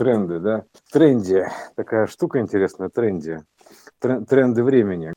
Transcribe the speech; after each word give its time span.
тренды, 0.00 0.40
да? 0.40 0.64
Тренде. 0.90 1.52
Такая 1.76 2.06
штука 2.06 2.40
интересная, 2.40 2.88
тренде. 2.88 3.44
Тренды 3.98 4.64
времени. 4.64 5.12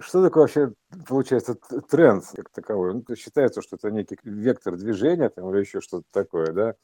Что 0.00 0.22
такое 0.22 0.42
вообще, 0.42 0.72
получается, 1.08 1.54
тренд 1.88 2.22
как 2.36 2.50
таковой? 2.50 3.02
Ну, 3.08 3.16
считается, 3.16 3.62
что 3.62 3.76
это 3.76 3.90
некий 3.90 4.18
вектор 4.22 4.76
движения 4.76 5.30
там, 5.30 5.50
или 5.50 5.60
еще 5.60 5.80
что-то 5.80 6.04
такое, 6.12 6.52
да? 6.52 6.74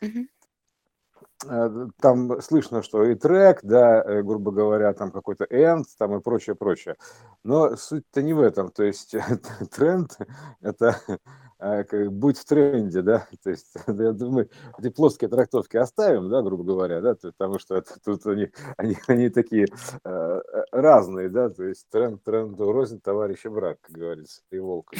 Uh-huh. 0.00 1.90
Там 2.00 2.40
слышно, 2.42 2.82
что 2.82 3.04
и 3.04 3.16
трек, 3.16 3.60
да, 3.64 4.00
э, 4.02 4.22
грубо 4.22 4.52
говоря, 4.52 4.92
там 4.92 5.10
какой-то 5.10 5.46
end, 5.46 5.84
там 5.98 6.16
и 6.16 6.20
прочее, 6.20 6.54
прочее. 6.54 6.94
Но 7.42 7.74
суть-то 7.76 8.22
не 8.22 8.34
в 8.34 8.40
этом. 8.40 8.70
То 8.70 8.84
есть 8.84 9.16
тренд– 9.72 10.16
это 10.60 11.00
а, 11.08 11.16
будь 11.60 12.38
в 12.38 12.44
тренде, 12.44 13.02
да, 13.02 13.26
то 13.42 13.50
есть 13.50 13.74
я 13.86 14.12
думаю, 14.12 14.48
эти 14.78 14.90
плоские 14.90 15.28
трактовки 15.28 15.76
оставим, 15.76 16.28
да, 16.28 16.42
грубо 16.42 16.64
говоря, 16.64 17.00
да, 17.00 17.14
потому 17.14 17.58
что 17.58 17.76
это, 17.76 17.98
тут 18.04 18.26
они, 18.26 18.50
они, 18.76 18.96
они 19.06 19.28
такие 19.28 19.66
э, 20.04 20.40
разные, 20.70 21.28
да, 21.28 21.50
то 21.50 21.64
есть 21.64 21.88
тренд, 21.90 22.22
тренд 22.22 22.58
рознь 22.60 23.00
товарищ 23.00 23.44
и 23.44 23.48
брак, 23.48 23.78
как 23.80 23.96
говорится, 23.96 24.42
и 24.50 24.58
волк. 24.58 24.92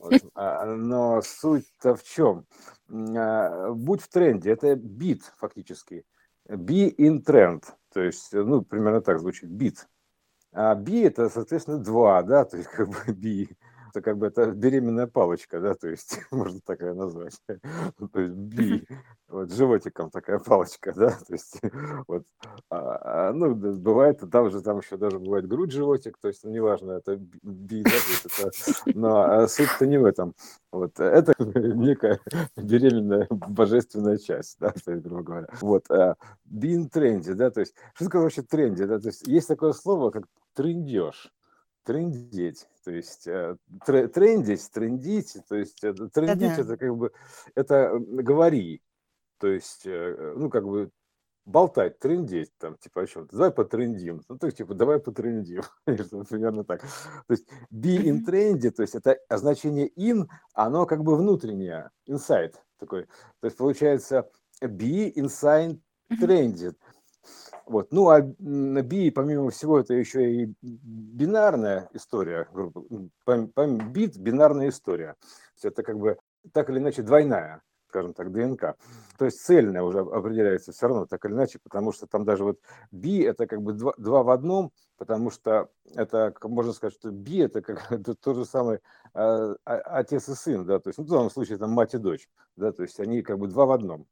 Вот. 0.00 0.14
А, 0.34 0.64
но 0.64 1.20
суть-то 1.22 1.96
в 1.96 2.02
чем? 2.02 2.46
А, 2.90 3.70
будь 3.72 4.00
в 4.00 4.08
тренде, 4.08 4.50
это 4.50 4.74
бит 4.74 5.22
фактически, 5.36 6.04
be 6.48 6.94
in 6.96 7.22
trend, 7.22 7.64
то 7.92 8.00
есть, 8.00 8.32
ну, 8.32 8.62
примерно 8.62 9.02
так 9.02 9.20
звучит, 9.20 9.50
бит. 9.50 9.86
А 10.52 10.74
be 10.74 11.06
это, 11.06 11.28
соответственно, 11.28 11.78
два, 11.78 12.22
да, 12.22 12.46
то 12.46 12.56
есть 12.56 12.70
как 12.70 12.88
бы 12.88 12.96
be 13.08 13.48
это 13.90 14.02
как 14.02 14.18
бы 14.18 14.26
это 14.26 14.52
беременная 14.52 15.06
палочка, 15.06 15.60
да, 15.60 15.74
то 15.74 15.88
есть 15.88 16.20
можно 16.30 16.60
такая 16.60 16.94
назвать. 16.94 17.38
То 17.48 18.20
есть 18.20 18.34
би, 18.34 18.86
вот 19.28 19.52
животиком 19.52 20.10
такая 20.10 20.38
палочка, 20.38 20.92
да, 20.92 21.10
то 21.10 21.32
есть 21.32 21.60
вот, 22.08 22.24
а, 22.70 23.28
а, 23.28 23.32
ну, 23.32 23.54
бывает, 23.54 24.22
там 24.30 24.50
же, 24.50 24.62
там 24.62 24.78
еще 24.78 24.96
даже 24.96 25.18
бывает 25.18 25.46
грудь 25.46 25.72
животик, 25.72 26.16
то 26.18 26.28
есть, 26.28 26.44
ну, 26.44 26.50
неважно, 26.50 26.92
это 26.92 27.16
би, 27.16 27.82
да, 27.82 27.90
то 27.90 28.48
есть 28.48 28.72
это, 28.84 28.98
но 28.98 29.20
а 29.22 29.48
суть-то 29.48 29.86
не 29.86 29.98
в 29.98 30.04
этом. 30.04 30.34
Вот, 30.72 30.98
это 31.00 31.34
некая 31.38 32.20
беременная 32.56 33.26
божественная 33.30 34.18
часть, 34.18 34.56
да, 34.60 34.70
то 34.70 34.92
есть, 34.92 35.02
грубо 35.02 35.22
говоря. 35.22 35.48
Вот, 35.60 35.90
а, 35.90 36.16
being 36.50 36.88
тренди, 36.88 37.32
да, 37.32 37.50
то 37.50 37.60
есть, 37.60 37.74
что 37.94 38.06
такое 38.06 38.22
вообще 38.22 38.42
тренди, 38.42 38.84
да, 38.84 38.98
то 38.98 39.08
есть, 39.08 39.26
есть 39.26 39.48
такое 39.48 39.72
слово, 39.72 40.10
как 40.10 40.24
трендеж 40.54 41.30
трендеть, 41.88 42.68
то 42.84 42.90
есть 42.90 43.26
э, 43.26 43.56
трендить, 43.86 44.70
трендить, 44.70 45.38
то 45.48 45.56
есть 45.56 45.82
э, 45.82 45.94
трендить 46.12 46.50
Да-да. 46.50 46.60
это 46.60 46.76
как 46.76 46.96
бы 46.98 47.12
это 47.54 47.98
говори, 47.98 48.82
то 49.38 49.48
есть 49.48 49.86
э, 49.86 50.34
ну 50.36 50.50
как 50.50 50.66
бы 50.66 50.90
болтать, 51.46 51.98
трендеть 51.98 52.52
там 52.58 52.76
типа 52.76 53.00
о 53.00 53.06
чем-то, 53.06 53.34
давай 53.34 53.52
потрендим, 53.52 54.20
ну 54.28 54.36
то 54.36 54.48
есть 54.48 54.58
типа 54.58 54.74
давай 54.74 55.00
потрендим, 55.00 55.62
примерно 55.86 56.62
так. 56.62 56.82
То 56.82 57.30
есть 57.30 57.48
be 57.72 57.96
in 58.04 58.22
trendy, 58.22 58.70
то 58.70 58.82
есть 58.82 58.94
это 58.94 59.18
значение 59.30 59.88
in, 59.96 60.28
оно 60.52 60.84
как 60.84 61.02
бы 61.02 61.16
внутреннее, 61.16 61.88
inside 62.06 62.52
такой, 62.78 63.06
то 63.40 63.46
есть 63.46 63.56
получается 63.56 64.28
be 64.62 65.10
inside 65.14 65.80
trendy. 66.20 66.74
Вот. 67.68 67.92
Ну, 67.92 68.08
а 68.08 68.22
би, 68.22 69.10
помимо 69.10 69.50
всего, 69.50 69.78
это 69.78 69.92
еще 69.92 70.32
и 70.32 70.54
бинарная 70.62 71.88
история, 71.92 72.48
грубо 72.52 72.82
бит– 73.90 74.16
бинарная 74.18 74.70
история. 74.70 75.16
То 75.20 75.54
есть 75.54 75.64
это 75.66 75.82
как 75.82 75.98
бы 75.98 76.18
так 76.52 76.70
или 76.70 76.78
иначе 76.78 77.02
двойная, 77.02 77.62
скажем 77.88 78.14
так, 78.14 78.32
ДНК. 78.32 78.76
То 79.18 79.26
есть 79.26 79.44
цельная 79.44 79.82
уже 79.82 80.00
определяется 80.00 80.72
все 80.72 80.88
равно 80.88 81.04
так 81.04 81.24
или 81.26 81.32
иначе, 81.32 81.58
потому 81.62 81.92
что 81.92 82.06
там 82.06 82.24
даже 82.24 82.42
вот 82.44 82.58
би– 82.90 83.18
это 83.22 83.46
как 83.46 83.60
бы 83.60 83.74
два, 83.74 83.92
два 83.98 84.22
в 84.22 84.30
одном, 84.30 84.72
потому 84.96 85.30
что 85.30 85.68
это, 85.94 86.34
можно 86.44 86.72
сказать, 86.72 86.94
что 86.94 87.10
би– 87.10 87.38
это 87.38 87.60
как 87.60 87.86
это 87.92 88.14
то 88.14 88.32
же 88.32 88.44
а, 89.12 89.54
а, 89.66 89.74
отец 89.98 90.26
и 90.30 90.34
сын, 90.34 90.64
да, 90.64 90.78
то 90.78 90.88
есть 90.88 90.98
ну, 90.98 91.04
в 91.04 91.08
данном 91.08 91.30
случае 91.30 91.58
там 91.58 91.72
мать 91.72 91.94
и 91.94 91.98
дочь, 91.98 92.30
да, 92.56 92.72
то 92.72 92.82
есть 92.82 92.98
они 92.98 93.20
как 93.20 93.38
бы 93.38 93.46
два 93.48 93.66
в 93.66 93.72
одном 93.72 94.06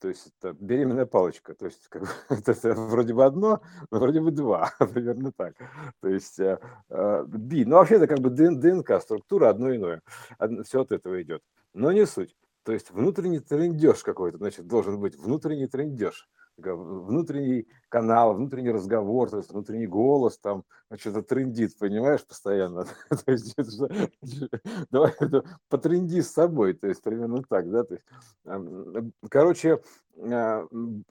то 0.00 0.08
есть 0.08 0.32
это 0.38 0.56
беременная 0.58 1.06
палочка, 1.06 1.54
то 1.54 1.66
есть 1.66 1.88
как 1.88 2.02
бы, 2.02 2.08
это, 2.28 2.74
вроде 2.74 3.14
бы 3.14 3.24
одно, 3.24 3.60
но 3.90 3.98
вроде 3.98 4.20
бы 4.20 4.30
два, 4.30 4.72
примерно 4.78 5.32
так. 5.32 5.54
То 6.00 6.08
есть 6.08 6.38
э, 6.38 6.58
э, 6.88 7.24
ну 7.28 7.76
вообще 7.76 7.96
это 7.96 8.06
как 8.06 8.20
бы 8.20 8.30
ДНК, 8.30 9.00
структура 9.02 9.48
одно 9.50 9.74
иное, 9.74 10.02
все 10.64 10.82
от 10.82 10.92
этого 10.92 11.20
идет, 11.22 11.42
но 11.74 11.92
не 11.92 12.06
суть. 12.06 12.36
То 12.64 12.72
есть 12.72 12.90
внутренний 12.90 13.40
трендеж 13.40 14.02
какой-то, 14.02 14.38
значит, 14.38 14.66
должен 14.66 15.00
быть 15.00 15.16
внутренний 15.16 15.66
трендеж 15.66 16.28
внутренний 16.58 17.68
канал, 17.88 18.34
внутренний 18.34 18.70
разговор, 18.70 19.30
то 19.30 19.38
есть 19.38 19.50
внутренний 19.50 19.86
голос 19.86 20.38
там 20.38 20.64
что-то 20.98 21.22
трендит, 21.22 21.78
понимаешь, 21.78 22.26
постоянно. 22.26 22.84
то 23.24 23.32
есть, 23.32 23.54
давай 24.90 25.12
потренди 25.68 26.20
с 26.20 26.32
собой, 26.32 26.74
то 26.74 26.88
есть 26.88 27.02
примерно 27.02 27.42
так, 27.48 27.70
да. 27.70 27.84
То 27.84 27.94
есть, 27.94 28.06
короче, 29.30 29.80
а, 30.18 30.66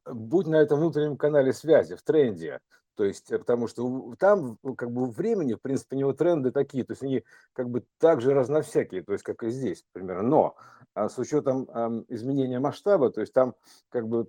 будь 0.05 0.47
на 0.47 0.55
этом 0.55 0.79
внутреннем 0.79 1.17
канале 1.17 1.53
связи, 1.53 1.95
в 1.95 2.01
тренде, 2.01 2.59
то 2.97 3.03
есть, 3.03 3.31
э, 3.31 3.37
потому 3.37 3.67
что 3.67 4.15
там 4.17 4.57
как 4.75 4.91
бы 4.91 5.05
времени, 5.07 5.53
в 5.53 5.61
принципе, 5.61 5.95
у 5.95 5.99
него 5.99 6.13
тренды 6.13 6.51
такие, 6.51 6.83
то 6.83 6.93
есть 6.93 7.03
они 7.03 7.23
как 7.53 7.69
бы 7.69 7.85
так 7.99 8.21
же 8.21 8.33
разновсякие, 8.33 9.03
то 9.03 9.13
есть 9.13 9.23
как 9.23 9.43
и 9.43 9.51
здесь, 9.51 9.85
примерно. 9.93 10.23
Но 10.23 10.55
а 10.95 11.09
с 11.09 11.19
учетом 11.19 11.65
изменения 12.09 12.59
масштаба, 12.59 13.11
то 13.11 13.21
есть 13.21 13.31
там 13.31 13.53
как 13.89 14.07
бы 14.07 14.27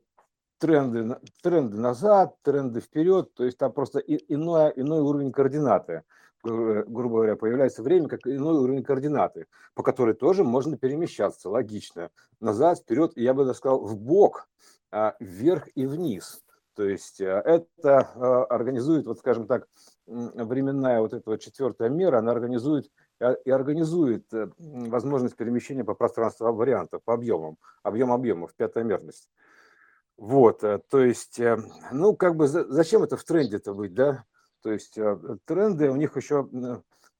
тренды, 0.59 1.19
тренды 1.43 1.77
назад, 1.77 2.37
тренды 2.43 2.81
вперед, 2.81 3.33
то 3.35 3.45
есть 3.45 3.59
там 3.59 3.73
просто 3.73 3.99
иной, 4.01 4.73
иной 4.77 5.01
уровень 5.01 5.33
координаты, 5.33 6.03
грубо 6.43 7.17
говоря, 7.17 7.37
появляется 7.37 7.83
время 7.83 8.09
как 8.09 8.27
иной 8.27 8.59
уровень 8.59 8.85
координаты, 8.85 9.47
по 9.75 9.83
которой 9.83 10.15
тоже 10.15 10.45
можно 10.45 10.77
перемещаться, 10.77 11.49
логично, 11.49 12.11
назад, 12.41 12.79
вперед, 12.79 13.13
я 13.17 13.35
бы 13.35 13.45
даже 13.45 13.59
сказал, 13.59 13.85
в 13.85 13.97
бок, 13.97 14.49
а, 14.91 15.15
вверх 15.21 15.69
и 15.75 15.87
вниз. 15.87 16.43
То 16.75 16.85
есть 16.85 17.21
а, 17.21 17.41
это 17.45 17.99
а, 18.15 18.45
организует, 18.45 19.07
вот 19.07 19.19
скажем 19.19 19.47
так, 19.47 19.67
временная 20.07 21.01
вот 21.01 21.13
эта 21.13 21.31
вот 21.31 21.41
четвертая 21.41 21.89
мера, 21.91 22.19
она 22.19 22.33
организует 22.33 22.91
и 23.45 23.51
организует 23.51 24.33
э, 24.33 24.49
возможность 24.59 25.35
перемещения 25.37 25.83
по 25.83 25.95
пространству 25.95 26.53
вариантов, 26.53 27.03
по 27.05 27.15
объемам, 27.15 27.59
объем 27.83 28.13
объемов, 28.13 28.55
пятая 28.55 28.85
мерность. 28.85 29.29
Вот, 30.19 30.65
э, 30.65 30.81
то 30.91 30.99
есть, 30.99 31.39
э, 31.39 31.57
ну, 31.93 32.15
как 32.17 32.35
бы 32.35 32.49
зачем 32.49 33.05
это 33.05 33.17
в 33.17 33.23
тренде-то 33.23 33.73
быть, 33.73 33.95
да? 33.95 34.25
То 34.63 34.73
есть 34.73 34.99
э, 34.99 35.17
тренды, 35.45 35.91
у 35.91 35.97
них 35.97 36.17
еще 36.17 36.49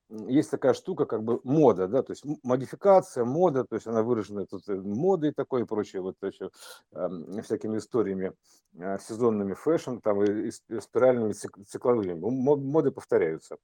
есть 0.09 0.51
такая 0.51 0.73
штука, 0.73 1.05
как 1.05 1.23
бы 1.23 1.39
мода, 1.45 1.87
да, 1.87 2.03
то 2.03 2.11
есть 2.11 2.25
модификация, 2.43 3.23
мода, 3.23 3.63
то 3.63 3.75
есть 3.75 3.87
она 3.87 4.03
выражена 4.03 4.45
тут 4.47 4.67
модой 4.67 5.31
такой 5.31 5.61
и 5.61 5.65
прочее, 5.65 6.01
вот 6.01 6.15
еще 6.21 6.49
э, 6.91 7.09
всякими 7.41 7.77
историями 7.77 8.33
сезонными 8.73 9.53
fashion, 9.53 9.99
там 9.99 10.21
и, 10.21 10.51
спиральными 10.51 11.31
цикловыми, 11.31 12.13
моды 12.13 12.91
повторяются. 12.91 13.57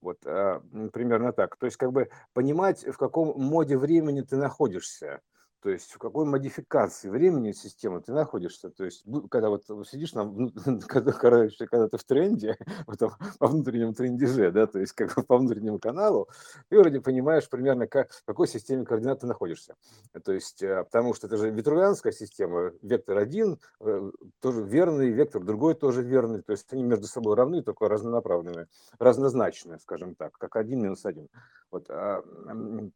Вот, 0.00 0.18
примерно 0.22 1.32
так. 1.32 1.56
То 1.56 1.66
есть 1.66 1.76
как 1.76 1.92
бы 1.92 2.08
понимать, 2.32 2.86
в 2.86 2.96
каком 2.96 3.38
моде 3.38 3.76
времени 3.76 4.22
ты 4.22 4.36
находишься, 4.36 5.20
то 5.62 5.70
есть 5.70 5.92
в 5.92 5.98
какой 5.98 6.24
модификации 6.24 7.08
времени 7.08 7.52
системы 7.52 8.00
ты 8.00 8.12
находишься. 8.12 8.70
То 8.70 8.84
есть 8.84 9.04
когда 9.30 9.50
вот 9.50 9.64
сидишь, 9.86 10.14
на, 10.14 10.50
когда, 10.88 11.12
короче, 11.12 11.66
когда 11.66 11.88
ты 11.88 11.98
в 11.98 12.04
тренде, 12.04 12.56
в 12.86 12.92
этом, 12.92 13.12
по 13.38 13.46
внутреннему 13.46 13.92
трендеже, 13.92 14.50
да, 14.50 14.66
то 14.66 14.78
есть 14.78 14.92
как 14.92 15.14
бы 15.14 15.22
по 15.22 15.36
внутреннему 15.36 15.78
каналу, 15.78 16.28
ты 16.68 16.78
вроде 16.78 17.00
понимаешь 17.00 17.48
примерно, 17.48 17.86
как, 17.86 18.10
в 18.12 18.24
какой 18.24 18.48
системе 18.48 18.84
координат 18.84 19.20
ты 19.20 19.26
находишься. 19.26 19.76
То 20.24 20.32
есть, 20.32 20.62
э, 20.62 20.84
потому 20.84 21.14
что 21.14 21.26
это 21.26 21.36
же 21.36 21.50
витрувианская 21.50 22.12
система, 22.12 22.72
вектор 22.82 23.18
один 23.18 23.58
э, 23.80 24.10
тоже 24.40 24.62
верный, 24.62 25.10
вектор 25.10 25.42
другой 25.42 25.74
тоже 25.74 26.02
верный, 26.02 26.42
то 26.42 26.52
есть 26.52 26.72
они 26.72 26.82
между 26.82 27.06
собой 27.06 27.36
равны, 27.36 27.62
только 27.62 27.88
разнонаправленные, 27.88 28.66
разнозначные, 28.98 29.78
скажем 29.78 30.14
так, 30.14 30.32
как 30.38 30.56
один 30.56 30.82
минус 30.82 31.04
один. 31.04 31.28
Вот, 31.70 31.88
а, 31.88 32.24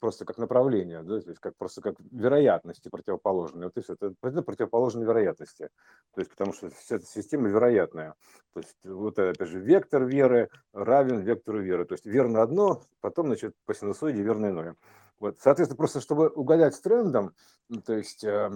просто 0.00 0.25
как 0.25 0.37
направление, 0.37 1.03
да, 1.03 1.21
то 1.21 1.29
есть 1.29 1.41
как 1.41 1.56
просто 1.56 1.81
как 1.81 1.94
вероятность 2.11 2.54
вероятности 2.55 2.89
противоположные. 2.89 3.71
Вот. 3.75 3.85
Это, 3.89 4.15
это 4.23 4.43
противоположные 4.43 5.06
вероятности. 5.06 5.69
То 6.15 6.21
есть, 6.21 6.31
потому 6.31 6.53
что 6.53 6.71
вся 6.71 6.97
эта 6.97 7.06
система 7.06 7.49
вероятная. 7.49 8.15
То 8.53 8.61
есть, 8.61 8.77
вот 8.85 9.19
опять 9.19 9.49
же, 9.49 9.61
вектор 9.61 10.05
веры 10.05 10.49
равен 10.73 11.21
вектору 11.21 11.61
веры. 11.61 11.85
То 11.85 11.95
есть, 11.95 12.06
верно 12.06 12.43
одно, 12.43 12.83
потом, 13.01 13.27
значит, 13.27 13.55
по 13.67 13.75
синусоиде 13.75 14.23
верно 14.23 14.47
иное. 14.47 14.77
Вот, 15.21 15.39
соответственно, 15.41 15.77
просто 15.77 16.01
чтобы 16.01 16.29
угадать 16.29 16.75
с 16.75 16.81
трендом, 16.81 17.35
то 17.87 17.95
есть, 17.95 18.23
э, 18.25 18.51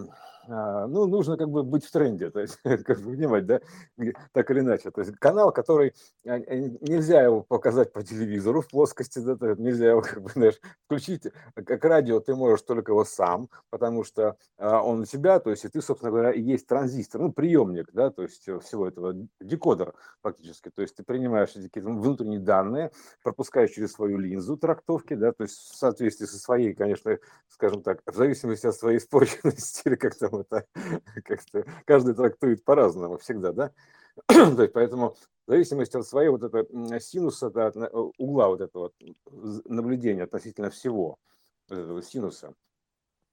э, 0.49 0.87
ну, 0.87 1.07
нужно 1.07 1.37
как 1.37 1.49
бы 1.49 1.63
быть 1.63 1.85
в 1.85 1.91
тренде, 1.91 2.31
то 2.31 2.41
есть, 2.41 2.59
как 2.85 3.01
бы 3.01 3.13
понимать, 3.13 3.47
да, 3.47 3.61
так 4.33 4.51
или 4.51 4.61
иначе. 4.61 4.91
То 4.91 5.01
есть 5.01 5.17
канал, 5.19 5.51
который 5.51 5.95
э, 6.25 6.39
нельзя 6.81 7.23
его 7.23 7.43
показать 7.43 7.93
по 7.93 8.03
телевизору 8.03 8.61
в 8.61 8.69
плоскости, 8.69 9.19
да, 9.19 9.37
нельзя 9.57 9.91
его, 9.91 10.03
как 10.03 10.23
бы, 10.23 10.31
знаешь, 10.31 10.61
включить, 10.85 11.27
как 11.55 11.85
радио 11.85 12.21
ты 12.21 12.35
можешь 12.35 12.63
только 12.63 12.93
его 12.93 13.05
сам, 13.05 13.49
потому 13.71 14.05
что 14.05 14.37
э, 14.59 14.69
он 14.69 15.01
у 15.01 15.05
тебя, 15.07 15.41
то 15.41 15.51
есть, 15.51 15.65
и 15.65 15.69
ты, 15.69 15.81
собственно 15.81 16.11
говоря, 16.11 16.33
и 16.33 16.43
есть 16.43 16.67
транзистор, 16.67 17.23
ну, 17.23 17.33
приемник, 17.33 17.91
да, 17.93 18.11
то 18.11 18.23
есть 18.23 18.43
всего 18.43 18.89
этого 18.89 19.15
декодер 19.41 19.95
фактически, 20.23 20.71
то 20.71 20.83
есть 20.83 20.97
ты 20.97 21.03
принимаешь 21.03 21.53
какие-то 21.53 21.89
внутренние 21.89 22.41
данные, 22.41 22.91
пропускаешь 23.23 23.71
через 23.71 23.93
свою 23.93 24.19
линзу 24.19 24.59
трактовки, 24.59 25.15
да, 25.15 25.33
то 25.33 25.45
есть 25.45 25.57
в 25.57 25.77
соответствии 25.77 26.27
со 26.27 26.39
своей, 26.39 26.58
конечно, 26.75 27.19
скажем 27.49 27.83
так, 27.83 28.03
в 28.07 28.15
зависимости 28.15 28.67
от 28.67 28.75
своей 28.75 28.99
испорченности, 28.99 29.83
или 29.87 29.97
как 29.97 30.17
там 30.17 30.37
это, 30.37 30.67
как-то 31.25 31.65
каждый 31.85 32.15
трактует 32.15 32.65
по-разному 32.65 33.19
всегда, 33.19 33.53
да, 33.53 33.73
то 34.27 34.63
есть 34.63 34.73
поэтому 34.73 35.17
в 35.47 35.51
зависимости 35.51 35.97
от 35.97 36.07
своей 36.07 36.29
вот 36.29 36.43
этого 36.43 37.01
синуса, 37.01 37.51
да, 37.51 37.73
угла 38.19 38.49
вот 38.49 38.61
этого 38.61 38.93
наблюдения 39.65 40.25
относительно 40.25 40.71
всего, 40.71 41.19
вот 41.69 41.79
этого 41.79 42.03
синуса, 42.03 42.55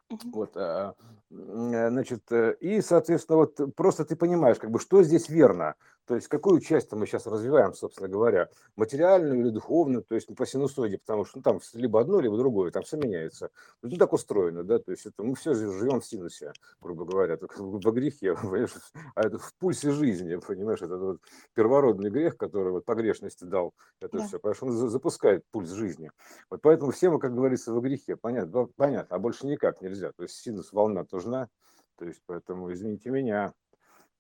вот, 0.10 0.56
а, 0.56 0.94
э, 1.32 1.90
значит, 1.90 2.32
э, 2.32 2.56
и, 2.60 2.80
соответственно, 2.82 3.38
вот 3.40 3.60
просто 3.76 4.06
ты 4.06 4.16
понимаешь, 4.16 4.60
как 4.60 4.70
бы, 4.70 4.80
что 4.80 5.02
здесь 5.02 5.30
верно, 5.30 5.76
то 6.06 6.16
есть 6.16 6.28
какую 6.28 6.60
часть 6.60 6.92
мы 6.92 7.08
сейчас 7.08 7.26
развиваем, 7.26 7.74
собственно 7.74 8.08
говоря, 8.08 8.50
материальную 8.76 9.42
или 9.42 9.50
духовную, 9.50 10.04
то 10.04 10.16
есть 10.16 10.34
по 10.36 10.46
синусоиде, 10.46 11.00
потому 11.00 11.26
что 11.26 11.38
ну, 11.38 11.44
там 11.44 11.60
либо 11.74 12.00
одно, 12.00 12.20
либо 12.20 12.38
другое, 12.38 12.72
там 12.72 12.84
все 12.84 12.98
меняется. 12.98 13.50
Ну, 13.82 13.90
так 13.98 14.14
устроено, 14.14 14.64
да, 14.64 14.80
то 14.80 14.92
есть 14.92 15.06
это 15.06 15.24
мы 15.24 15.36
все 15.36 15.56
живем 15.56 16.02
в 16.02 16.06
синусе, 16.06 16.54
грубо 16.80 17.06
говоря, 17.06 17.38
только 17.38 17.62
во 17.62 17.92
грехе, 17.92 18.36
а 19.16 19.22
это 19.22 19.40
в 19.40 19.54
пульсе 19.56 19.92
жизни, 19.92 20.36
понимаешь, 20.36 20.82
это 20.82 20.98
вот 20.98 21.22
первородный 21.54 22.12
грех, 22.12 22.38
который 22.38 22.72
вот 22.72 22.86
погрешности 22.86 23.44
дал 23.44 23.74
это 24.00 24.20
да. 24.20 24.28
все, 24.28 24.38
потому 24.38 24.56
что 24.56 24.66
он 24.68 24.90
запускает 24.90 25.44
пульс 25.52 25.72
жизни. 25.72 26.12
Вот 26.50 26.62
поэтому 26.62 26.92
все 26.92 27.10
мы, 27.10 27.20
как 27.20 27.34
говорится, 27.34 27.74
во 27.74 27.82
грехе, 27.82 28.16
понятно, 28.16 28.68
понятно, 28.76 29.16
а 29.16 29.20
больше 29.20 29.48
никак 29.48 29.82
нельзя, 29.82 30.12
то 30.12 30.24
есть 30.24 30.36
синус, 30.36 30.72
волна 30.72 31.06
нужна, 31.12 31.50
то 31.98 32.06
есть 32.06 32.22
поэтому, 32.26 32.72
извините 32.74 33.10
меня, 33.10 33.54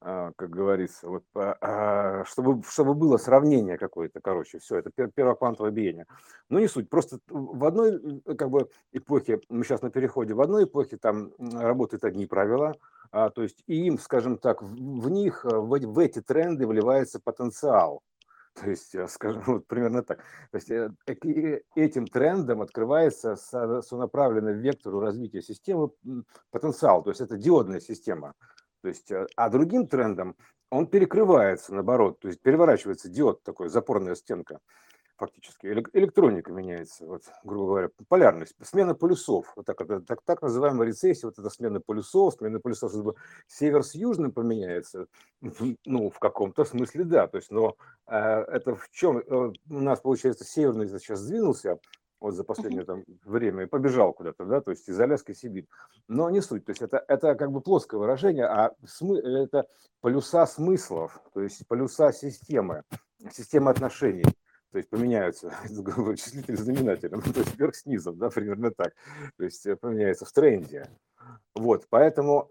как 0.01 0.49
говорится, 0.49 1.07
вот, 1.07 1.23
а, 1.33 2.23
чтобы, 2.25 2.61
чтобы 2.69 2.93
было 2.93 3.17
сравнение 3.17 3.77
какое-то, 3.77 4.19
короче, 4.21 4.59
все, 4.59 4.77
это 4.77 4.91
первоквантовое 4.91 5.71
биение. 5.71 6.05
Но 6.49 6.59
не 6.59 6.67
суть, 6.67 6.89
просто 6.89 7.19
в 7.27 7.65
одной 7.65 8.21
как 8.37 8.49
бы 8.49 8.69
эпохе, 8.91 9.41
мы 9.49 9.63
сейчас 9.63 9.81
на 9.81 9.89
переходе, 9.89 10.33
в 10.33 10.41
одной 10.41 10.65
эпохе 10.65 10.97
там 10.97 11.31
работают 11.39 12.03
одни 12.03 12.27
правила, 12.27 12.75
а, 13.11 13.29
то 13.29 13.41
есть 13.41 13.63
и 13.67 13.85
им, 13.87 13.97
скажем 13.97 14.37
так, 14.37 14.61
в 14.61 15.09
них, 15.09 15.43
в, 15.43 15.79
в 15.79 15.99
эти 15.99 16.21
тренды 16.21 16.67
вливается 16.67 17.19
потенциал. 17.19 18.01
То 18.61 18.69
есть, 18.69 18.95
скажем, 19.09 19.43
вот 19.47 19.67
примерно 19.67 20.01
так. 20.01 20.19
То 20.51 20.57
есть 20.57 20.71
э, 20.71 20.89
этим 21.75 22.07
трендом 22.07 22.61
открывается 22.61 23.35
сонаправленный 23.35 24.53
вектору 24.53 24.99
развития 24.99 25.41
системы 25.41 25.89
потенциал. 26.51 27.03
То 27.03 27.09
есть 27.09 27.21
это 27.21 27.37
диодная 27.37 27.81
система. 27.81 28.33
То 28.85 28.89
есть, 28.89 29.11
э, 29.11 29.25
а 29.35 29.49
другим 29.49 29.87
трендом 29.87 30.35
он 30.69 30.85
перекрывается, 30.85 31.73
наоборот, 31.73 32.19
то 32.19 32.27
есть 32.27 32.39
переворачивается 32.39 33.09
диод, 33.09 33.41
такой 33.41 33.67
запорная 33.67 34.13
стенка 34.13 34.59
фактически. 35.17 35.65
Электроника 35.65 36.51
меняется, 36.51 37.07
вот, 37.07 37.23
грубо 37.43 37.65
говоря, 37.65 37.89
полярность, 38.09 38.53
смена 38.61 38.93
полюсов, 38.93 39.51
вот 39.55 39.65
так, 39.65 39.81
это, 39.81 40.01
так, 40.01 40.21
так 40.23 40.43
называемая 40.43 40.89
рецессия, 40.89 41.27
вот 41.27 41.39
эта 41.39 41.49
смена 41.49 41.81
полюсов, 41.81 42.35
смена 42.35 42.59
полюсов, 42.59 42.91
чтобы 42.91 43.15
север 43.47 43.81
с 43.81 43.95
южным 43.95 44.31
поменяется, 44.31 45.07
ну, 45.85 46.11
в 46.11 46.19
каком-то 46.19 46.63
смысле, 46.63 47.05
да, 47.05 47.25
то 47.25 47.37
есть, 47.37 47.49
но 47.49 47.75
э, 48.05 48.15
это 48.15 48.75
в 48.75 48.87
чем, 48.91 49.17
э, 49.17 49.23
у 49.67 49.79
нас, 49.79 49.99
получается, 49.99 50.45
северный 50.45 50.87
сейчас 50.89 51.21
сдвинулся, 51.21 51.79
вот 52.19 52.33
за 52.33 52.43
последнее 52.43 52.85
там 52.85 53.03
время 53.23 53.63
и 53.63 53.67
побежал 53.67 54.13
куда-то, 54.13 54.45
да, 54.45 54.61
то 54.61 54.71
есть 54.71 54.87
из 54.87 54.99
Аляски 54.99 55.33
Сибирь. 55.33 55.67
Но 56.07 56.29
не 56.29 56.41
суть, 56.41 56.65
то 56.65 56.71
есть 56.71 56.81
это, 56.81 57.03
это 57.07 57.35
как 57.35 57.51
бы 57.51 57.61
плоское 57.61 57.99
выражение, 57.99 58.45
а 58.45 58.73
смы, 58.85 59.19
это 59.19 59.67
полюса 60.01 60.45
смыслов, 60.45 61.19
то 61.33 61.41
есть 61.41 61.67
полюса 61.67 62.11
системы, 62.11 62.83
системы 63.31 63.71
отношений. 63.71 64.25
То 64.71 64.79
есть 64.79 64.89
поменяются 64.89 65.53
числитель 66.17 66.57
знаменателем, 66.57 67.21
то 67.33 67.39
есть 67.39 67.57
вверх 67.57 67.75
снизу, 67.75 68.11
да, 68.11 68.29
примерно 68.29 68.71
так. 68.71 68.93
То 69.37 69.45
есть 69.45 69.65
э, 69.65 69.77
поменяется 69.77 70.25
в 70.25 70.31
тренде. 70.33 70.89
Вот, 71.55 71.87
поэтому, 71.89 72.49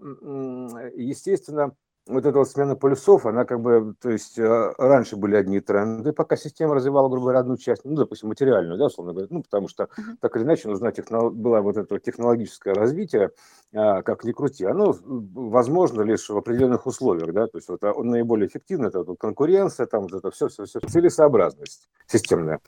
естественно, 0.94 1.76
вот 2.06 2.27
эта 2.27 2.39
вот 2.39 2.49
смена 2.49 2.77
полюсов, 2.77 3.25
она 3.25 3.45
как 3.45 3.61
бы, 3.61 3.95
то 4.01 4.11
есть 4.11 4.39
э, 4.39 4.73
раньше 4.77 5.17
были 5.17 5.37
одни 5.37 5.61
тренды, 5.61 6.12
пока 6.12 6.37
система 6.37 6.75
развивала, 6.75 7.09
грубо 7.09 7.25
говоря, 7.25 7.39
одну 7.41 7.56
часть, 7.56 7.85
ну, 7.85 7.97
допустим, 7.97 8.29
материальную, 8.29 8.79
да, 8.79 8.87
условно 8.87 9.12
говоря, 9.12 9.29
ну, 9.31 9.43
потому 9.43 9.69
что 9.69 9.89
так 10.21 10.37
или 10.37 10.43
иначе 10.43 10.69
нужна 10.69 10.93
техно, 10.93 11.31
было 11.31 11.61
вот 11.61 11.77
это 11.77 11.99
технологическое 11.99 12.75
развитие, 12.75 13.31
а, 13.73 14.03
как 14.03 14.25
ни 14.25 14.33
крути, 14.33 14.65
оно 14.65 14.95
возможно 15.03 16.03
лишь 16.03 16.29
в 16.29 16.37
определенных 16.37 16.87
условиях, 16.87 17.33
да, 17.33 17.47
то 17.47 17.56
есть 17.59 17.69
вот 17.69 17.83
он 17.83 18.09
наиболее 18.09 18.49
эффективно, 18.49 18.89
это 18.89 19.03
вот 19.03 19.19
конкуренция, 19.19 19.87
там 19.87 20.03
вот 20.03 20.12
это 20.12 20.31
все, 20.31 20.49
все, 20.49 20.67
все, 20.67 20.81
целесообразность 20.81 21.89
системная. 22.06 22.61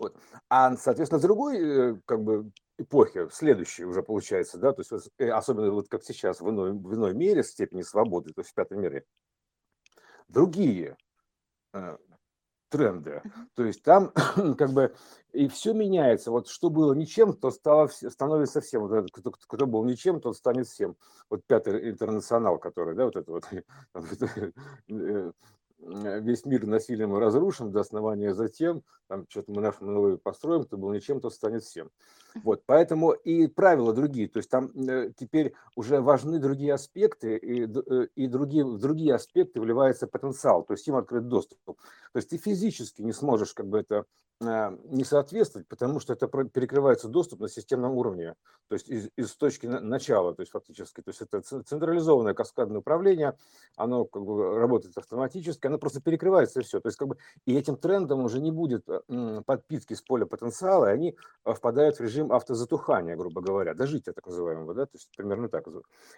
Вот. 0.00 0.16
А, 0.48 0.74
соответственно, 0.76 1.18
с 1.18 1.22
другой, 1.22 1.58
э, 1.58 1.96
как 2.06 2.22
бы, 2.22 2.50
эпохи, 2.80 3.28
следующей 3.30 3.84
уже 3.84 4.02
получается, 4.02 4.58
да, 4.58 4.72
то 4.72 4.82
есть 4.82 5.10
э, 5.18 5.30
особенно 5.30 5.70
вот 5.70 5.88
как 5.88 6.02
сейчас 6.02 6.40
в 6.40 6.48
иной, 6.48 6.72
в 6.72 6.94
иной 6.94 7.14
мере 7.14 7.42
степени 7.42 7.82
свободы, 7.82 8.32
то 8.32 8.40
есть 8.40 8.50
в 8.50 8.54
пятом 8.54 8.80
мире, 8.80 9.04
другие 10.28 10.96
э, 11.72 11.96
тренды. 12.70 13.22
То 13.54 13.64
есть 13.64 13.82
там 13.82 14.12
как 14.56 14.70
бы 14.70 14.94
и 15.32 15.48
все 15.48 15.74
меняется. 15.74 16.30
Вот 16.30 16.48
что 16.48 16.70
было 16.70 16.94
ничем, 16.94 17.34
то 17.34 17.50
стало, 17.50 17.88
становится 17.88 18.60
всем. 18.60 18.86
Вот 18.86 19.10
кто, 19.12 19.30
кто 19.32 19.66
был 19.66 19.84
ничем, 19.84 20.20
тот 20.20 20.36
станет 20.36 20.66
всем. 20.66 20.96
Вот 21.28 21.44
пятый 21.46 21.90
интернационал, 21.90 22.58
который, 22.58 22.94
да, 22.94 23.04
вот 23.04 23.16
это 23.16 23.30
вот 23.30 23.44
э, 24.88 25.32
Э, 25.82 26.20
весь 26.20 26.44
мир 26.44 26.66
насилием 26.66 27.16
разрушим 27.16 27.72
до 27.72 27.80
основания 27.80 28.34
затем, 28.34 28.82
там 29.08 29.26
что-то 29.28 29.52
мы 29.52 29.62
наши 29.62 29.82
новые 29.82 30.18
построим, 30.18 30.64
кто 30.64 30.76
был 30.76 30.92
ничем, 30.92 31.20
то 31.20 31.30
станет 31.30 31.62
всем. 31.62 31.90
Вот, 32.42 32.62
поэтому 32.66 33.12
и 33.12 33.46
правила 33.46 33.92
другие, 33.92 34.28
то 34.28 34.38
есть 34.38 34.50
там 34.50 34.70
э, 34.74 35.12
теперь 35.16 35.54
уже 35.76 36.00
важны 36.00 36.38
другие 36.38 36.74
аспекты, 36.74 37.36
и, 37.36 37.64
э, 37.64 38.06
и 38.14 38.26
другие, 38.26 38.64
в 38.64 38.78
другие 38.78 39.14
аспекты 39.14 39.60
вливается 39.60 40.06
потенциал, 40.06 40.64
то 40.64 40.74
есть 40.74 40.86
им 40.88 40.96
открыт 40.96 41.28
доступ. 41.28 41.58
То 41.64 41.74
есть 42.14 42.30
ты 42.30 42.36
физически 42.38 43.02
не 43.02 43.12
сможешь 43.12 43.52
как 43.54 43.66
бы 43.66 43.78
это 43.78 44.04
Э, 44.42 44.74
не 44.84 45.04
соответствовать, 45.04 45.68
потому 45.68 46.00
что 46.00 46.14
это 46.14 46.26
перекрывается 46.26 47.08
доступ 47.08 47.40
на 47.40 47.48
системном 47.50 47.92
уровне, 47.92 48.36
то 48.68 48.74
есть 48.74 48.88
из, 48.88 49.10
из 49.14 49.36
точки 49.36 49.66
начала, 49.66 50.34
то 50.34 50.40
есть 50.40 50.50
фактически, 50.50 51.02
то 51.02 51.10
есть 51.10 51.20
это 51.20 51.42
централизованное 51.42 52.32
каскадное 52.32 52.78
управление, 52.78 53.36
оно 53.76 54.06
как 54.06 54.24
бы 54.24 54.58
работает 54.58 54.96
автоматически, 54.96 55.66
оно 55.66 55.76
просто 55.76 56.00
перекрывается 56.00 56.60
и 56.60 56.62
все, 56.62 56.80
то 56.80 56.88
есть 56.88 56.96
как 56.96 57.08
бы 57.08 57.18
и 57.44 57.54
этим 57.54 57.76
трендом 57.76 58.24
уже 58.24 58.40
не 58.40 58.50
будет 58.50 58.88
э, 58.88 59.42
подпитки 59.44 59.92
с 59.92 60.00
поля 60.00 60.24
потенциала, 60.24 60.86
и 60.86 60.94
они 60.94 61.16
впадают 61.44 61.98
в 61.98 62.00
режим 62.00 62.19
автозатухания, 62.28 63.16
грубо 63.16 63.40
говоря, 63.40 63.74
дожития 63.74 64.12
так 64.12 64.26
называемого, 64.26 64.74
да, 64.74 64.86
то 64.86 64.92
есть 64.94 65.08
примерно 65.16 65.48
так. 65.48 65.66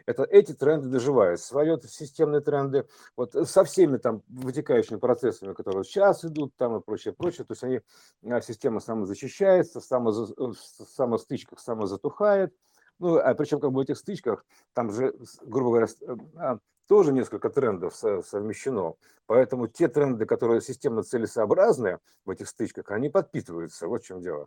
Это 0.07 0.25
эти 0.25 0.53
тренды 0.53 0.89
доживают, 0.89 1.41
свои 1.41 1.77
системные 1.83 2.41
тренды, 2.41 2.87
вот 3.17 3.33
со 3.33 3.65
всеми 3.65 3.99
там 3.99 4.23
вытекающими 4.29 4.99
процессами, 4.99 5.53
которые 5.53 5.85
сейчас 5.85 6.25
идут, 6.25 6.55
там 6.57 6.77
и 6.77 6.81
прочее, 6.81 7.15
прочее, 7.15 7.45
то 7.45 7.53
есть 7.53 7.65
они 7.65 7.81
а, 8.25 8.41
система 8.41 8.81
самозащищается, 8.81 9.81
самоза, 9.81 10.33
э, 10.33 10.43
в 10.43 10.57
самостычках 10.57 11.61
самозатухает. 11.61 12.55
Ну, 12.99 13.17
а 13.17 13.35
причем 13.35 13.61
как 13.61 13.71
бы 13.73 13.79
в 13.79 13.81
этих 13.81 13.99
стычках, 13.99 14.45
там 14.75 14.93
же, 14.93 15.15
грубо 15.43 15.71
говоря, 15.71 15.87
э, 15.87 16.17
а, 16.37 16.59
тоже 16.89 17.13
несколько 17.13 17.49
трендов 17.49 17.95
совмещено. 17.95 18.97
Поэтому 19.27 19.67
те 19.67 19.89
тренды, 19.89 20.27
которые 20.27 20.61
системно 20.61 21.03
целесообразны 21.03 21.99
в 22.25 22.31
этих 22.31 22.49
стычках, 22.49 22.91
они 22.91 23.09
подпитываются. 23.09 23.87
Вот 23.87 24.03
в 24.03 24.07
чем 24.07 24.21
дело. 24.21 24.47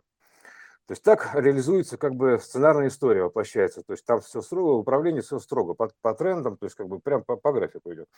То 0.86 0.92
есть 0.92 1.02
так 1.02 1.34
реализуется 1.34 1.96
как 1.96 2.14
бы 2.14 2.38
сценарная 2.40 2.88
история 2.88 3.24
воплощается. 3.24 3.82
То 3.82 3.92
есть 3.92 4.04
там 4.04 4.20
все 4.20 4.40
строго, 4.40 4.78
управление 4.78 5.22
все 5.22 5.38
строго 5.40 5.74
по, 5.74 5.90
по 6.00 6.14
трендам, 6.14 6.56
то 6.56 6.66
есть 6.66 6.76
как 6.76 6.88
бы 6.88 7.00
прям 7.00 7.24
по, 7.24 7.36
по 7.36 7.52
графику 7.52 7.92
идет. 7.92 8.08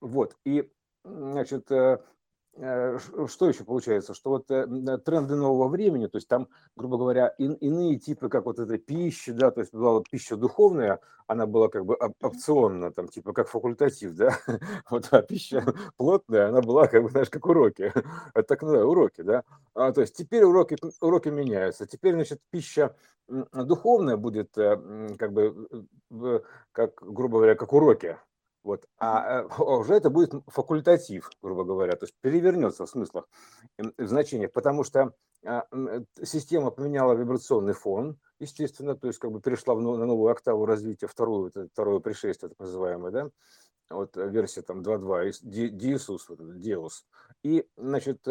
Вот. 0.00 0.36
И, 0.44 0.68
значит, 1.04 1.70
э, 1.70 1.98
что 2.56 3.48
еще 3.48 3.64
получается, 3.64 4.14
что 4.14 4.30
вот 4.30 4.50
э, 4.50 4.66
тренды 5.04 5.36
нового 5.36 5.68
времени, 5.68 6.06
то 6.06 6.16
есть 6.16 6.28
там, 6.28 6.48
грубо 6.74 6.96
говоря, 6.96 7.28
иные 7.38 7.96
типы, 7.96 8.28
как 8.28 8.46
вот 8.46 8.58
эта 8.58 8.78
пища, 8.78 9.34
да, 9.34 9.50
то 9.50 9.60
есть 9.60 9.74
была 9.74 10.02
пища 10.10 10.36
духовная, 10.36 11.00
она 11.26 11.46
была 11.46 11.68
как 11.68 11.84
бы 11.84 11.96
опционна, 12.22 12.92
там, 12.92 13.08
типа 13.08 13.34
как 13.34 13.48
факультатив, 13.48 14.14
да, 14.14 14.38
вот, 14.90 15.08
а 15.10 15.20
пища 15.22 15.64
плотная, 15.98 16.48
она 16.48 16.62
была 16.62 16.86
как 16.86 17.02
бы, 17.02 17.10
знаешь, 17.10 17.28
как 17.28 17.44
уроки, 17.46 17.92
это 18.34 18.42
так 18.48 18.62
называемые 18.62 18.90
уроки, 18.90 19.20
да, 19.20 19.42
а, 19.74 19.92
то 19.92 20.00
есть 20.00 20.16
теперь 20.16 20.44
уроки, 20.44 20.78
уроки 21.02 21.28
меняются, 21.28 21.86
теперь, 21.86 22.14
значит, 22.14 22.40
пища 22.50 22.96
духовная 23.28 24.16
будет 24.16 24.56
э, 24.56 25.14
как 25.18 25.32
бы, 25.32 25.68
как, 26.72 26.94
грубо 27.02 27.38
говоря, 27.38 27.54
как 27.54 27.72
уроки, 27.72 28.16
вот. 28.66 28.84
А 28.98 29.42
э, 29.42 29.62
уже 29.62 29.94
это 29.94 30.10
будет 30.10 30.32
факультатив, 30.48 31.30
грубо 31.40 31.62
говоря, 31.62 31.94
то 31.94 32.04
есть 32.04 32.16
перевернется 32.20 32.84
в 32.84 32.90
смыслах, 32.90 33.28
в 33.78 34.06
значениях, 34.08 34.50
потому 34.50 34.82
что 34.82 35.12
а, 35.44 35.66
э, 35.70 36.02
система 36.24 36.72
поменяла 36.72 37.12
вибрационный 37.12 37.74
фон, 37.74 38.18
естественно, 38.40 38.96
то 38.96 39.06
есть 39.06 39.20
как 39.20 39.30
бы 39.30 39.40
перешла 39.40 39.76
на 39.76 40.04
новую 40.04 40.32
октаву 40.32 40.66
развития, 40.66 41.06
вторую, 41.06 41.52
второе 41.72 42.00
пришествие, 42.00 42.48
так 42.48 42.58
называемое, 42.58 43.12
да, 43.12 43.30
вот 43.88 44.16
э, 44.16 44.28
версия 44.28 44.62
там 44.62 44.80
2.2, 44.82 45.70
Диисус, 45.70 46.28
Деус. 46.56 47.06
И, 47.44 47.68
значит, 47.76 48.26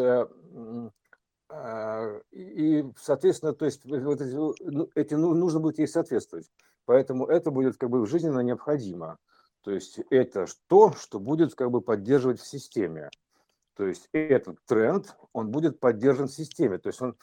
а, 1.48 2.20
и, 2.30 2.84
соответственно, 3.00 3.54
то 3.54 3.64
есть 3.64 3.86
вот 3.86 4.20
эти, 4.20 4.34
ну, 4.34 4.90
эти 4.94 5.14
ну, 5.14 5.32
нужно 5.32 5.60
будет 5.60 5.78
ей 5.78 5.88
соответствовать. 5.88 6.50
Поэтому 6.84 7.26
это 7.26 7.50
будет 7.50 7.78
как 7.78 7.88
бы 7.88 8.06
жизненно 8.06 8.40
необходимо. 8.40 9.18
То 9.66 9.72
есть 9.72 9.98
это 10.10 10.46
то, 10.68 10.92
что 10.92 11.18
будет 11.18 11.56
как 11.56 11.72
бы 11.72 11.80
поддерживать 11.80 12.38
в 12.40 12.46
системе. 12.46 13.10
То 13.74 13.84
есть 13.84 14.08
этот 14.12 14.64
тренд, 14.64 15.16
он 15.32 15.50
будет 15.50 15.80
поддержан 15.80 16.28
в 16.28 16.32
системе. 16.32 16.78
То 16.78 16.88
есть 16.88 17.02
он, 17.02 17.16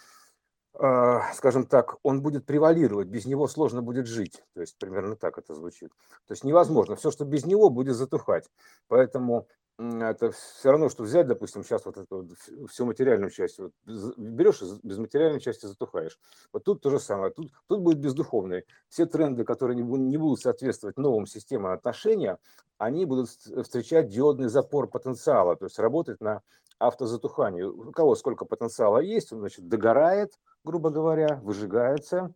скажем 0.76 1.68
так, 1.68 1.98
он 2.04 2.22
будет 2.22 2.46
превалировать, 2.46 3.08
без 3.08 3.26
него 3.26 3.48
сложно 3.48 3.82
будет 3.82 4.08
жить. 4.08 4.44
То 4.54 4.62
есть 4.62 4.78
примерно 4.78 5.16
так 5.16 5.38
это 5.38 5.54
звучит. 5.54 5.92
То 6.28 6.34
есть 6.34 6.44
невозможно. 6.44 6.96
Все, 6.96 7.12
что 7.12 7.26
без 7.26 7.46
него, 7.46 7.70
будет 7.70 7.96
затухать. 7.96 8.50
Поэтому 8.88 9.48
это 9.78 10.32
все 10.32 10.72
равно, 10.72 10.90
что 10.90 11.04
взять, 11.04 11.28
допустим, 11.28 11.64
сейчас 11.64 11.86
вот 11.86 11.98
эту 11.98 12.18
вот 12.18 12.70
всю 12.70 12.86
материальную 12.86 13.32
часть, 13.32 13.58
вот 13.60 13.72
берешь 13.86 14.62
и 14.62 14.66
без 14.84 14.98
материальной 14.98 15.40
части 15.40 15.66
затухаешь. 15.66 16.20
Вот 16.52 16.64
тут 16.64 16.82
то 16.82 16.90
же 16.92 17.00
самое, 17.00 17.32
тут, 17.32 17.52
тут 17.68 17.82
будет 17.82 18.00
бездуховные. 18.00 18.66
Все 18.90 19.06
тренды, 19.06 19.44
которые 19.44 19.76
не, 19.76 19.84
не 19.84 20.18
будут 20.18 20.42
соответствовать 20.42 20.98
новым 20.98 21.26
системам 21.26 21.72
отношения, 21.72 22.38
они 22.78 23.06
будут 23.06 23.30
встречать 23.30 24.10
диодный 24.10 24.48
запор 24.48 24.88
потенциала, 24.88 25.56
то 25.56 25.66
есть 25.66 25.80
работать 25.80 26.22
на 26.22 26.42
автозатухании. 26.78 27.64
У 27.64 27.92
кого 27.92 28.16
сколько 28.16 28.46
потенциала 28.46 29.00
есть, 29.00 29.34
он, 29.34 29.40
значит, 29.40 29.68
догорает, 29.68 30.34
грубо 30.64 30.90
говоря, 30.90 31.40
выжигается, 31.44 32.34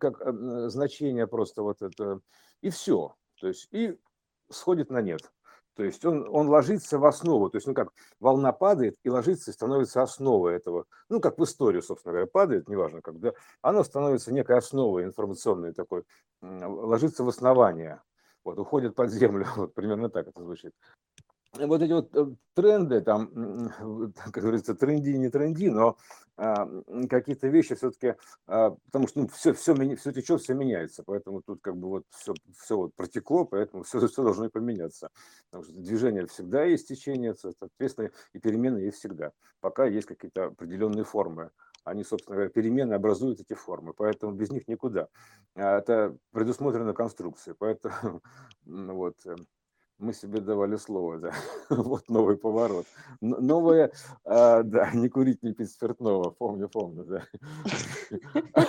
как 0.00 0.22
значение 0.70 1.26
просто 1.26 1.62
вот 1.62 1.82
это, 1.82 2.20
и 2.60 2.70
все. 2.70 3.14
То 3.40 3.48
есть 3.48 3.68
и 3.72 3.98
сходит 4.50 4.90
на 4.90 5.00
нет. 5.00 5.32
То 5.74 5.84
есть 5.84 6.04
он, 6.04 6.28
он 6.28 6.48
ложится 6.48 6.98
в 6.98 7.04
основу, 7.06 7.48
то 7.48 7.56
есть 7.56 7.66
ну 7.66 7.72
как 7.72 7.92
волна 8.20 8.52
падает 8.52 8.96
и 9.04 9.08
ложится 9.08 9.50
и 9.50 9.54
становится 9.54 10.02
основой 10.02 10.54
этого, 10.54 10.84
ну 11.08 11.18
как 11.18 11.38
в 11.38 11.44
историю, 11.44 11.82
собственно 11.82 12.12
говоря, 12.12 12.26
падает, 12.26 12.68
неважно 12.68 13.00
как, 13.00 13.18
да, 13.18 13.32
оно 13.62 13.82
становится 13.82 14.34
некой 14.34 14.58
основой 14.58 15.04
информационной 15.04 15.72
такой, 15.72 16.04
ложится 16.42 17.24
в 17.24 17.28
основание, 17.28 18.02
вот, 18.44 18.58
уходит 18.58 18.94
под 18.94 19.10
землю, 19.10 19.46
вот 19.56 19.72
примерно 19.72 20.10
так 20.10 20.28
это 20.28 20.42
звучит 20.42 20.74
вот 21.52 21.82
эти 21.82 21.92
вот 21.92 22.14
э, 22.16 22.26
тренды, 22.54 23.00
там, 23.02 23.28
как 24.32 24.42
говорится, 24.42 24.74
тренди, 24.74 25.10
не 25.10 25.28
тренди, 25.28 25.68
но 25.68 25.96
а, 26.36 26.66
какие-то 27.10 27.48
вещи 27.48 27.74
все-таки, 27.74 28.14
а, 28.46 28.70
потому 28.86 29.06
что 29.06 29.20
ну, 29.20 29.28
все, 29.28 29.52
все, 29.52 29.74
все 29.96 30.12
течет, 30.12 30.40
все 30.40 30.54
меняется, 30.54 31.02
поэтому 31.04 31.42
тут 31.42 31.60
как 31.60 31.76
бы 31.76 31.88
вот 31.88 32.04
все, 32.10 32.32
все 32.58 32.76
вот 32.76 32.94
протекло, 32.94 33.44
поэтому 33.44 33.82
все, 33.84 34.06
все 34.06 34.22
должно 34.22 34.48
поменяться. 34.48 35.10
Потому 35.50 35.64
что 35.64 35.74
движение 35.74 36.26
всегда 36.26 36.64
есть 36.64 36.88
течение, 36.88 37.34
соответственно, 37.34 38.10
и 38.32 38.38
перемены 38.38 38.78
есть 38.78 38.98
всегда, 38.98 39.32
пока 39.60 39.84
есть 39.84 40.06
какие-то 40.06 40.46
определенные 40.46 41.04
формы. 41.04 41.50
Они, 41.84 42.04
собственно 42.04 42.36
говоря, 42.36 42.50
перемены 42.50 42.94
образуют 42.94 43.40
эти 43.40 43.54
формы, 43.54 43.92
поэтому 43.92 44.32
без 44.32 44.50
них 44.50 44.68
никуда. 44.68 45.08
А 45.54 45.78
это 45.78 46.16
предусмотрено 46.30 46.94
конструкцией, 46.94 47.56
поэтому 47.58 48.22
вот 48.64 49.16
эм, 49.26 49.36
мы 50.02 50.12
себе 50.12 50.40
давали 50.40 50.76
слово, 50.76 51.18
да. 51.18 51.32
вот 51.70 52.08
новый 52.08 52.36
поворот. 52.36 52.86
Новое, 53.20 53.92
а, 54.24 54.62
да, 54.62 54.90
не 54.92 55.08
курить, 55.08 55.42
не 55.42 55.54
пить 55.54 55.70
спиртного, 55.70 56.30
помню, 56.30 56.68
помню, 56.68 57.04
да. 57.04 57.24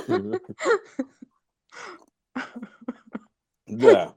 Да, 3.68 4.14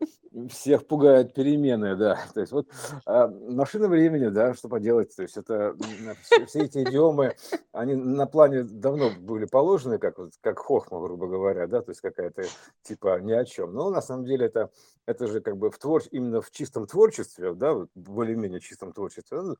всех 0.51 0.87
пугают 0.87 1.35
перемены, 1.35 1.97
да. 1.97 2.19
То 2.35 2.41
есть 2.41 2.53
вот 2.53 2.69
а, 3.07 3.29
машина 3.29 3.89
времени, 3.89 4.29
да, 4.29 4.55
что 4.55 4.69
поделать. 4.69 5.15
То 5.15 5.23
есть 5.23 5.37
это 5.37 5.77
все, 6.23 6.47
все 6.47 6.61
эти 6.65 6.83
идиомы, 6.83 7.37
они 7.73 7.95
на 7.95 8.27
плане 8.27 8.65
давно 8.65 9.11
были 9.19 9.47
положены, 9.47 9.99
как, 9.99 10.17
как 10.41 10.59
хохма, 10.59 11.01
грубо 11.01 11.27
говоря, 11.27 11.67
да, 11.67 11.81
то 11.83 11.91
есть 11.91 12.01
какая-то 12.01 12.45
типа 12.83 13.21
ни 13.21 13.33
о 13.33 13.45
чем. 13.45 13.75
Но 13.75 13.91
на 13.91 14.03
самом 14.03 14.25
деле 14.25 14.47
это, 14.47 14.71
это 15.07 15.27
же 15.27 15.41
как 15.41 15.57
бы 15.57 15.71
в 15.71 15.79
твор... 15.79 16.03
именно 16.11 16.41
в 16.41 16.51
чистом 16.51 16.87
творчестве, 16.87 17.55
да, 17.55 17.87
более-менее 17.95 18.61
чистом 18.61 18.93
творчестве, 18.93 19.57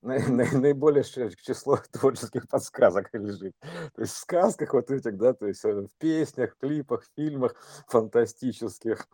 наиболее 0.02 1.04
число 1.04 1.78
творческих 1.92 2.48
подсказок 2.48 3.10
лежит. 3.12 3.54
То 3.94 4.00
есть 4.00 4.14
в 4.14 4.16
сказках 4.16 4.72
вот 4.72 4.90
этих, 4.90 5.18
да, 5.18 5.34
то 5.34 5.46
есть 5.46 5.62
э, 5.64 5.72
в 5.72 5.90
песнях, 5.98 6.56
клипах, 6.58 7.04
фильмах 7.14 7.54
фантастических, 7.86 9.06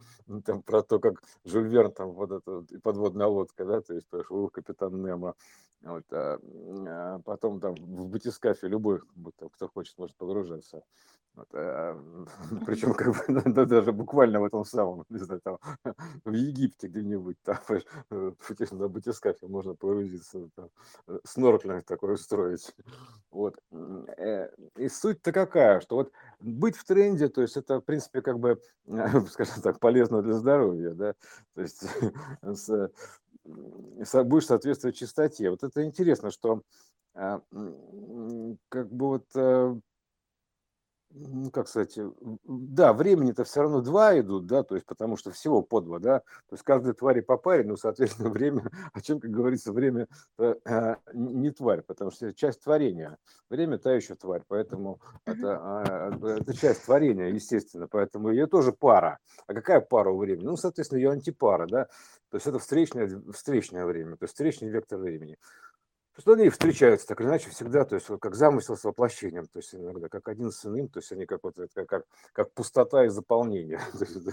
там 0.45 0.63
про 0.63 0.83
то, 0.83 1.01
как 1.11 1.23
Жюль 1.45 1.69
Верн, 1.69 1.93
там 1.93 2.13
вот 2.13 2.31
эта 2.33 2.65
подводная 2.83 3.27
лодка, 3.27 3.65
да, 3.65 3.81
то 3.81 3.95
есть 3.95 4.09
был 4.11 4.49
капитан 4.49 5.03
Немо, 5.03 5.35
вот, 5.83 6.05
а, 6.13 6.39
а 6.89 7.19
потом 7.21 7.61
там 7.61 7.75
в 7.75 8.09
батискафе 8.09 8.69
любой, 8.69 9.01
кто 9.53 9.69
хочет, 9.69 9.97
может 9.99 10.17
погружаться. 10.17 10.83
Вот, 11.37 11.49
а, 11.53 12.03
причем 12.67 12.95
как 12.95 13.09
бы 13.09 13.43
да, 13.53 13.67
даже 13.67 13.93
буквально 13.93 14.41
в 14.41 14.45
этом 14.45 14.65
самом, 14.65 15.05
не 15.11 15.19
знаю, 15.19 15.41
там, 15.43 15.59
в 16.25 16.33
Египте 16.33 16.89
где-нибудь, 16.89 17.37
там, 17.43 17.59
на 18.11 18.89
батискафе 18.89 19.47
можно 19.47 19.75
погрузиться, 19.75 20.49
там, 20.57 20.71
снорклинг 21.25 21.85
такой 21.85 22.15
устроить. 22.15 22.75
Вот. 23.31 23.57
Э, 24.17 24.49
и 24.77 24.89
суть-то 24.89 25.31
какая, 25.33 25.81
что 25.81 25.97
вот 25.97 26.13
быть 26.41 26.77
в 26.77 26.85
тренде, 26.85 27.29
то 27.29 27.43
есть 27.43 27.57
это, 27.57 27.81
в 27.81 27.85
принципе, 27.85 28.23
как 28.23 28.39
бы, 28.39 28.61
скажем 29.31 29.63
так, 29.63 29.81
полезно 29.81 30.23
для 30.23 30.35
здоровья, 30.35 30.91
да, 30.91 31.15
то 31.55 31.63
есть 31.63 31.85
с, 32.43 32.91
будешь 33.45 34.47
соответствовать 34.47 34.97
чистоте. 34.97 35.51
Вот 35.51 35.63
это 35.63 35.85
интересно, 35.85 36.31
что 36.31 36.63
а, 37.15 37.41
как 38.69 38.93
бы 38.93 39.07
вот 39.07 39.27
э, 39.35 39.77
ну, 41.19 41.51
как 41.51 41.69
сказать, 41.69 41.97
э, 41.97 42.11
да, 42.45 42.93
времени-то 42.93 43.45
все 43.45 43.63
равно 43.63 43.81
два 43.81 44.19
идут, 44.19 44.47
да, 44.47 44.63
то 44.63 44.75
есть 44.75 44.87
потому 44.87 45.17
что 45.17 45.31
всего 45.31 45.63
по 45.63 45.81
два, 45.81 45.99
да, 45.99 46.19
то 46.21 46.53
есть 46.53 46.63
каждой 46.63 46.93
твари 46.93 47.21
по 47.21 47.37
паре, 47.37 47.65
ну, 47.65 47.77
соответственно, 47.77 48.29
время, 48.31 48.71
о 48.93 49.01
чем, 49.01 49.21
как 49.21 49.31
говорится, 49.31 49.73
время 49.73 50.09
э, 50.39 50.97
не 51.15 51.51
тварь, 51.51 51.83
потому 51.83 52.11
что 52.11 52.27
это 52.27 52.39
часть 52.39 52.63
творения, 52.63 53.17
время 53.49 53.79
та 53.79 53.95
еще 53.95 54.15
тварь, 54.15 54.43
поэтому 54.47 55.01
это, 55.25 55.59
а, 55.61 56.11
это 56.39 56.55
часть 56.55 56.85
творения, 56.85 57.29
естественно, 57.29 57.89
поэтому 57.89 58.31
ее 58.31 58.47
тоже 58.47 58.73
пара. 58.73 59.19
А 59.47 59.55
какая 59.55 59.81
пара 59.81 60.11
у 60.11 60.19
времени? 60.19 60.45
Ну, 60.45 60.57
соответственно, 60.57 60.99
ее 60.99 61.11
антипара, 61.11 61.67
да, 61.67 61.85
то 62.31 62.37
есть 62.37 62.47
это 62.47 62.59
встречное, 62.59 63.23
встречное 63.33 63.87
время, 63.87 64.17
то 64.17 64.25
есть 64.25 64.35
встречный 64.35 64.69
вектор 64.69 64.99
времени 64.99 65.39
что 66.19 66.33
они 66.33 66.49
встречаются 66.49 67.07
так 67.07 67.21
или 67.21 67.29
иначе 67.29 67.51
всегда, 67.51 67.85
то 67.85 67.95
есть 67.95 68.07
как 68.21 68.35
замысел 68.35 68.77
с 68.77 68.85
воплощением, 68.85 69.47
то 69.47 69.59
есть 69.59 69.75
иногда 69.75 70.09
как 70.09 70.29
один 70.29 70.51
с 70.51 70.65
иным, 70.65 70.89
то 70.89 71.01
есть 71.01 71.13
они 71.13 71.27
как 71.27 71.43
вот 71.43 71.57
как, 71.75 71.89
как, 71.89 72.05
как 72.33 72.53
пустота 72.53 73.05
и 73.05 73.09
заполнение, 73.09 73.79
то 73.93 74.05
есть, 74.05 74.25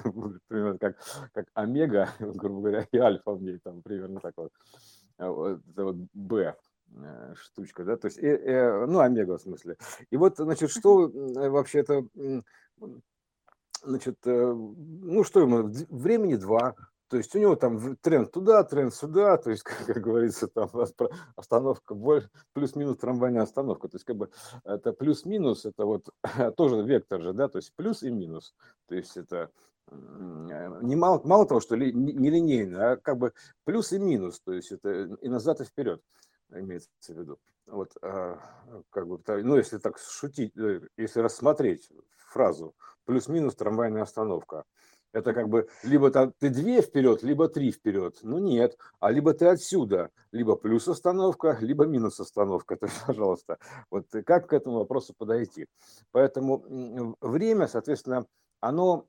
примерно 0.47 0.77
как, 0.79 0.97
как 1.33 1.47
омега, 1.53 2.09
грубо 2.19 2.61
говоря, 2.61 2.87
и 2.91 2.97
альфа 2.97 3.33
в 3.33 3.41
ней, 3.41 3.59
там 3.59 3.81
примерно 3.81 4.19
так 4.19 4.33
вот, 4.37 4.51
а 5.17 5.29
вот 5.29 5.61
это 5.69 5.83
вот 5.83 5.95
Б 6.13 6.55
э, 6.95 7.33
штучка, 7.35 7.83
да, 7.83 7.97
то 7.97 8.07
есть, 8.07 8.17
э, 8.17 8.27
э, 8.27 8.85
ну, 8.85 8.99
омега 8.99 9.37
в 9.37 9.41
смысле. 9.41 9.77
И 10.09 10.17
вот, 10.17 10.37
значит, 10.37 10.71
что 10.71 11.11
вообще 11.13 11.79
это, 11.79 12.03
значит, 13.83 14.17
ну, 14.23 15.23
что 15.23 15.41
ему, 15.41 15.69
времени 15.89 16.35
два, 16.35 16.75
то 17.13 17.17
есть 17.17 17.35
у 17.35 17.39
него 17.39 17.55
там 17.55 17.95
тренд 17.97 18.31
туда, 18.31 18.63
тренд 18.63 18.91
сюда, 18.91 19.37
то 19.37 19.51
есть, 19.51 19.61
как, 19.63 19.85
как 19.85 20.01
говорится, 20.01 20.47
там 20.47 20.67
остановка 21.35 21.95
плюс-минус 22.53 22.97
трамвайная 22.97 23.43
остановка. 23.43 23.87
То 23.87 23.97
есть, 23.97 24.05
как 24.05 24.15
бы 24.15 24.31
это 24.63 24.93
плюс-минус, 24.93 25.63
это 25.65 25.85
вот 25.85 26.09
тоже 26.57 26.81
вектор 26.81 27.21
же, 27.21 27.33
да, 27.33 27.49
то 27.49 27.59
есть 27.59 27.71
плюс 27.75 28.01
и 28.01 28.09
минус. 28.09 28.55
То 28.87 28.95
есть 28.95 29.15
это 29.15 29.51
не 29.91 30.95
мало, 30.95 31.21
мало 31.23 31.45
того, 31.45 31.59
что 31.59 31.75
ли, 31.75 31.93
не 31.93 32.31
линейно, 32.31 32.93
а 32.93 32.97
как 32.97 33.19
бы 33.19 33.33
плюс 33.63 33.91
и 33.91 33.99
минус, 33.99 34.39
то 34.39 34.51
есть 34.51 34.71
это 34.71 35.15
и 35.21 35.29
назад, 35.29 35.61
и 35.61 35.65
вперед. 35.65 36.01
имеется 36.49 36.89
в 37.09 37.09
виду. 37.09 37.37
Вот, 37.67 37.91
а, 38.01 38.39
как 38.89 39.07
бы, 39.07 39.19
ну, 39.43 39.55
если 39.55 39.77
так 39.77 39.99
шутить, 39.99 40.57
э, 40.57 40.81
если 40.97 41.19
рассмотреть 41.19 41.91
фразу 42.31 42.73
плюс-минус 43.05 43.53
трамвайная 43.55 44.01
остановка, 44.01 44.63
это 45.13 45.33
как 45.33 45.47
бы 45.47 45.67
либо 45.83 46.09
ты 46.11 46.49
две 46.49 46.81
вперед, 46.81 47.23
либо 47.23 47.47
три 47.47 47.71
вперед. 47.71 48.17
Ну 48.23 48.39
нет, 48.39 48.77
а 48.99 49.11
либо 49.11 49.33
ты 49.33 49.45
отсюда, 49.45 50.09
либо 50.31 50.55
плюс 50.55 50.87
остановка, 50.87 51.57
либо 51.61 51.85
минус 51.85 52.19
остановка. 52.19 52.75
То 52.83 52.87
есть, 52.87 53.01
пожалуйста, 53.05 53.59
вот 53.89 54.07
как 54.25 54.47
к 54.47 54.53
этому 54.53 54.79
вопросу 54.79 55.13
подойти? 55.17 55.67
Поэтому 56.11 57.15
время, 57.21 57.67
соответственно, 57.67 58.25
оно, 58.63 59.07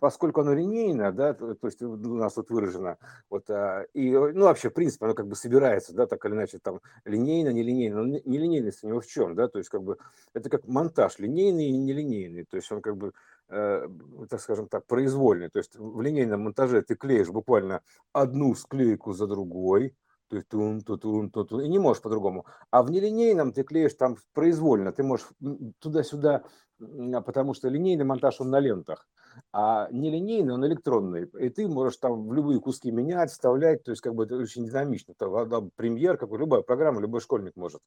поскольку 0.00 0.42
оно 0.42 0.52
линейное, 0.52 1.10
да, 1.10 1.32
то, 1.32 1.56
есть 1.62 1.80
у 1.80 1.96
нас 1.96 2.34
тут 2.34 2.50
выражено, 2.50 2.98
вот, 3.30 3.48
а, 3.48 3.86
и, 3.94 4.10
ну, 4.10 4.44
вообще, 4.44 4.68
в 4.68 4.74
принципе, 4.74 5.06
оно 5.06 5.14
как 5.14 5.26
бы 5.26 5.36
собирается, 5.36 5.94
да, 5.94 6.06
так 6.06 6.22
или 6.26 6.34
иначе, 6.34 6.58
там, 6.58 6.80
линейно, 7.06 7.48
нелинейно, 7.48 8.02
но 8.02 8.20
нелинейность 8.26 8.84
у 8.84 8.88
него 8.88 9.00
в 9.00 9.06
чем, 9.06 9.34
да, 9.34 9.48
то 9.48 9.56
есть, 9.56 9.70
как 9.70 9.82
бы, 9.82 9.96
это 10.34 10.50
как 10.50 10.66
монтаж, 10.68 11.18
линейный 11.18 11.68
и 11.68 11.76
нелинейный, 11.78 12.44
то 12.44 12.56
есть, 12.56 12.70
он 12.70 12.82
как 12.82 12.98
бы, 12.98 13.14
так 13.48 14.40
скажем 14.40 14.68
так, 14.68 14.86
произвольный, 14.86 15.50
то 15.50 15.58
есть, 15.58 15.76
в 15.76 16.00
линейном 16.00 16.42
монтаже 16.42 16.82
ты 16.82 16.96
клеишь 16.96 17.28
буквально 17.28 17.82
одну 18.12 18.54
склейку 18.54 19.12
за 19.12 19.26
другой, 19.26 19.94
то 20.28 20.36
есть 20.36 20.48
тун, 20.48 20.80
тун, 20.80 20.98
тун, 20.98 21.30
тун, 21.30 21.46
тун, 21.46 21.60
и 21.60 21.68
не 21.68 21.78
можешь 21.78 22.02
по-другому. 22.02 22.46
А 22.70 22.82
в 22.82 22.90
нелинейном 22.90 23.52
ты 23.52 23.62
клеишь 23.62 23.94
там 23.94 24.16
произвольно, 24.32 24.92
ты 24.92 25.02
можешь 25.02 25.26
туда-сюда, 25.78 26.44
а, 26.80 27.20
потому 27.20 27.54
что 27.54 27.68
линейный 27.68 28.04
монтаж 28.04 28.40
он 28.40 28.50
на 28.50 28.58
лентах, 28.60 29.06
а 29.52 29.88
нелинейный 29.90 30.54
он 30.54 30.66
электронный, 30.66 31.28
и 31.38 31.48
ты 31.48 31.68
можешь 31.68 31.98
там 31.98 32.28
в 32.28 32.32
любые 32.32 32.60
куски 32.60 32.90
менять, 32.90 33.30
вставлять, 33.30 33.84
то 33.84 33.90
есть 33.90 34.02
как 34.02 34.14
бы 34.14 34.24
это 34.24 34.36
очень 34.36 34.66
динамично. 34.66 35.12
Это 35.12 35.70
премьер, 35.76 36.16
как 36.16 36.30
любая 36.32 36.62
программа, 36.62 37.00
любой 37.00 37.20
школьник 37.20 37.56
может 37.56 37.80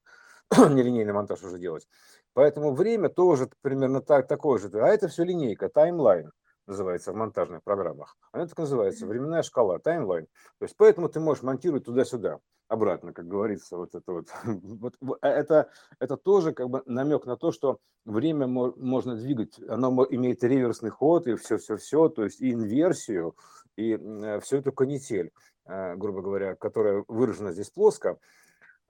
нелинейный 0.57 1.13
монтаж 1.13 1.43
уже 1.43 1.59
делать. 1.59 1.87
Поэтому 2.33 2.73
время 2.73 3.09
тоже 3.09 3.49
примерно 3.61 4.01
так, 4.01 4.27
такое 4.27 4.59
же. 4.59 4.69
А 4.73 4.87
это 4.87 5.07
все 5.07 5.23
линейка, 5.23 5.69
таймлайн 5.69 6.31
называется 6.67 7.13
в 7.13 7.15
монтажных 7.15 7.63
программах. 7.63 8.17
Она 8.31 8.45
так 8.45 8.57
называется, 8.57 9.07
временная 9.07 9.41
шкала, 9.41 9.79
таймлайн. 9.79 10.25
То 10.59 10.65
есть 10.65 10.75
поэтому 10.77 11.09
ты 11.09 11.19
можешь 11.19 11.43
монтировать 11.43 11.85
туда-сюда, 11.85 12.39
обратно, 12.67 13.13
как 13.13 13.27
говорится, 13.27 13.77
вот 13.77 13.95
это 13.95 14.11
вот. 14.11 14.27
вот 14.45 14.95
э, 15.21 15.27
это, 15.27 15.69
это 15.99 16.17
тоже 16.17 16.53
как 16.53 16.69
бы 16.69 16.83
намек 16.85 17.25
на 17.25 17.37
то, 17.37 17.51
что 17.51 17.79
время 18.05 18.47
можно 18.47 19.15
двигать, 19.15 19.59
оно 19.67 20.05
имеет 20.09 20.43
реверсный 20.43 20.89
ход 20.89 21.27
и 21.27 21.35
все-все-все, 21.35 22.09
то 22.09 22.23
есть 22.23 22.41
и 22.41 22.51
инверсию, 22.51 23.35
и 23.75 23.93
э, 23.93 24.39
всю 24.39 24.57
эту 24.57 24.71
канитель, 24.71 25.31
э, 25.65 25.95
грубо 25.95 26.21
говоря, 26.21 26.55
которая 26.55 27.03
выражена 27.07 27.51
здесь 27.51 27.69
плоско, 27.69 28.17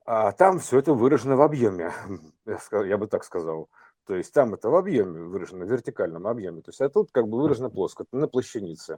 а 0.04 0.32
там 0.32 0.58
все 0.58 0.78
это 0.78 0.94
выражено 0.94 1.36
в 1.36 1.42
объеме, 1.42 1.92
я 2.72 2.96
бы 2.96 3.06
так 3.06 3.24
сказал. 3.24 3.68
То 4.08 4.16
есть 4.16 4.32
там 4.32 4.54
это 4.54 4.70
в 4.70 4.74
объеме 4.74 5.20
выражено, 5.20 5.66
в 5.66 5.70
вертикальном 5.70 6.26
объеме. 6.26 6.62
То 6.62 6.70
есть 6.70 6.80
а 6.80 6.88
тут 6.88 7.10
как 7.12 7.28
бы 7.28 7.42
выражено 7.42 7.68
плоско, 7.68 8.06
на 8.10 8.26
плащанице. 8.26 8.96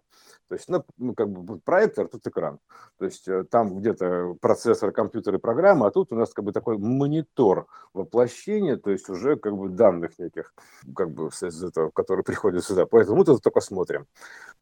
То 0.49 0.55
есть 0.55 0.69
на, 0.69 0.85
ну, 0.99 1.15
как 1.15 1.29
бы 1.29 1.59
проектор, 1.59 2.07
тут 2.07 2.25
экран. 2.29 2.61
То 2.97 3.07
есть 3.07 3.27
э, 3.27 3.43
там 3.43 3.81
где-то 3.81 4.37
процессор, 4.41 4.93
компьютер 4.93 5.35
и 5.35 5.39
программа, 5.39 5.89
а 5.89 5.91
тут 5.91 6.13
у 6.13 6.15
нас 6.15 6.33
как 6.33 6.45
бы 6.45 6.53
такой 6.53 6.79
монитор 6.79 7.67
воплощения, 7.93 8.77
то 8.77 8.93
есть 8.93 9.09
уже 9.09 9.35
как 9.35 9.57
бы 9.57 9.69
данных 9.69 10.17
неких, 10.21 10.55
как 10.95 11.11
бы 11.11 11.27
из 11.27 11.65
этого, 11.65 11.91
которые 11.91 12.23
приходят 12.23 12.65
сюда. 12.65 12.87
Поэтому 12.87 13.19
мы 13.19 13.25
тут 13.25 13.43
только 13.43 13.61
смотрим. 13.61 14.07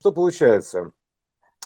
Что 0.00 0.12
получается? 0.12 0.93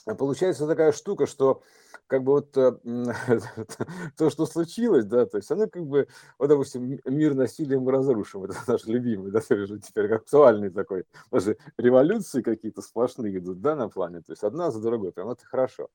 Получается 0.05 0.67
такая 0.67 0.93
штука, 0.93 1.27
что 1.27 1.63
как 2.07 2.25
бы 2.25 2.33
вот 2.33 2.57
э, 2.59 2.73
то, 4.19 4.31
что 4.31 4.47
случилось, 4.47 5.07
да, 5.07 5.25
то 5.25 5.39
есть 5.39 5.51
оно 5.51 5.67
как 5.67 5.87
бы, 5.87 6.09
вот, 6.39 6.49
допустим, 6.49 7.01
мир 7.07 7.35
насилием 7.35 7.89
разрушим, 7.89 8.45
это 8.45 8.57
наш 8.67 8.85
любимый, 8.85 9.31
да, 9.31 9.41
уже 9.51 9.79
теперь 9.79 10.13
актуальный 10.13 10.71
такой, 10.71 11.05
даже 11.31 11.57
революции 11.79 12.43
какие-то 12.43 12.83
сплошные 12.83 13.39
идут, 13.39 13.61
да, 13.61 13.77
на 13.77 13.89
плане, 13.89 14.21
то 14.21 14.33
есть 14.33 14.45
одна 14.45 14.71
за 14.71 14.81
другой, 14.81 15.13
прям 15.13 15.31
это 15.31 15.45
хорошо, 15.47 15.89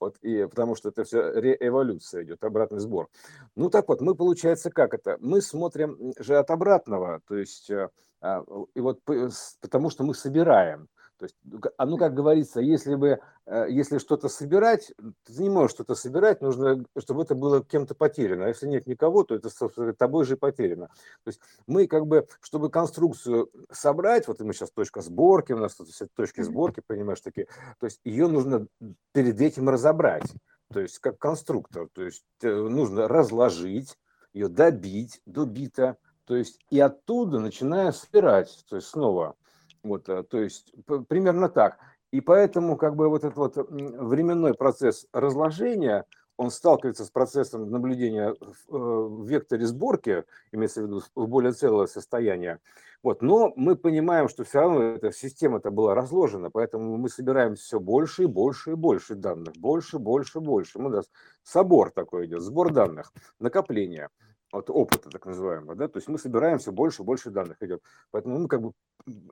вот, 0.00 0.16
и 0.22 0.44
потому 0.50 0.74
что 0.74 0.88
это 0.88 1.04
все 1.04 1.32
реэволюция 1.32 2.24
идет, 2.24 2.42
обратный 2.42 2.80
сбор. 2.80 3.08
Ну, 3.54 3.70
так 3.70 3.88
вот, 3.88 4.00
мы, 4.00 4.14
получается, 4.14 4.70
как 4.70 4.94
это, 4.94 5.18
мы 5.20 5.40
смотрим 5.40 6.14
же 6.18 6.36
от 6.36 6.50
обратного, 6.50 7.20
то 7.28 7.36
есть, 7.36 7.70
э, 7.70 7.90
а, 8.22 8.44
и 8.74 8.80
вот 8.80 9.00
потому 9.04 9.90
что 9.90 10.04
мы 10.04 10.14
собираем, 10.14 10.88
то 11.20 11.26
есть, 11.26 11.36
а 11.76 11.84
ну, 11.84 11.98
как 11.98 12.14
говорится, 12.14 12.60
если 12.60 12.94
бы, 12.94 13.20
э, 13.44 13.66
если 13.68 13.98
что-то 13.98 14.30
собирать, 14.30 14.90
ты 15.24 15.42
не 15.42 15.50
можешь 15.50 15.72
что-то 15.72 15.94
собирать, 15.94 16.40
нужно, 16.40 16.82
чтобы 16.96 17.24
это 17.24 17.34
было 17.34 17.62
кем-то 17.62 17.94
потеряно. 17.94 18.46
А 18.46 18.48
если 18.48 18.66
нет 18.66 18.86
никого, 18.86 19.22
то 19.22 19.34
это, 19.34 19.50
собственно, 19.50 19.92
тобой 19.92 20.24
же 20.24 20.38
потеряно. 20.38 20.86
То 21.24 21.28
есть 21.28 21.40
мы 21.66 21.86
как 21.86 22.06
бы, 22.06 22.26
чтобы 22.40 22.70
конструкцию 22.70 23.50
собрать, 23.70 24.28
вот 24.28 24.40
мы 24.40 24.54
сейчас 24.54 24.70
точка 24.70 25.02
сборки, 25.02 25.52
у 25.52 25.58
нас 25.58 25.74
тут 25.74 25.88
все 25.90 26.06
точки 26.06 26.40
сборки, 26.40 26.82
понимаешь, 26.86 27.20
такие, 27.20 27.48
то 27.78 27.84
есть 27.84 28.00
ее 28.02 28.26
нужно 28.26 28.66
перед 29.12 29.38
этим 29.42 29.68
разобрать, 29.68 30.32
то 30.72 30.80
есть 30.80 31.00
как 31.00 31.18
конструктор, 31.18 31.86
то 31.92 32.02
есть 32.02 32.24
э, 32.40 32.50
нужно 32.50 33.08
разложить, 33.08 33.98
ее 34.32 34.48
добить 34.48 35.20
до 35.26 35.44
бита, 35.44 35.98
то 36.24 36.34
есть 36.34 36.58
и 36.70 36.80
оттуда 36.80 37.40
начиная 37.40 37.92
собирать, 37.92 38.64
то 38.70 38.76
есть 38.76 38.88
снова 38.88 39.36
вот, 39.82 40.08
э, 40.08 40.22
то 40.22 40.38
есть 40.38 40.72
примерно 41.08 41.48
так. 41.48 41.78
И 42.12 42.20
поэтому 42.20 42.76
как 42.76 42.96
бы 42.96 43.08
вот 43.08 43.24
этот 43.24 43.36
вот 43.36 43.56
временной 43.56 44.54
процесс 44.54 45.06
разложения, 45.12 46.04
он 46.36 46.50
сталкивается 46.50 47.04
с 47.04 47.10
процессом 47.10 47.70
наблюдения 47.70 48.34
в 48.68 49.24
э, 49.24 49.28
векторе 49.28 49.66
сборки, 49.66 50.24
имеется 50.52 50.82
в 50.82 50.86
виду 50.86 51.02
в 51.14 51.28
более 51.28 51.52
целое 51.52 51.86
состояние. 51.86 52.58
Вот. 53.02 53.22
Но 53.22 53.52
мы 53.56 53.76
понимаем, 53.76 54.28
что 54.28 54.44
все 54.44 54.60
равно 54.60 54.82
эта 54.82 55.12
система-то 55.12 55.70
была 55.70 55.94
разложена, 55.94 56.50
поэтому 56.50 56.96
мы 56.96 57.08
собираем 57.08 57.54
все 57.54 57.78
больше 57.78 58.24
и 58.24 58.26
больше 58.26 58.72
и 58.72 58.74
больше 58.74 59.14
данных, 59.14 59.54
больше, 59.56 59.98
больше, 59.98 60.40
больше. 60.40 60.78
Мы, 60.78 60.90
да, 60.90 61.02
собор 61.42 61.90
такой 61.90 62.26
идет, 62.26 62.42
сбор 62.42 62.72
данных, 62.72 63.12
накопление 63.38 64.08
вот 64.52 64.70
опыта 64.70 65.10
так 65.10 65.26
называемого, 65.26 65.74
да, 65.74 65.88
то 65.88 65.98
есть 65.98 66.08
мы 66.08 66.18
собираем 66.18 66.58
все 66.58 66.72
больше 66.72 67.02
и 67.02 67.04
больше 67.04 67.30
данных 67.30 67.56
идет. 67.62 67.82
Поэтому 68.10 68.38
мы 68.38 68.48
как 68.48 68.62
бы 68.62 68.72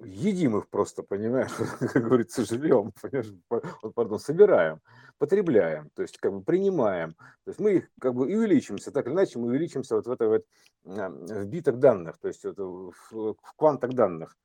едим 0.04 0.58
их 0.58 0.68
просто, 0.68 1.02
понимаешь, 1.02 1.50
как 1.80 2.02
говорится, 2.04 2.44
живем, 2.44 2.92
понимаешь, 3.00 3.32
вот, 3.50 3.94
пардон, 3.94 4.18
собираем, 4.18 4.80
потребляем, 5.18 5.90
то 5.94 6.02
есть 6.02 6.18
как 6.18 6.32
бы 6.32 6.42
принимаем. 6.42 7.14
То 7.44 7.50
есть 7.50 7.60
мы 7.60 7.72
их 7.74 7.88
как 8.00 8.14
бы 8.14 8.30
и 8.30 8.36
увеличимся, 8.36 8.90
так 8.90 9.06
или 9.06 9.14
иначе 9.14 9.38
мы 9.38 9.48
увеличимся 9.48 9.96
вот 9.96 10.06
в 10.06 10.10
этой 10.10 10.28
вот 10.28 10.44
в 10.84 11.44
битах 11.46 11.78
данных, 11.78 12.18
то 12.18 12.28
есть 12.28 12.44
это 12.44 12.64
в, 12.64 12.92
в 13.10 13.36
квантах 13.56 13.92
данных. 13.92 14.36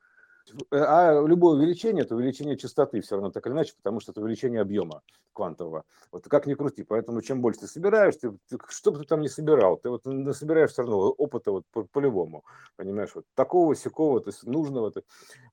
А 0.71 1.21
любое 1.25 1.57
увеличение– 1.57 2.03
это 2.05 2.15
увеличение 2.15 2.57
частоты 2.57 3.01
все 3.01 3.15
равно 3.15 3.31
так 3.31 3.45
или 3.47 3.53
иначе, 3.53 3.73
потому 3.75 3.99
что 3.99 4.11
это 4.11 4.21
увеличение 4.21 4.61
объема 4.61 5.01
квантового. 5.31 5.85
Вот 6.11 6.27
как 6.27 6.45
ни 6.47 6.53
крути. 6.53 6.83
Поэтому 6.83 7.21
чем 7.21 7.41
больше 7.41 7.61
ты 7.61 7.67
собираешь, 7.67 8.15
ты, 8.17 8.31
ты, 8.47 8.57
что 8.67 8.91
бы 8.91 8.99
ты 8.99 9.05
там 9.05 9.21
не 9.21 9.29
собирал, 9.29 9.77
ты 9.77 9.89
вот 9.89 10.03
собираешь 10.35 10.71
все 10.71 10.81
равно 10.81 11.09
опыта 11.11 11.51
вот 11.51 11.65
по- 11.71 11.85
по-любому. 11.85 12.43
Понимаешь, 12.75 13.11
вот 13.15 13.25
такого, 13.35 13.75
сякого, 13.75 14.19
то 14.19 14.29
есть 14.29 14.43
нужного. 14.43 14.91
То, 14.91 15.03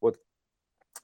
вот. 0.00 0.18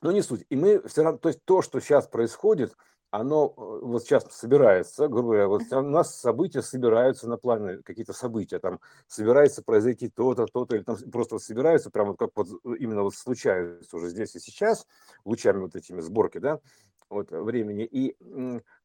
Но 0.02 0.12
не 0.12 0.22
суть. 0.22 0.44
И 0.50 0.56
мы 0.56 0.86
все 0.88 1.02
равно, 1.02 1.18
то 1.18 1.28
есть 1.28 1.44
то, 1.44 1.62
что 1.62 1.80
сейчас 1.80 2.06
происходит– 2.06 2.76
оно 3.16 3.52
э, 3.56 3.78
вот 3.82 4.02
сейчас 4.02 4.24
собирается, 4.30 5.08
грубо 5.08 5.28
говоря, 5.28 5.48
вот 5.48 5.62
у 5.72 5.80
нас 5.82 6.18
события 6.18 6.62
собираются 6.62 7.28
на 7.28 7.36
плане, 7.36 7.82
какие-то 7.82 8.12
события, 8.12 8.58
там 8.58 8.80
собирается 9.06 9.62
произойти 9.62 10.08
то-то, 10.08 10.46
то-то, 10.46 10.76
или 10.76 10.82
там 10.82 10.96
просто 11.10 11.38
собираются, 11.38 11.90
прямо 11.90 12.10
вот 12.10 12.18
как 12.18 12.30
вот 12.34 12.48
э, 12.48 12.76
именно 12.78 13.02
вот 13.02 13.14
случается 13.14 13.96
уже 13.96 14.08
здесь 14.08 14.34
и 14.36 14.40
сейчас, 14.40 14.86
лучами 15.24 15.60
вот 15.60 15.76
этими 15.76 16.00
сборки, 16.00 16.38
да, 16.38 16.60
вот 17.08 17.30
времени, 17.30 17.84
и 17.84 18.16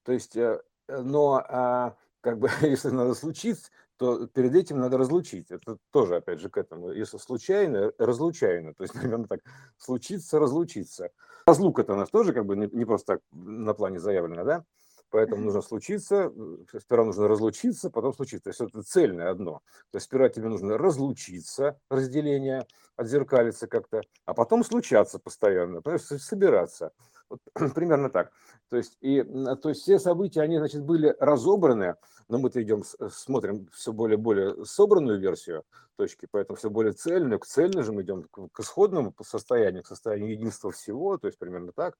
то 0.03 0.11
есть, 0.11 0.35
э, 0.35 0.61
но 0.87 1.43
а, 1.47 1.95
как 2.21 2.39
бы, 2.39 2.49
если 2.61 2.89
надо 2.89 3.13
случиться, 3.13 3.69
то 4.01 4.25
перед 4.25 4.55
этим 4.55 4.79
надо 4.79 4.97
разлучить. 4.97 5.51
Это 5.51 5.77
тоже, 5.91 6.15
опять 6.15 6.39
же, 6.39 6.49
к 6.49 6.57
этому. 6.57 6.91
Если 6.91 7.19
случайно, 7.19 7.91
разлучайно. 7.99 8.73
То 8.73 8.81
есть, 8.81 8.93
примерно 8.99 9.27
так, 9.27 9.41
случиться, 9.77 10.39
разлучиться. 10.39 11.11
Разлука 11.45 11.83
это 11.83 11.93
у 11.93 11.97
нас 11.97 12.09
тоже 12.09 12.33
как 12.33 12.47
бы 12.47 12.55
не 12.55 12.85
просто 12.85 13.13
так 13.13 13.21
на 13.31 13.75
плане 13.75 13.99
заявлено, 13.99 14.43
да? 14.43 14.65
Поэтому 15.11 15.43
нужно 15.43 15.61
случиться, 15.61 16.31
э, 16.35 16.79
сперва 16.79 17.05
нужно 17.05 17.27
разлучиться, 17.27 17.91
потом 17.91 18.13
случиться. 18.13 18.45
То 18.45 18.49
есть 18.49 18.61
это 18.61 18.81
цельное 18.81 19.29
одно. 19.29 19.61
То 19.91 19.97
есть 19.97 20.05
сперва 20.07 20.29
тебе 20.29 20.47
нужно 20.47 20.79
разлучиться, 20.79 21.77
разделение, 21.89 22.65
отзеркалиться 22.95 23.67
как-то, 23.67 24.01
а 24.25 24.33
потом 24.33 24.63
случаться 24.63 25.19
постоянно, 25.19 25.83
собираться. 25.99 26.91
Вот, 27.31 27.39
примерно 27.73 28.09
так. 28.09 28.31
То 28.69 28.77
есть, 28.77 28.97
и, 29.01 29.23
то 29.23 29.69
есть 29.69 29.81
все 29.81 29.99
события, 29.99 30.41
они, 30.41 30.57
значит, 30.57 30.83
были 30.83 31.15
разобраны, 31.19 31.95
но 32.27 32.37
мы-то 32.39 32.61
идем, 32.61 32.83
смотрим 33.09 33.67
все 33.73 33.93
более 33.93 34.17
более 34.17 34.65
собранную 34.65 35.19
версию 35.19 35.63
точки, 35.95 36.27
поэтому 36.29 36.57
все 36.57 36.69
более 36.69 36.93
цельную, 36.93 37.39
к 37.39 37.45
цельной 37.45 37.83
же 37.83 37.93
мы 37.93 38.01
идем 38.03 38.23
к 38.23 38.59
исходному 38.59 39.13
состоянию, 39.23 39.83
к 39.83 39.87
состоянию 39.87 40.31
единства 40.31 40.71
всего, 40.71 41.17
то 41.17 41.27
есть 41.27 41.39
примерно 41.39 41.71
так. 41.71 41.97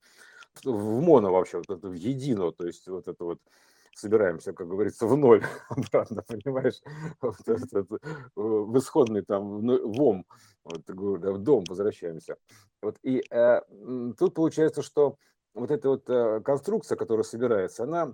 в 0.64 1.02
моно 1.02 1.32
вообще, 1.32 1.58
вот 1.58 1.70
это 1.70 1.88
в 1.88 1.94
едино, 1.94 2.52
то 2.52 2.66
есть 2.66 2.88
вот 2.88 3.08
это 3.08 3.24
вот 3.24 3.40
собираемся, 3.94 4.54
как 4.54 4.68
говорится, 4.68 5.06
в 5.06 5.16
ноль 5.18 5.44
обратно, 5.70 6.24
понимаешь, 6.24 6.82
вот 7.22 7.36
этот, 7.48 7.90
в 8.36 8.78
исходный 8.78 9.24
там, 9.24 9.62
в 9.62 10.02
ом, 10.02 10.26
вот, 10.64 10.88
в 10.88 11.38
дом 11.40 11.64
возвращаемся. 11.68 12.38
Вот, 12.82 12.98
и 13.04 13.24
э, 13.30 13.62
тут 14.18 14.34
получается, 14.34 14.82
что 14.82 15.18
вот 15.54 15.72
эта 15.72 15.90
вот 15.90 16.10
э, 16.10 16.42
конструкция, 16.42 16.96
которая 16.96 17.24
собирается, 17.24 17.84
она 17.84 18.08
э, 18.10 18.14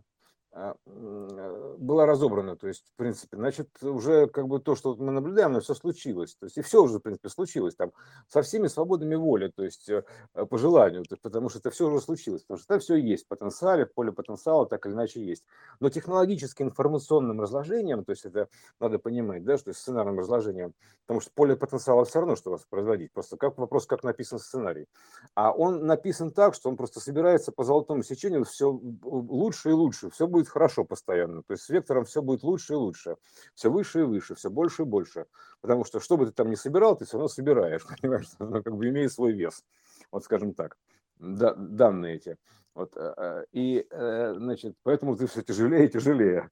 была 0.53 2.05
разобрана, 2.05 2.55
то 2.55 2.67
есть, 2.67 2.85
в 2.93 2.95
принципе, 2.95 3.37
значит, 3.37 3.69
уже 3.83 4.27
как 4.27 4.47
бы 4.47 4.59
то, 4.59 4.75
что 4.75 4.95
мы 4.95 5.11
наблюдаем, 5.11 5.51
оно 5.51 5.59
все 5.59 5.75
случилось, 5.75 6.35
то 6.35 6.45
есть, 6.45 6.57
и 6.57 6.61
все 6.61 6.81
уже, 6.81 6.97
в 6.97 7.01
принципе, 7.01 7.29
случилось, 7.29 7.75
там, 7.75 7.91
со 8.27 8.41
всеми 8.41 8.67
свободами 8.67 9.15
воли, 9.15 9.51
то 9.55 9.63
есть, 9.63 9.87
э, 9.89 10.03
по 10.33 10.57
желанию, 10.57 11.03
потому 11.21 11.49
что 11.49 11.59
это 11.59 11.69
все 11.69 11.87
уже 11.87 12.01
случилось, 12.01 12.41
потому 12.43 12.59
что 12.59 12.73
это 12.73 12.83
все 12.83 12.95
есть, 12.95 13.25
в 13.25 13.27
потенциале, 13.27 13.85
поле 13.85 14.11
потенциала 14.11 14.65
так 14.65 14.85
или 14.85 14.93
иначе 14.93 15.23
есть. 15.23 15.43
Но 15.79 15.89
технологически 15.89 16.63
информационным 16.63 17.39
разложением, 17.39 18.03
то 18.03 18.11
есть, 18.11 18.25
это 18.25 18.47
надо 18.79 18.99
понимать, 18.99 19.43
да, 19.43 19.57
что 19.57 19.73
сценарным 19.73 20.17
разложением, 20.17 20.73
потому 21.05 21.21
что 21.21 21.29
поле 21.35 21.55
потенциала 21.55 22.05
все 22.05 22.19
равно, 22.19 22.35
что 22.35 22.51
воспроизводить, 22.51 23.11
просто 23.11 23.37
как 23.37 23.57
вопрос, 23.57 23.85
как 23.85 24.03
написан 24.03 24.39
сценарий. 24.39 24.87
А 25.35 25.51
он 25.51 25.85
написан 25.85 26.31
так, 26.31 26.55
что 26.55 26.69
он 26.69 26.77
просто 26.77 26.99
собирается 26.99 27.51
по 27.51 27.63
золотому 27.63 28.01
сечению 28.01 28.45
все 28.45 28.71
лучше 29.03 29.69
и 29.69 29.73
лучше, 29.73 30.09
все 30.09 30.25
будет 30.25 30.36
будет 30.37 30.49
хорошо 30.49 30.85
постоянно. 30.85 31.41
То 31.43 31.53
есть 31.53 31.63
с 31.63 31.69
вектором 31.69 32.05
все 32.05 32.21
будет 32.21 32.43
лучше 32.43 32.73
и 32.73 32.75
лучше, 32.75 33.15
все 33.55 33.71
выше 33.71 34.01
и 34.01 34.03
выше, 34.03 34.35
все 34.35 34.49
больше 34.49 34.83
и 34.83 34.85
больше. 34.85 35.25
Потому 35.61 35.83
что 35.83 35.99
что 35.99 36.17
бы 36.17 36.27
ты 36.27 36.31
там 36.31 36.49
ни 36.49 36.55
собирал, 36.55 36.95
ты 36.95 37.05
все 37.05 37.17
равно 37.17 37.27
собираешь, 37.27 37.81
понимаешь, 38.01 38.27
оно 38.39 38.61
как 38.61 38.75
бы 38.75 38.87
имеет 38.89 39.11
свой 39.11 39.33
вес. 39.33 39.63
Вот 40.11 40.23
скажем 40.23 40.53
так, 40.53 40.77
да, 41.19 41.53
данные 41.55 42.15
эти. 42.15 42.37
Вот, 42.75 42.95
э, 42.95 43.13
э, 43.17 43.45
и, 43.51 43.87
э, 43.89 44.33
значит, 44.37 44.75
поэтому 44.83 45.15
ты 45.17 45.25
все 45.25 45.41
тяжелее 45.41 45.85
и 45.85 45.89
тяжелее. 45.89 46.49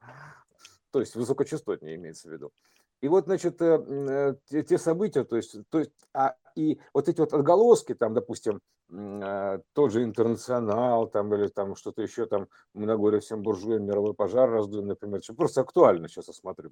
То 0.92 1.00
есть 1.00 1.16
высокочастотнее 1.16 1.96
имеется 1.96 2.30
в 2.30 2.32
виду. 2.32 2.52
И 3.02 3.08
вот, 3.08 3.26
значит, 3.26 3.58
те, 3.58 4.64
те 4.64 4.78
события, 4.78 5.24
то 5.24 5.36
есть, 5.36 5.56
то 5.70 5.80
есть 5.80 5.92
а, 6.14 6.36
и 6.56 6.80
вот 6.94 7.10
эти 7.10 7.20
вот 7.20 7.34
отголоски, 7.34 7.94
там, 7.94 8.14
допустим, 8.14 8.62
а, 8.92 9.60
тот 9.74 9.92
же 9.92 10.04
интернационал 10.04 11.08
там 11.08 11.34
или 11.34 11.48
там 11.48 11.76
что-то 11.76 12.02
еще 12.02 12.26
там 12.26 12.48
мы 12.74 12.86
на 12.86 12.98
горе 12.98 13.20
всем 13.20 13.42
буржуям 13.42 13.86
мировой 13.86 14.14
пожар 14.14 14.50
раздуем, 14.50 14.88
например, 14.88 15.24
что 15.24 15.34
просто 15.34 15.62
актуально 15.62 16.08
сейчас 16.08 16.30
осмотрю, 16.30 16.72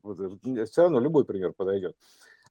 все 0.65 0.81
равно 0.81 0.99
любой 0.99 1.25
пример 1.25 1.53
подойдет. 1.53 1.95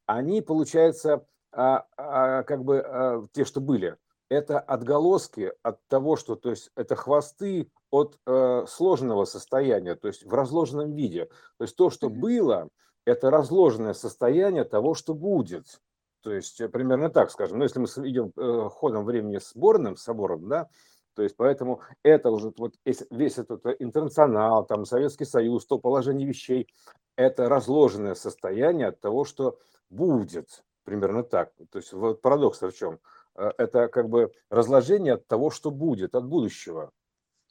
Они, 0.06 0.42
получается, 0.42 1.24
а, 1.52 1.86
а, 1.96 2.42
как 2.42 2.64
бы 2.64 2.80
а, 2.80 3.22
те, 3.32 3.44
что 3.44 3.60
были, 3.60 3.96
это 4.28 4.58
отголоски 4.58 5.52
от 5.62 5.78
того, 5.88 6.16
что, 6.16 6.36
то 6.36 6.50
есть 6.50 6.70
это 6.74 6.96
хвосты 6.96 7.70
от 7.90 8.18
э, 8.26 8.64
сложенного 8.66 9.26
состояния, 9.26 9.94
то 9.94 10.08
есть 10.08 10.24
в 10.24 10.32
разложенном 10.32 10.94
виде. 10.94 11.26
То 11.58 11.64
есть 11.64 11.76
то, 11.76 11.90
что 11.90 12.08
было, 12.08 12.70
это 13.04 13.30
разложенное 13.30 13.94
состояние 13.94 14.64
того, 14.64 14.94
что 14.94 15.14
будет. 15.14 15.80
То 16.22 16.32
есть 16.32 16.60
э, 16.60 16.68
примерно 16.68 17.10
так 17.10 17.30
скажем. 17.30 17.58
Но 17.58 17.64
если 17.64 17.80
мы 17.80 17.86
идем 18.08 18.32
э, 18.36 18.68
ходом 18.70 19.04
времени 19.04 19.38
сборным 19.38 19.96
собором, 19.96 20.48
да, 20.48 20.68
то 21.14 21.22
есть 21.22 21.36
поэтому 21.36 21.82
это 22.02 22.30
уже 22.30 22.52
вот 22.56 22.74
весь 23.10 23.38
этот 23.38 23.66
э, 23.66 23.76
интернационал, 23.80 24.64
там 24.64 24.84
Советский 24.84 25.24
Союз, 25.24 25.66
то 25.66 25.78
положение 25.78 26.26
вещей, 26.26 26.68
это 27.16 27.48
разложенное 27.48 28.14
состояние 28.14 28.88
от 28.88 29.00
того, 29.00 29.24
что 29.24 29.58
будет. 29.90 30.64
Примерно 30.84 31.22
так. 31.22 31.52
То 31.70 31.78
есть 31.78 31.92
вот 31.92 32.22
парадокс 32.22 32.60
в 32.60 32.72
чем? 32.72 32.98
Это 33.34 33.88
как 33.88 34.08
бы 34.08 34.32
разложение 34.50 35.14
от 35.14 35.26
того, 35.26 35.50
что 35.50 35.70
будет, 35.70 36.14
от 36.14 36.26
будущего 36.26 36.90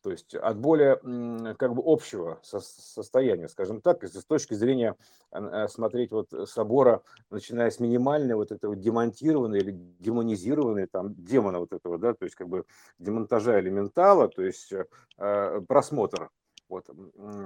то 0.01 0.11
есть 0.11 0.35
от 0.35 0.57
более 0.57 0.95
как 1.55 1.73
бы 1.73 1.83
общего 1.85 2.39
состояния, 2.43 3.47
скажем 3.47 3.81
так, 3.81 4.03
с 4.03 4.25
точки 4.25 4.53
зрения 4.53 4.95
э, 5.31 5.67
смотреть 5.67 6.11
вот 6.11 6.29
собора, 6.49 7.01
начиная 7.29 7.71
с 7.71 7.79
минимальной 7.79 8.35
вот 8.35 8.51
этого 8.51 8.75
демонтированной 8.75 9.59
или 9.59 9.71
демонизированной 9.99 10.87
там 10.87 11.13
демона 11.15 11.59
вот 11.59 11.73
этого, 11.73 11.97
да, 11.97 12.13
то 12.13 12.25
есть 12.25 12.35
как 12.35 12.49
бы 12.49 12.65
демонтажа 12.99 13.59
элементала, 13.59 14.27
то 14.27 14.41
есть 14.41 14.73
э, 15.17 15.61
просмотр 15.67 16.29
вот, 16.71 16.89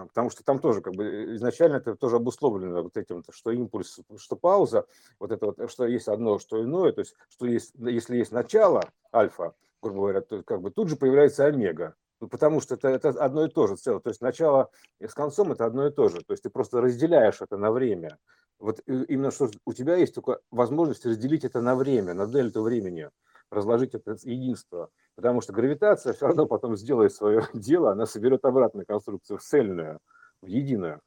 потому 0.09 0.29
что 0.29 0.43
там 0.43 0.59
тоже 0.59 0.81
как 0.81 0.93
бы 0.93 1.33
изначально 1.33 1.77
это 1.77 1.95
тоже 1.95 2.17
обусловлено 2.17 2.83
вот 2.83 2.95
этим, 2.95 3.23
что 3.31 3.49
импульс, 3.49 3.99
что 4.17 4.35
пауза, 4.35 4.85
вот 5.17 5.31
это 5.31 5.47
вот, 5.47 5.71
что 5.71 5.87
есть 5.87 6.07
одно, 6.07 6.37
что 6.37 6.63
иное, 6.63 6.91
то 6.91 7.01
есть, 7.01 7.15
что 7.29 7.47
есть, 7.47 7.73
если 7.75 8.17
есть 8.17 8.31
начало 8.31 8.83
альфа, 9.11 9.55
грубо 9.81 10.01
говоря, 10.01 10.21
то 10.21 10.43
как 10.43 10.61
бы 10.61 10.69
тут 10.69 10.89
же 10.89 10.95
появляется 10.95 11.45
омега, 11.45 11.95
потому 12.19 12.61
что 12.61 12.75
это, 12.75 12.89
это 12.89 13.09
одно 13.09 13.45
и 13.45 13.49
то 13.49 13.67
же 13.67 13.75
целое. 13.75 13.99
То 13.99 14.09
есть 14.09 14.21
начало 14.21 14.69
с 14.99 15.13
концом 15.13 15.51
это 15.51 15.65
одно 15.65 15.87
и 15.87 15.91
то 15.91 16.09
же. 16.09 16.23
То 16.23 16.33
есть 16.33 16.43
ты 16.43 16.49
просто 16.49 16.81
разделяешь 16.81 17.41
это 17.41 17.57
на 17.57 17.71
время. 17.71 18.17
Вот 18.59 18.79
именно 18.87 19.31
что 19.31 19.49
у 19.65 19.73
тебя 19.73 19.95
есть 19.95 20.15
только 20.15 20.39
возможность 20.51 21.05
разделить 21.05 21.43
это 21.43 21.61
на 21.61 21.75
время, 21.75 22.13
на 22.13 22.25
дельту 22.25 22.61
времени, 22.61 23.09
разложить 23.51 23.93
это 23.93 24.17
единство. 24.23 24.89
Потому 25.15 25.41
что 25.41 25.53
гравитация 25.53 26.13
все 26.13 26.27
равно 26.27 26.45
потом 26.45 26.77
сделает 26.77 27.13
свое 27.13 27.47
дело, 27.53 27.91
она 27.91 28.05
соберет 28.05 28.45
обратно 28.45 28.85
конструкцию 28.85 29.37
в 29.37 29.43
цельную, 29.43 29.99
в 30.41 30.47
единую. 30.47 31.01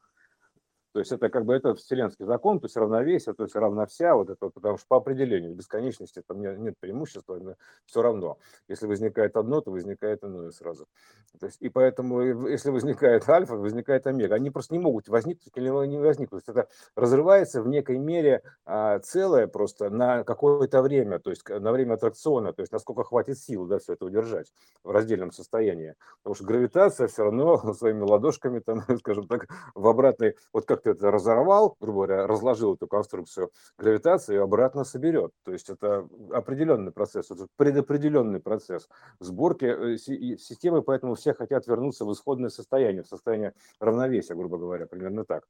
То 0.93 1.01
есть 1.01 1.13
это 1.13 1.29
как 1.29 1.45
бы 1.45 1.55
это 1.55 1.75
вселенский 1.75 2.25
закон, 2.25 2.61
то 2.61 2.67
есть 2.67 2.77
равновесие, 2.77 3.35
то 3.35 3.43
есть 3.43 3.55
равна 3.55 3.87
вся, 3.87 4.15
вот 4.15 4.31
это, 4.31 4.49
потому 4.49 4.79
что 4.79 4.87
по 4.89 4.97
определению 4.97 5.55
бесконечности 5.55 6.23
там 6.27 6.41
нет, 6.41 6.59
нет 6.59 6.75
преимущества, 6.81 7.39
все 7.85 8.03
равно. 8.03 8.39
Если 8.69 8.87
возникает 8.87 9.37
одно, 9.37 9.61
то 9.61 9.71
возникает 9.71 10.25
иное 10.25 10.51
сразу. 10.51 10.87
То 11.39 11.47
есть, 11.47 11.61
и 11.61 11.69
поэтому, 11.69 12.49
если 12.49 12.71
возникает 12.71 13.29
альфа, 13.29 13.57
возникает 13.57 14.07
омега. 14.07 14.35
Они 14.35 14.51
просто 14.51 14.75
не 14.75 14.81
могут 14.81 15.09
возникнуть 15.09 15.53
или 15.55 15.69
не 15.87 15.99
возникнуть. 15.99 16.45
То 16.45 16.53
есть 16.53 16.61
это 16.61 16.69
разрывается 16.97 17.63
в 17.63 17.69
некой 17.69 17.99
мере 17.99 18.43
а, 18.65 18.99
целое 19.01 19.47
просто 19.47 19.91
на 19.91 20.25
какое-то 20.25 20.83
время, 20.83 21.19
то 21.19 21.31
есть 21.31 21.49
на 21.49 21.73
время 21.73 21.95
аттракциона, 21.95 22.53
то 22.53 22.63
есть 22.63 22.73
насколько 22.73 23.05
хватит 23.05 23.39
сил 23.39 23.67
да, 23.67 23.79
все 23.79 23.93
это 23.93 24.05
удержать 24.05 24.53
в 24.83 24.91
раздельном 24.91 25.33
состоянии. 25.33 25.95
Потому 26.23 26.35
что 26.35 26.45
гравитация 26.45 27.09
все 27.09 27.25
равно 27.25 27.73
своими 27.75 28.03
ладошками, 28.03 28.61
там, 28.61 28.83
скажем 28.99 29.27
так, 29.29 29.47
в 29.75 29.87
обратной, 29.87 30.37
вот 30.53 30.65
как 30.65 30.78
ты 30.83 30.91
это 30.91 31.11
разорвал, 31.11 31.77
грубо 31.81 32.07
говоря, 32.07 32.27
разложил 32.27 32.75
эту 32.75 32.87
конструкцию, 32.87 33.51
гравитация 33.79 34.37
ее 34.37 34.43
обратно 34.43 34.85
соберет. 34.85 35.33
То 35.45 35.53
есть 35.53 35.71
это 35.71 36.09
определенный 36.31 36.93
процесс, 36.93 37.31
это 37.31 37.47
предопределенный 37.57 38.41
процесс 38.41 38.89
сборки 39.21 39.65
э, 39.65 39.97
системы, 39.97 40.83
поэтому 40.83 41.15
все 41.15 41.35
хотят 41.35 41.67
вернуться 41.67 42.05
в 42.05 42.13
исходное 42.13 42.51
состояние, 42.51 43.03
в 43.03 43.09
состояние 43.09 43.55
равновесия, 43.81 44.35
грубо 44.35 44.59
говоря, 44.59 44.87
примерно 44.87 45.25
так 45.25 45.45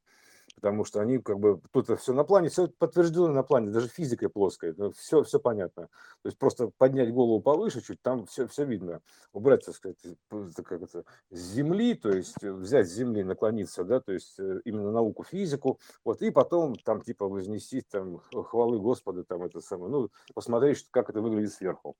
потому 0.58 0.84
что 0.84 1.00
они 1.00 1.18
как 1.18 1.38
бы 1.38 1.60
тут 1.70 1.88
все 2.00 2.12
на 2.12 2.24
плане, 2.24 2.48
все 2.48 2.66
подтверждено 2.66 3.28
на 3.28 3.44
плане, 3.44 3.70
даже 3.70 3.88
физикой 3.88 4.28
плоской, 4.28 4.74
все, 4.96 5.22
все 5.22 5.38
понятно. 5.38 5.88
То 6.22 6.26
есть 6.26 6.36
просто 6.36 6.70
поднять 6.76 7.12
голову 7.12 7.40
повыше 7.40 7.80
чуть, 7.80 8.02
там 8.02 8.26
все, 8.26 8.48
все 8.48 8.64
видно. 8.64 9.00
Убрать, 9.32 9.64
так 9.64 9.76
сказать, 9.76 9.96
как 10.28 10.82
это, 10.82 11.04
с 11.30 11.38
земли, 11.38 11.94
то 11.94 12.10
есть 12.10 12.42
взять 12.42 12.88
с 12.88 12.92
земли, 12.92 13.22
наклониться, 13.22 13.84
да, 13.84 14.00
то 14.00 14.12
есть 14.12 14.38
э, 14.40 14.60
именно 14.64 14.90
науку, 14.90 15.22
физику, 15.22 15.78
вот, 16.04 16.22
и 16.22 16.30
потом 16.30 16.74
там 16.74 17.02
типа 17.02 17.28
вознести 17.28 17.82
там 17.82 18.18
хвалы 18.18 18.80
Господа, 18.80 19.24
там 19.24 19.44
это 19.44 19.60
самое, 19.60 19.92
ну, 19.92 20.10
посмотреть, 20.34 20.86
как 20.90 21.08
это 21.10 21.20
выглядит 21.20 21.52
сверху. 21.52 21.96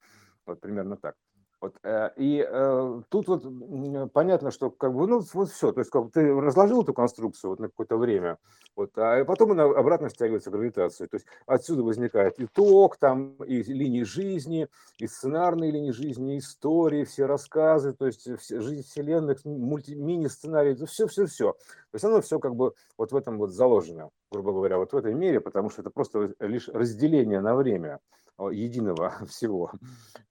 Вот 0.46 0.60
примерно 0.60 0.96
так. 0.96 1.14
Вот, 1.60 1.74
э, 1.82 2.10
и 2.16 2.46
э, 2.48 3.02
тут 3.08 3.26
вот 3.26 4.12
понятно, 4.12 4.52
что 4.52 4.70
как 4.70 4.94
бы, 4.94 5.08
ну, 5.08 5.24
вот 5.32 5.50
все, 5.50 5.72
то 5.72 5.80
есть 5.80 5.90
как 5.90 6.04
бы 6.04 6.10
ты 6.10 6.32
разложил 6.32 6.82
эту 6.82 6.94
конструкцию 6.94 7.50
вот 7.50 7.58
на 7.58 7.68
какое-то 7.68 7.96
время, 7.96 8.38
вот, 8.76 8.96
а 8.96 9.24
потом 9.24 9.52
она 9.52 9.64
обратно 9.64 10.08
стягивается 10.08 10.52
гравитацией. 10.52 11.08
То 11.08 11.16
есть 11.16 11.26
отсюда 11.46 11.82
возникает 11.82 12.38
итог, 12.38 12.96
там, 12.96 13.34
и 13.42 13.60
линии 13.64 14.04
жизни, 14.04 14.68
и 14.98 15.08
сценарные 15.08 15.72
линии 15.72 15.90
жизни, 15.90 16.36
и 16.36 16.38
истории, 16.38 17.02
все 17.02 17.26
рассказы, 17.26 17.92
то 17.92 18.06
есть 18.06 18.28
все, 18.38 18.60
жизнь 18.60 18.84
вселенных, 18.84 19.44
мульти, 19.44 19.94
мини-сценарий, 19.94 20.76
все-все-все. 20.86 21.54
То 21.54 21.94
есть 21.94 22.04
оно 22.04 22.20
все 22.20 22.38
как 22.38 22.54
бы 22.54 22.74
вот 22.96 23.10
в 23.10 23.16
этом 23.16 23.36
вот 23.36 23.50
заложено, 23.50 24.10
грубо 24.30 24.52
говоря, 24.52 24.78
вот 24.78 24.92
в 24.92 24.96
этой 24.96 25.12
мере, 25.12 25.40
потому 25.40 25.70
что 25.70 25.82
это 25.82 25.90
просто 25.90 26.34
лишь 26.38 26.68
разделение 26.68 27.40
на 27.40 27.56
время 27.56 27.98
единого 28.38 29.14
всего. 29.28 29.72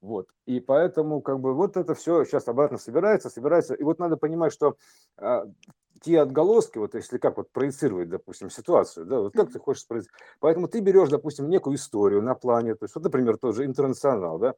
Вот. 0.00 0.28
И 0.46 0.60
поэтому 0.60 1.20
как 1.20 1.40
бы 1.40 1.54
вот 1.54 1.76
это 1.76 1.94
все 1.94 2.24
сейчас 2.24 2.48
обратно 2.48 2.78
собирается, 2.78 3.30
собирается. 3.30 3.74
И 3.74 3.82
вот 3.82 3.98
надо 3.98 4.16
понимать, 4.16 4.52
что 4.52 4.76
а, 5.16 5.44
те 6.00 6.20
отголоски, 6.20 6.78
вот 6.78 6.94
если 6.94 7.18
как 7.18 7.36
вот 7.36 7.50
проецировать, 7.50 8.08
допустим, 8.08 8.50
ситуацию, 8.50 9.06
да, 9.06 9.20
вот 9.20 9.34
как 9.34 9.52
ты 9.52 9.58
хочешь 9.58 9.86
проецировать. 9.86 10.22
Поэтому 10.40 10.68
ты 10.68 10.80
берешь, 10.80 11.08
допустим, 11.08 11.48
некую 11.48 11.76
историю 11.76 12.22
на 12.22 12.34
плане, 12.34 12.74
то 12.74 12.84
есть 12.84 12.94
вот, 12.94 13.04
например, 13.04 13.36
тоже 13.36 13.64
интернационал, 13.64 14.38
да, 14.38 14.54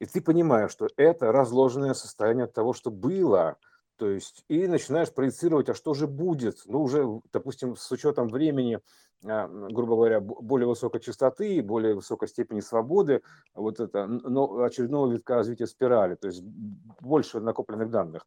и 0.00 0.06
ты 0.06 0.20
понимаешь, 0.20 0.70
что 0.70 0.88
это 0.96 1.32
разложенное 1.32 1.94
состояние 1.94 2.46
того, 2.46 2.72
что 2.72 2.90
было, 2.90 3.56
То 3.98 4.08
есть, 4.08 4.44
и 4.48 4.68
начинаешь 4.68 5.12
проецировать, 5.12 5.68
а 5.68 5.74
что 5.74 5.92
же 5.92 6.06
будет? 6.06 6.62
Ну, 6.66 6.82
уже, 6.82 7.20
допустим, 7.32 7.76
с 7.76 7.90
учетом 7.90 8.28
времени, 8.28 8.80
а, 9.24 9.48
грубо 9.48 9.96
говоря, 9.96 10.20
более 10.20 10.68
высокой 10.68 11.00
частоты, 11.00 11.60
более 11.62 11.96
высокой 11.96 12.28
степени 12.28 12.60
свободы, 12.60 13.22
вот 13.54 13.80
это, 13.80 14.06
но 14.06 14.62
очередного 14.62 15.12
витка 15.12 15.34
развития 15.34 15.66
спирали, 15.66 16.14
то 16.14 16.28
есть 16.28 16.42
больше 17.00 17.40
накопленных 17.40 17.90
данных. 17.90 18.26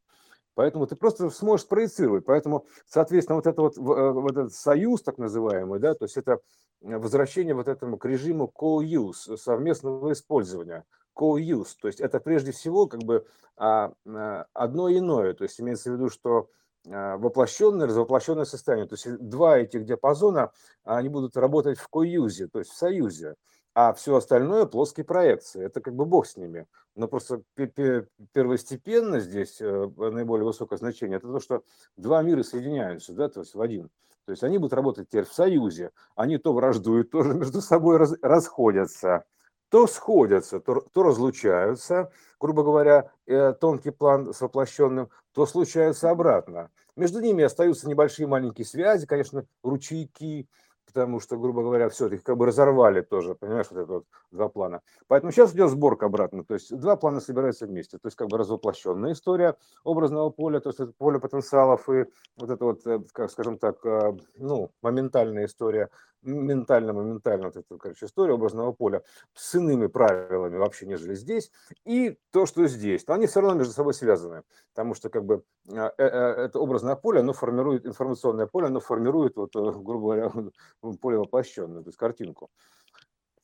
Поэтому 0.54 0.86
ты 0.88 0.98
просто 0.98 1.30
сможешь 1.30 1.66
проецировать. 1.66 2.26
Поэтому, 2.26 2.66
соответственно, 2.86 3.38
вот, 3.38 3.48
это 3.48 3.62
вот, 3.62 3.78
э, 3.78 3.82
вот 3.82 4.32
этот 4.32 4.54
союз, 4.54 5.02
так 5.02 5.18
называемый, 5.18 5.80
да, 5.80 5.94
то 5.94 6.04
есть 6.04 6.18
это 6.18 6.40
возвращение 6.82 7.56
вот 7.56 7.70
этому 7.70 7.98
к 7.98 8.06
режиму 8.06 8.52
co-use, 8.54 9.38
совместного 9.38 10.12
использования, 10.12 10.84
co-use. 11.16 11.76
То 11.82 11.88
есть 11.88 12.00
это 12.00 12.20
прежде 12.20 12.52
всего 12.52 12.88
как 12.88 13.02
бы 13.04 13.26
а, 13.58 13.94
а, 14.06 14.46
одно 14.54 14.92
иное. 14.92 15.34
То 15.34 15.44
есть 15.44 15.60
имеется 15.60 15.92
в 15.92 15.94
виду, 15.96 16.10
что 16.10 16.50
а, 16.88 17.18
воплощенное, 17.18 17.88
развоплощенное 17.88 18.46
состояние. 18.46 18.88
То 18.88 18.96
есть 18.96 19.18
два 19.18 19.58
этих 19.58 19.86
диапазона, 19.86 20.52
они 20.84 21.10
будут 21.10 21.38
работать 21.38 21.78
в 21.78 21.88
коюзе, 21.88 22.48
то 22.48 22.60
есть 22.60 22.72
в 22.72 22.78
союзе 22.78 23.36
а 23.74 23.94
все 23.94 24.16
остальное 24.16 24.66
плоские 24.66 25.06
проекции. 25.06 25.64
Это 25.64 25.82
как 25.82 25.96
бы 25.96 26.06
бог 26.06 26.28
с 26.28 26.36
ними. 26.36 26.68
Но 26.96 27.08
просто 27.08 27.42
первостепенно 28.34 29.20
здесь 29.20 29.62
э, 29.62 29.90
наиболее 29.98 30.46
высокое 30.46 30.78
значение 30.78 31.18
это 31.18 31.32
то, 31.32 31.40
что 31.40 31.64
два 31.96 32.22
мира 32.22 32.44
соединяются, 32.44 33.14
да, 33.14 33.30
то 33.30 33.42
есть 33.42 33.56
в 33.56 33.62
один. 33.62 33.90
То 34.26 34.32
есть 34.32 34.44
они 34.44 34.58
будут 34.58 34.74
работать 34.74 35.08
теперь 35.08 35.26
в 35.26 35.34
союзе. 35.34 35.92
Они 36.16 36.38
то 36.38 36.54
враждуют, 36.54 37.10
тоже 37.12 37.34
между 37.34 37.62
собой 37.62 37.98
расходятся, 38.22 39.24
то 39.72 39.88
сходятся, 39.88 40.60
то, 40.60 40.84
то 40.92 41.02
разлучаются, 41.02 42.12
грубо 42.42 42.62
говоря, 42.62 43.10
э, 43.26 43.54
тонкий 43.54 43.92
план 43.92 44.34
с 44.34 44.42
воплощенным, 44.42 45.10
то 45.34 45.46
случаются 45.46 46.10
обратно. 46.10 46.70
Между 46.98 47.22
ними 47.22 47.46
остаются 47.46 47.88
небольшие 47.88 48.28
маленькие 48.28 48.66
связи, 48.66 49.08
конечно, 49.08 49.46
ручейки, 49.64 50.50
потому 50.86 51.22
что, 51.22 51.38
грубо 51.38 51.64
говоря, 51.64 51.88
все, 51.88 52.08
их 52.08 52.22
как 52.22 52.36
бы 52.36 52.48
разорвали 52.48 53.00
тоже, 53.00 53.34
понимаешь, 53.34 53.68
вот 53.72 53.80
это 53.80 53.94
вот 53.94 54.06
два 54.32 54.50
плана. 54.50 54.82
Поэтому 55.08 55.32
сейчас 55.32 55.54
идет 55.54 55.70
сборка 55.70 56.08
обратно, 56.08 56.44
то 56.44 56.54
есть 56.54 56.76
два 56.78 56.98
плана 56.98 57.22
собираются 57.22 57.66
вместе, 57.66 57.98
то 57.98 58.08
есть 58.08 58.18
как 58.18 58.28
бы 58.28 58.38
развоплощенная 58.38 59.14
история 59.14 59.56
образного 59.86 60.32
поля, 60.32 60.60
то 60.60 60.68
есть 60.68 60.82
это 60.82 60.92
поле 60.92 61.18
потенциалов 61.18 61.88
и 61.90 62.08
вот 62.36 62.50
это 62.50 62.66
вот, 62.66 62.86
э, 62.86 63.00
как 63.14 63.32
скажем 63.32 63.58
так, 63.58 63.86
э, 63.86 64.18
ну, 64.36 64.72
моментальная 64.82 65.46
история, 65.46 65.90
ментально-моментально 66.22 67.46
вот 67.48 67.58
эта, 67.58 67.78
короче, 67.78 68.06
история 68.06 68.34
образного 68.34 68.72
поля 68.72 69.04
с 69.34 69.56
иными 69.56 69.88
правилами 69.88 70.58
вообще, 70.58 70.86
нежели 70.86 71.16
здесь, 71.16 71.52
и 71.86 72.18
то, 72.32 72.46
что 72.46 72.68
здесь, 72.68 73.06
но 73.08 73.16
они 73.16 73.28
все 73.28 73.42
равно 73.42 73.58
между 73.58 73.74
собой 73.74 73.94
связаны, 73.94 74.44
потому 74.74 74.94
что 74.94 75.10
как 75.10 75.26
бы 75.26 75.44
э, 75.68 75.82
это 75.98 76.60
образное 76.60 76.96
поле, 76.96 77.22
оно 77.22 77.34
формирует, 77.34 77.86
информационное 77.86 78.48
поле, 78.48 78.68
оно 78.68 78.80
формирует, 78.80 79.36
вот, 79.36 79.54
грубо 79.54 80.16
говоря, 80.16 80.32
поле 81.02 81.18
воплощенное, 81.18 81.82
то 81.82 81.90
есть 81.90 81.98
картинку. 81.98 82.50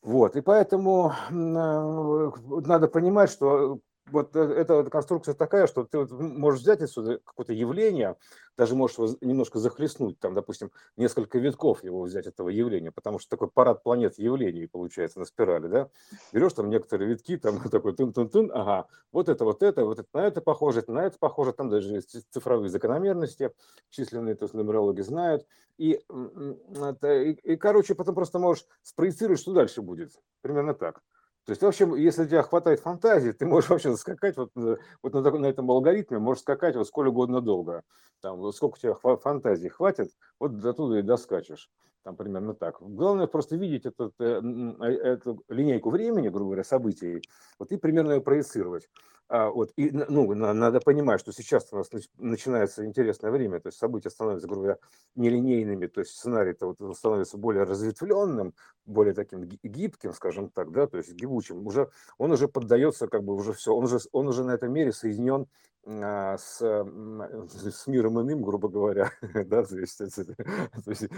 Вот, 0.01 0.35
и 0.35 0.41
поэтому 0.41 1.13
надо 1.29 2.87
понимать, 2.87 3.29
что 3.29 3.79
вот 4.11 4.35
э, 4.35 4.39
эта 4.39 4.83
конструкция 4.85 5.33
такая, 5.33 5.67
что 5.67 5.83
ты 5.83 5.97
вот 5.97 6.11
можешь 6.11 6.61
взять 6.61 6.81
отсюда 6.81 7.19
какое-то 7.19 7.53
явление, 7.53 8.15
даже 8.57 8.75
можешь 8.75 8.97
его 8.97 9.15
немножко 9.21 9.59
захлестнуть, 9.59 10.19
там, 10.19 10.33
допустим, 10.33 10.71
несколько 10.95 11.37
витков 11.39 11.83
его 11.83 12.01
взять 12.03 12.27
этого 12.27 12.49
явления, 12.49 12.91
потому 12.91 13.19
что 13.19 13.29
такой 13.29 13.49
парад 13.49 13.83
планет 13.83 14.17
явлений 14.17 14.67
получается 14.67 15.19
на 15.19 15.25
спирали, 15.25 15.67
да? 15.67 15.89
Берешь 16.31 16.53
там 16.53 16.69
некоторые 16.69 17.09
витки, 17.09 17.37
там 17.37 17.59
такой 17.69 17.93
тын-тын-тын, 17.93 18.51
ага, 18.53 18.87
вот 19.11 19.29
это, 19.29 19.45
вот 19.45 19.61
это, 19.63 19.85
вот 19.85 19.99
это 19.99 20.09
на 20.13 20.27
это 20.27 20.41
похоже, 20.41 20.79
это 20.79 20.91
на 20.91 21.05
это 21.05 21.17
похоже, 21.19 21.53
там 21.53 21.69
даже 21.69 21.93
есть 21.93 22.31
цифровые 22.31 22.69
закономерности, 22.69 23.51
численные, 23.89 24.35
то 24.35 24.45
есть 24.45 24.53
нумерологи 24.53 25.01
знают, 25.01 25.45
и, 25.77 25.93
и, 25.93 27.31
и, 27.43 27.55
короче, 27.57 27.93
потом 27.93 28.15
просто 28.15 28.39
можешь 28.39 28.65
спроецировать, 28.81 29.39
что 29.39 29.53
дальше 29.53 29.81
будет, 29.81 30.13
примерно 30.41 30.73
так. 30.73 31.01
То 31.47 31.51
есть, 31.51 31.61
в 31.61 31.65
общем, 31.65 31.95
если 31.95 32.23
у 32.23 32.27
тебя 32.27 32.43
хватает 32.43 32.81
фантазии, 32.81 33.31
ты 33.31 33.45
можешь 33.45 33.69
вообще 33.69 33.95
скакать 33.95 34.35
вот, 34.35 34.51
э, 34.57 34.75
вот 35.01 35.13
на, 35.13 35.21
на 35.21 35.45
этом 35.45 35.71
алгоритме, 35.71 36.19
можешь 36.19 36.41
скакать 36.41 36.75
вот 36.75 36.85
сколь 36.85 37.07
угодно 37.07 37.39
долго. 37.39 37.83
Там, 38.19 38.39
вот 38.39 38.53
сколько 38.53 38.75
у 38.75 38.77
тебя 38.77 39.15
фантазии 39.15 39.69
хватит, 39.69 40.11
вот 40.41 40.59
до 40.59 40.73
туда 40.73 40.99
и 40.99 41.03
доскачешь. 41.03 41.69
Там 42.03 42.17
примерно 42.17 42.53
так. 42.53 42.75
Главное 42.81 43.27
просто 43.27 43.55
видеть 43.55 43.85
этот, 43.85 44.13
э, 44.19 44.41
э, 44.41 44.85
эту 44.85 45.41
линейку 45.47 45.89
времени, 45.89 46.27
грубо 46.27 46.47
говоря, 46.47 46.65
событий, 46.65 47.21
вот 47.59 47.71
и 47.71 47.77
примерно 47.77 48.11
ее 48.11 48.21
проецировать. 48.21 48.89
А, 49.29 49.49
вот, 49.49 49.71
и, 49.75 49.91
ну, 49.91 50.33
надо 50.33 50.79
понимать, 50.79 51.19
что 51.19 51.33
сейчас 51.33 51.67
у 51.71 51.77
нас 51.77 51.89
начинается 52.17 52.85
интересное 52.85 53.29
время, 53.29 53.59
то 53.59 53.67
есть 53.67 53.77
события 53.77 54.09
становятся, 54.09 54.47
грубо 54.47 54.61
говоря, 54.61 54.79
нелинейными, 55.15 55.87
то 55.87 55.99
есть 55.99 56.11
сценарий-то 56.11 56.75
вот 56.79 56.97
становится 56.97 57.37
более 57.37 57.63
разветвленным, 57.63 58.53
более 58.85 59.13
таким 59.13 59.43
гибким, 59.43 60.13
скажем 60.13 60.49
так, 60.49 60.71
да, 60.71 60.87
то 60.87 60.97
есть 60.97 61.11
гибучим. 61.13 61.67
Уже, 61.67 61.89
он 62.17 62.31
уже 62.31 62.47
поддается, 62.47 63.07
как 63.07 63.23
бы 63.23 63.33
уже 63.33 63.51
все, 63.51 63.73
он 63.75 63.83
уже, 63.83 63.99
он 64.13 64.29
уже 64.29 64.45
на 64.45 64.51
этом 64.51 64.71
мире 64.71 64.93
соединен 64.93 65.47
а, 65.89 66.37
с, 66.37 66.59
с 67.71 67.87
миром 67.87 68.19
иным, 68.21 68.41
грубо 68.41 68.67
говоря, 68.67 69.11
да, 69.21 69.63
то 69.65 69.77
есть 69.77 70.01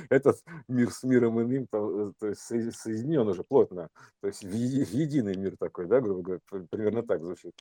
этот 0.10 0.44
мир 0.68 0.92
с 0.92 1.04
миром 1.04 1.42
иным 1.42 1.66
то, 1.68 2.14
то 2.20 2.28
есть 2.28 2.42
соединен 2.42 3.28
уже 3.28 3.44
плотно, 3.44 3.90
то 4.22 4.28
есть 4.28 4.44
в, 4.44 4.54
единый 4.54 5.36
мир 5.36 5.58
такой, 5.58 5.88
да, 5.88 6.00
грубо 6.02 6.22
говоря, 6.22 6.68
примерно 6.70 7.02
так 7.02 7.24
звучит. 7.24 7.54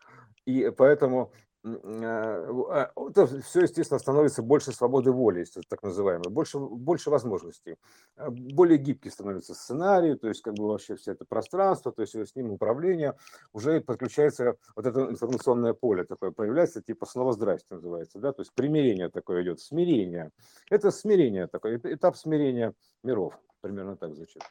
И 0.49 0.71
поэтому 0.71 1.31
а, 1.63 2.91
а, 2.97 3.11
это 3.11 3.27
все, 3.43 3.63
естественно, 3.63 3.99
становится 3.99 4.43
больше 4.43 4.73
свободы 4.73 5.11
воли, 5.11 5.45
так 5.69 5.83
называемой, 5.83 6.31
больше, 6.31 6.59
больше 6.59 7.11
возможностей. 7.11 7.77
А, 8.17 8.31
более 8.31 8.79
гибкий 8.79 9.11
становится 9.11 9.53
сценарий, 9.53 10.15
то 10.15 10.27
есть 10.29 10.41
как 10.41 10.55
бы 10.55 10.67
вообще 10.67 10.97
все 10.97 11.13
это 11.13 11.27
пространство, 11.27 11.93
то 11.93 12.01
есть 12.01 12.15
с 12.15 12.35
ним 12.35 12.51
управление, 12.51 13.15
уже 13.53 13.83
подключается 13.83 14.57
вот 14.75 14.87
это 14.87 15.11
информационное 15.11 15.75
поле 15.75 16.05
такое, 16.05 16.31
появляется, 16.31 16.81
типа 16.81 17.05
снова 17.05 17.35
здрасте 17.35 17.75
называется, 17.75 18.19
да, 18.19 18.33
то 18.33 18.41
есть 18.41 18.55
примирение 18.55 19.11
такое 19.11 19.43
идет, 19.43 19.61
смирение. 19.61 20.31
Это 20.71 20.91
смирение 20.91 21.47
такое, 21.47 21.79
этап 21.85 22.17
смирения 22.17 22.73
миров, 23.03 23.39
примерно 23.61 23.99
так 23.99 24.15
звучит 24.15 24.43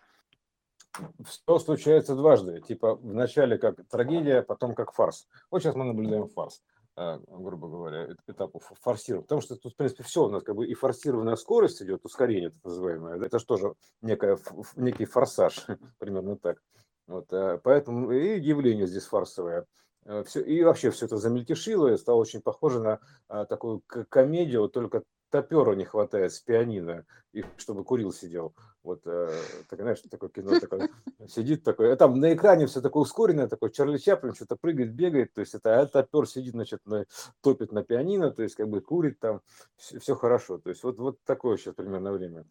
все 1.25 1.59
случается 1.59 2.15
дважды. 2.15 2.61
Типа 2.61 2.95
вначале 2.95 3.57
как 3.57 3.75
трагедия, 3.89 4.41
потом 4.41 4.75
как 4.75 4.93
фарс. 4.93 5.27
Вот 5.51 5.61
сейчас 5.61 5.75
мы 5.75 5.85
наблюдаем 5.85 6.27
фарс. 6.27 6.61
А, 6.99 7.19
грубо 7.27 7.67
говоря, 7.67 8.07
этапов 8.27 8.71
форсирования. 8.81 9.21
Потому 9.21 9.41
что 9.41 9.55
тут, 9.55 9.73
в 9.73 9.75
принципе, 9.75 10.03
все 10.03 10.25
у 10.25 10.29
нас 10.29 10.41
как 10.41 10.55
бы 10.55 10.65
и 10.65 10.73
форсированная 10.73 11.35
скорость 11.35 11.83
идет, 11.83 12.03
ускорение 12.03 12.49
так 12.49 12.63
называемое. 12.63 13.23
Это 13.23 13.37
же 13.37 13.45
тоже 13.45 13.75
некая, 14.01 14.39
некий 14.75 15.05
форсаж, 15.05 15.67
примерно 15.99 16.37
так. 16.37 16.57
Вот, 17.05 17.31
а, 17.31 17.59
поэтому 17.63 18.11
и 18.11 18.39
явление 18.39 18.87
здесь 18.87 19.05
фарсовое. 19.05 19.67
А, 20.05 20.23
все, 20.23 20.41
и 20.41 20.63
вообще 20.63 20.89
все 20.89 21.05
это 21.05 21.17
замельтешило 21.17 21.93
и 21.93 21.97
стало 21.97 22.17
очень 22.17 22.41
похоже 22.41 22.79
на 23.27 23.45
такую 23.45 23.83
комедию, 24.09 24.67
только 24.67 25.03
топеру 25.29 25.73
не 25.73 25.85
хватает 25.85 26.33
с 26.33 26.39
пианино, 26.39 27.05
и 27.33 27.43
чтобы 27.57 27.83
курил 27.83 28.11
сидел. 28.11 28.53
Вот, 28.83 29.01
э, 29.05 29.29
так, 29.69 29.79
знаешь, 29.79 30.01
такое 30.09 30.29
кино 30.29 30.59
такое, 30.59 30.89
сидит 31.27 31.63
такой, 31.63 31.91
а 31.91 31.95
там 31.97 32.19
на 32.19 32.33
экране 32.33 32.67
все 32.67 32.81
такое 32.81 33.03
ускоренное, 33.03 33.47
такой 33.47 33.71
Чарли 33.71 33.97
Чаплин 33.97 34.33
что-то 34.33 34.55
прыгает, 34.55 34.93
бегает, 34.93 35.33
то 35.33 35.41
есть 35.41 35.53
это 35.53 35.79
а 35.79 35.85
топер 35.85 36.27
сидит, 36.27 36.53
значит, 36.53 36.85
на, 36.85 37.05
топит 37.41 37.71
на 37.71 37.83
пианино, 37.83 38.31
то 38.31 38.43
есть 38.43 38.55
как 38.55 38.69
бы 38.69 38.81
курит 38.81 39.19
там, 39.19 39.41
все, 39.75 39.99
все 39.99 40.15
хорошо. 40.15 40.57
То 40.57 40.69
есть 40.69 40.83
вот, 40.83 40.99
вот 40.99 41.19
такое 41.25 41.57
сейчас 41.57 41.75
примерно 41.75 42.11
время. 42.11 42.45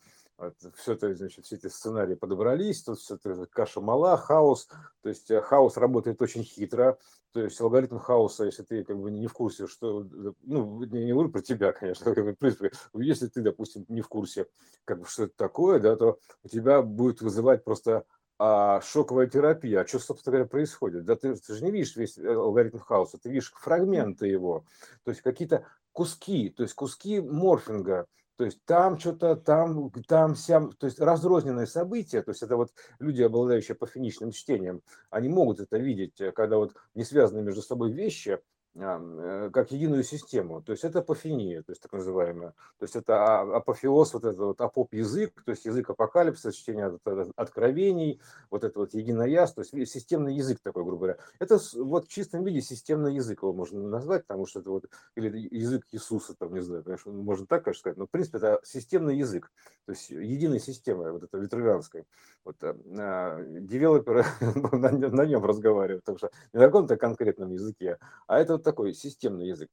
Все 0.74 0.92
это, 0.92 1.14
значит, 1.14 1.46
все 1.46 1.56
эти 1.56 1.68
сценарии 1.68 2.14
подобрались, 2.14 2.82
тут 2.82 2.98
все 2.98 3.14
это 3.14 3.46
каша 3.46 3.80
мала, 3.80 4.18
хаос, 4.18 4.68
то 5.02 5.08
есть 5.08 5.30
э, 5.30 5.40
хаос 5.40 5.78
работает 5.78 6.20
очень 6.20 6.44
хитро, 6.44 6.98
то 7.32 7.40
есть 7.40 7.58
алгоритм 7.60 7.98
хаоса, 7.98 8.44
если 8.44 8.62
ты 8.62 8.84
как 8.84 8.98
бы 8.98 9.10
не 9.10 9.28
в 9.28 9.32
курсе, 9.32 9.66
что, 9.66 10.06
ну, 10.42 10.84
не, 10.84 11.06
не 11.06 11.12
говорю 11.12 11.30
про 11.30 11.40
тебя, 11.40 11.72
конечно, 11.72 12.04
как 12.14 12.24
бы, 12.24 12.32
в 12.32 12.38
принципе, 12.38 12.70
если 12.94 13.28
ты, 13.28 13.40
допустим, 13.40 13.86
не 13.88 14.02
в 14.02 14.08
курсе, 14.08 14.46
как 14.84 15.00
бы, 15.00 15.06
что 15.06 15.24
это 15.24 15.34
такое, 15.36 15.80
да, 15.80 15.96
то 15.96 16.18
у 16.44 16.48
тебя 16.48 16.82
будет 16.82 17.22
вызывать 17.22 17.64
просто 17.64 18.04
а, 18.38 18.82
шоковая 18.82 19.28
терапия. 19.28 19.80
А 19.80 19.86
что, 19.86 19.98
собственно 19.98 20.32
говоря, 20.32 20.48
происходит? 20.48 21.04
Да 21.06 21.16
ты, 21.16 21.34
ты 21.34 21.54
же 21.54 21.64
не 21.64 21.70
видишь 21.70 21.96
весь 21.96 22.18
э, 22.18 22.34
алгоритм 22.34 22.78
хаоса, 22.78 23.18
ты 23.18 23.30
видишь 23.30 23.52
фрагменты 23.56 24.26
его, 24.26 24.66
то 25.04 25.10
есть 25.10 25.22
какие-то 25.22 25.66
куски, 25.92 26.50
то 26.50 26.62
есть 26.62 26.74
куски 26.74 27.20
морфинга, 27.20 28.06
то 28.36 28.44
есть 28.44 28.62
там 28.64 28.98
что-то, 28.98 29.36
там, 29.36 29.90
там, 30.06 30.36
сям, 30.36 30.72
то 30.72 30.86
есть 30.86 31.00
разрозненные 31.00 31.66
события, 31.66 32.22
то 32.22 32.30
есть 32.30 32.42
это 32.42 32.56
вот 32.56 32.72
люди, 32.98 33.22
обладающие 33.22 33.74
пофиничным 33.74 34.30
чтением, 34.30 34.82
они 35.10 35.28
могут 35.28 35.60
это 35.60 35.78
видеть, 35.78 36.20
э, 36.20 36.32
когда 36.32 36.58
вот 36.58 36.74
не 36.94 37.04
связаны 37.04 37.42
между 37.42 37.62
собой 37.62 37.92
вещи, 37.92 38.38
как 38.76 39.70
единую 39.70 40.02
систему. 40.02 40.62
То 40.62 40.72
есть 40.72 40.84
это 40.84 40.98
апофения, 40.98 41.62
то 41.62 41.72
есть 41.72 41.82
так 41.82 41.92
называемая. 41.92 42.50
То 42.78 42.82
есть 42.82 42.96
это 42.96 43.14
а, 43.16 43.56
апофеоз, 43.56 44.14
вот 44.14 44.24
это 44.24 44.44
вот 44.44 44.60
апоп-язык, 44.60 45.42
то 45.44 45.52
есть 45.52 45.64
язык 45.64 45.88
апокалипсиса, 45.88 46.52
чтение 46.52 46.98
откровений, 47.36 48.20
вот 48.50 48.64
это 48.64 48.78
вот 48.78 48.92
единояз, 48.94 49.54
то 49.54 49.62
есть 49.62 49.72
системный 49.90 50.34
язык 50.34 50.60
такой, 50.62 50.84
грубо 50.84 50.98
говоря. 50.98 51.18
Это 51.38 51.58
вот 51.76 52.06
в 52.06 52.08
чистом 52.08 52.44
виде 52.44 52.60
системный 52.60 53.14
язык 53.14 53.42
его 53.42 53.52
можно 53.52 53.80
назвать, 53.80 54.26
потому 54.26 54.46
что 54.46 54.60
это 54.60 54.70
вот, 54.70 54.90
или 55.14 55.48
язык 55.50 55.86
Иисуса, 55.92 56.34
там, 56.34 56.52
не 56.54 56.60
знаю, 56.60 56.84
конечно, 56.84 57.12
можно 57.12 57.46
так, 57.46 57.64
конечно, 57.64 57.80
сказать, 57.80 57.96
но 57.96 58.06
в 58.06 58.10
принципе 58.10 58.38
это 58.38 58.60
системный 58.62 59.16
язык, 59.16 59.50
то 59.86 59.92
есть 59.92 60.10
единая 60.10 60.58
система, 60.58 61.12
вот 61.12 61.22
это 61.22 61.38
витрувианская. 61.38 62.04
Вот 62.44 62.56
а, 62.62 63.42
девелоперы 63.42 64.24
на, 64.72 64.90
на 64.90 65.24
нем 65.24 65.44
разговаривают, 65.44 66.04
потому 66.04 66.18
что 66.18 66.30
не 66.52 66.60
на 66.60 66.66
каком-то 66.66 66.96
конкретном 66.96 67.52
языке, 67.52 67.98
а 68.26 68.38
это 68.38 68.58
такой 68.66 68.92
системный 68.92 69.48
язык. 69.48 69.70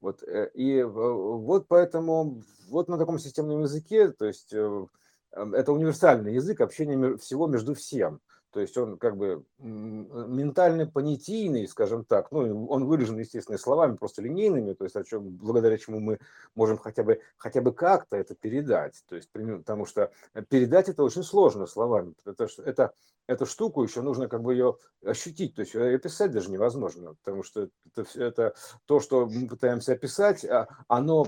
Вот, 0.00 0.22
э, 0.24 0.50
и 0.54 0.82
вот 0.82 1.68
поэтому 1.68 2.42
вот 2.68 2.88
на 2.88 2.98
таком 2.98 3.18
системном 3.18 3.62
языке, 3.62 4.10
то 4.10 4.26
есть 4.26 4.52
э, 4.52 4.86
это 5.30 5.72
универсальный 5.72 6.34
язык 6.34 6.60
общения 6.60 7.16
всего 7.16 7.46
между 7.46 7.74
всем. 7.74 8.20
То 8.52 8.60
есть 8.60 8.76
он 8.76 8.98
как 8.98 9.16
бы 9.16 9.44
ментально 9.58 10.86
понятийный, 10.86 11.66
скажем 11.66 12.04
так, 12.04 12.30
ну, 12.30 12.66
он 12.66 12.84
выражен, 12.84 13.18
естественно, 13.18 13.56
словами 13.56 13.96
просто 13.96 14.20
линейными, 14.20 14.74
то 14.74 14.84
есть 14.84 14.94
о 14.94 15.04
чем, 15.04 15.30
благодаря 15.30 15.78
чему 15.78 16.00
мы 16.00 16.18
можем 16.54 16.76
хотя 16.76 17.02
бы, 17.02 17.20
хотя 17.38 17.62
бы 17.62 17.72
как-то 17.72 18.16
это 18.16 18.34
передать. 18.34 19.02
То 19.08 19.16
есть, 19.16 19.30
потому 19.32 19.86
что 19.86 20.12
передать 20.48 20.90
это 20.90 21.02
очень 21.02 21.22
сложно 21.22 21.66
словами. 21.66 22.14
Это, 22.26 22.46
это, 22.58 22.92
эту 23.26 23.46
штуку 23.46 23.82
еще 23.82 24.02
нужно 24.02 24.28
как 24.28 24.42
бы 24.42 24.52
ее 24.52 24.76
ощутить, 25.02 25.54
то 25.54 25.62
есть 25.62 25.74
описать 25.74 26.32
даже 26.32 26.50
невозможно, 26.50 27.14
потому 27.22 27.42
что 27.42 27.68
это, 27.96 28.06
это 28.20 28.54
то, 28.84 29.00
что 29.00 29.26
мы 29.26 29.48
пытаемся 29.48 29.92
описать, 29.92 30.44
а 30.44 30.68
оно 30.88 31.26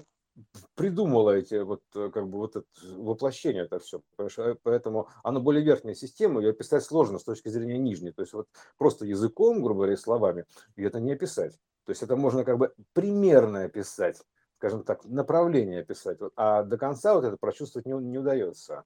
придумала 0.75 1.31
эти 1.31 1.63
вот 1.63 1.83
э, 1.95 2.11
как 2.13 2.29
бы 2.29 2.39
вот 2.39 2.57
это 2.57 2.67
воплощение 2.97 3.65
это 3.65 3.79
все, 3.79 4.03
э, 4.19 4.55
поэтому 4.63 5.09
оно 5.23 5.41
более 5.41 5.63
верхняя 5.63 5.95
система, 5.95 6.41
ее 6.41 6.51
описать 6.51 6.83
сложно 6.85 7.19
с 7.19 7.25
точки 7.25 7.49
зрения 7.49 7.79
нижней, 7.79 8.13
то 8.13 8.23
есть 8.23 8.33
вот 8.33 8.49
просто 8.77 9.07
языком, 9.07 9.63
грубо 9.63 9.81
говоря, 9.81 9.97
словами, 9.97 10.45
и 10.77 10.83
это 10.83 11.01
не 11.01 11.13
описать, 11.13 11.59
то 11.85 11.91
есть 11.91 12.03
это 12.03 12.17
можно 12.17 12.45
как 12.45 12.59
бы 12.59 12.75
примерно 12.93 13.65
описать, 13.65 14.23
скажем 14.57 14.83
так, 14.83 15.05
направление 15.05 15.81
описать, 15.81 16.19
а 16.37 16.63
до 16.63 16.79
конца 16.79 17.15
вот 17.15 17.25
это 17.25 17.37
прочувствовать 17.37 17.87
не, 17.87 17.93
не 17.93 18.19
удается. 18.19 18.85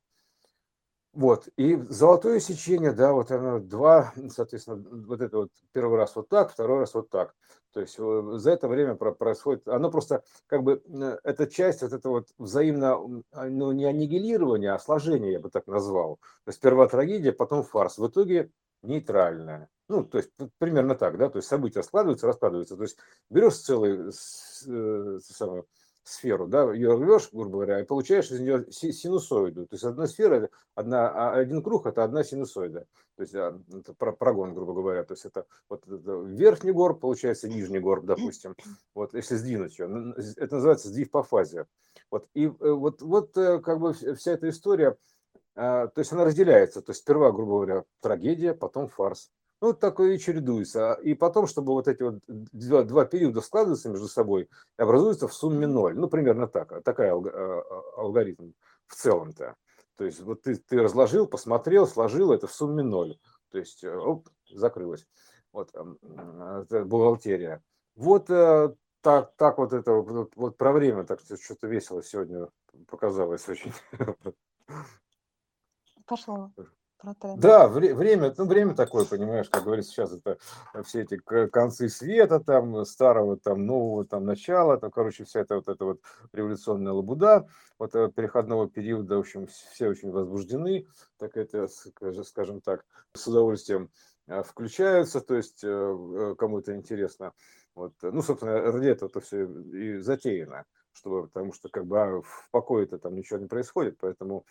Вот, 1.19 1.49
и 1.57 1.75
золотое 1.89 2.39
сечение, 2.39 2.93
да, 2.93 3.13
вот 3.13 3.33
оно 3.33 3.59
два, 3.59 4.13
соответственно, 4.29 4.85
вот 5.05 5.21
это 5.21 5.39
вот 5.39 5.51
первый 5.73 5.99
раз 5.99 6.15
вот 6.15 6.29
так, 6.29 6.53
второй 6.53 6.79
раз 6.79 6.95
вот 6.95 7.11
так. 7.11 7.35
То 7.73 7.81
есть 7.81 7.97
э, 7.99 8.23
за 8.35 8.53
это 8.53 8.69
время 8.69 8.95
происходит, 8.95 9.67
оно 9.67 9.91
просто 9.91 10.23
как 10.47 10.63
бы, 10.63 10.81
э, 10.87 11.19
эта 11.25 11.49
часть, 11.49 11.83
вот 11.83 11.93
это 11.93 12.09
вот 12.09 12.29
взаимно, 12.39 13.25
а, 13.33 13.47
ну 13.47 13.73
не 13.73 13.87
аннигилирование, 13.87 14.71
а 14.71 14.79
сложение, 14.79 15.33
я 15.33 15.41
бы 15.41 15.51
так 15.51 15.67
назвал. 15.67 16.21
То 16.45 16.51
есть 16.51 16.61
сперва 16.61 16.87
трагедия, 16.87 17.33
потом 17.33 17.65
фарс. 17.65 17.99
В 17.99 18.07
итоге 18.07 18.53
нейтральная. 18.83 19.69
Ну, 19.89 20.05
то 20.05 20.19
есть 20.19 20.31
примерно 20.59 20.95
так, 20.95 21.19
да, 21.19 21.29
то 21.31 21.39
есть 21.39 21.49
события 21.49 21.83
складываются, 21.83 22.29
раскладываются. 22.29 22.77
То 22.77 22.85
есть 22.85 22.97
берешь 23.29 23.57
целый, 23.57 24.11
э, 24.11 25.19
самое, 25.21 25.65
сферу, 26.09 26.47
да, 26.47 26.73
ее 26.73 26.95
рвешь, 26.95 27.29
грубо 27.33 27.51
говоря, 27.51 27.81
и 27.81 27.85
получаешь 27.85 28.31
из 28.31 28.41
нее 28.41 28.65
синусоиду. 28.71 29.67
То 29.67 29.75
есть 29.75 29.85
одна 29.85 30.07
сфера, 30.07 30.49
одна, 30.75 31.09
а 31.11 31.35
один 31.35 31.63
круг– 31.63 31.87
это 31.87 32.05
одна 32.05 32.25
синусоида. 32.25 32.87
То 33.17 33.23
есть 33.23 33.35
а, 33.35 33.61
это 33.73 33.93
прогон, 33.95 34.55
грубо 34.55 34.75
говоря. 34.75 35.05
То 35.05 35.15
есть 35.15 35.25
это 35.25 35.47
вот 35.69 35.87
это 35.87 36.21
верхний 36.21 36.73
горб, 36.73 37.01
получается 37.01 37.49
нижний 37.49 37.81
горб, 37.81 38.05
допустим. 38.05 38.55
Вот 38.95 39.15
если 39.15 39.37
сдвинуть 39.37 39.79
ее. 39.79 40.15
Это 40.37 40.57
называется 40.57 40.89
сдвиг 40.89 41.11
по 41.11 41.23
фазе. 41.23 41.67
Вот, 42.11 42.29
и 42.35 42.47
э, 42.47 42.49
вот, 42.49 43.03
вот 43.03 43.37
э, 43.37 43.59
как 43.59 43.81
бы 43.81 43.93
вся 43.93 44.33
эта 44.33 44.49
история, 44.49 44.97
а, 45.55 45.89
то 45.89 45.99
есть 46.01 46.13
она 46.13 46.25
разделяется. 46.25 46.81
То 46.81 46.91
есть 46.91 47.03
сперва, 47.03 47.33
грубо 47.33 47.53
говоря, 47.57 47.85
трагедия, 48.01 48.55
потом 48.55 48.89
фарс. 48.89 49.31
Ну, 49.61 49.69
вот 49.69 49.81
такое 49.81 50.15
и 50.15 50.19
чередуется. 50.19 50.93
И 51.03 51.15
потом, 51.15 51.49
чтобы 51.49 51.73
вот 51.73 51.89
эти 51.89 52.03
вот 52.03 52.21
два, 52.29 52.85
два 52.85 53.05
периода 53.05 53.41
складываются 53.41 53.89
между 53.89 54.07
собой, 54.07 54.49
образуется 54.77 55.27
в 55.27 55.35
сумме 55.35 55.67
ноль. 55.67 55.97
Ну, 55.97 56.09
примерно 56.09 56.47
так. 56.47 56.83
Такая 56.85 57.13
а, 57.13 57.19
а, 57.19 58.01
алгоритм 58.01 58.53
в 58.87 58.95
целом-то. 58.95 59.57
То 59.97 60.05
есть 60.05 60.21
вот 60.21 60.43
ты, 60.43 60.55
ты 60.57 60.81
разложил, 60.81 61.27
посмотрел, 61.27 61.89
сложил, 61.89 62.33
это 62.33 62.47
в 62.47 62.53
сумме 62.53 62.85
ноль. 62.85 63.19
То 63.51 63.59
есть, 63.59 63.83
э, 63.83 63.93
оп, 63.97 64.29
закрылось. 64.49 65.07
Вот 65.53 65.71
это 65.75 66.85
бухгалтерия. 66.85 67.61
Вот 67.97 68.31
э, 68.31 68.73
так, 69.01 69.35
так 69.35 69.59
вот 69.59 69.73
это 69.73 69.93
вот, 69.93 70.33
вот 70.37 70.57
про 70.57 70.71
время, 70.71 71.03
так 71.03 71.19
что-то 71.21 71.67
весело 71.67 72.01
сегодня 72.03 72.49
показалось 72.87 73.49
очень. 73.49 73.73
Пошло 76.07 76.53
Да, 77.41 77.69
вре- 77.69 77.95
время, 77.95 78.35
ну, 78.37 78.47
время 78.47 78.75
такое, 78.75 79.05
понимаешь, 79.05 79.49
как 79.49 79.65
говорится, 79.65 79.93
сейчас 79.93 80.13
это 80.13 80.39
все 80.85 81.03
эти 81.03 81.17
концы 81.17 81.89
света, 81.89 82.41
там, 82.41 82.85
старого, 82.85 83.37
там, 83.37 83.67
нового, 83.67 84.05
там, 84.05 84.25
начала, 84.25 84.79
там, 84.79 84.91
короче, 84.91 85.25
вся 85.25 85.41
эта 85.41 85.57
вот 85.57 85.69
эта 85.69 85.85
вот 85.85 86.01
революционная 86.33 86.93
лабуда, 86.93 87.49
вот 87.79 87.95
э, 87.95 88.11
переходного 88.11 88.69
периода, 88.69 89.17
в 89.17 89.21
общем, 89.21 89.47
все 89.47 89.89
очень 89.89 90.11
возбуждены, 90.11 90.87
так 91.19 91.37
это, 91.37 91.69
скажем 92.25 92.61
так, 92.61 92.85
с 93.13 93.29
удовольствием 93.29 93.91
э, 94.27 94.43
включаются, 94.43 95.21
то 95.21 95.37
есть 95.37 95.61
э, 95.63 96.35
кому 96.37 96.59
это 96.59 96.75
интересно. 96.75 97.33
Вот, 97.77 97.93
ну, 98.03 98.23
собственно, 98.23 98.61
ради 98.61 98.89
этого 98.89 99.09
это 99.09 99.21
все 99.21 99.45
и 99.47 99.99
затеяно, 99.99 100.65
чтобы, 100.91 101.29
потому 101.29 101.53
что 101.53 101.69
как 101.69 101.87
бы 101.87 102.01
а, 102.01 102.21
в 102.23 102.49
покое-то 102.51 102.99
там 102.99 103.15
ничего 103.15 103.39
не 103.39 103.47
происходит, 103.47 103.99
поэтому 104.01 104.45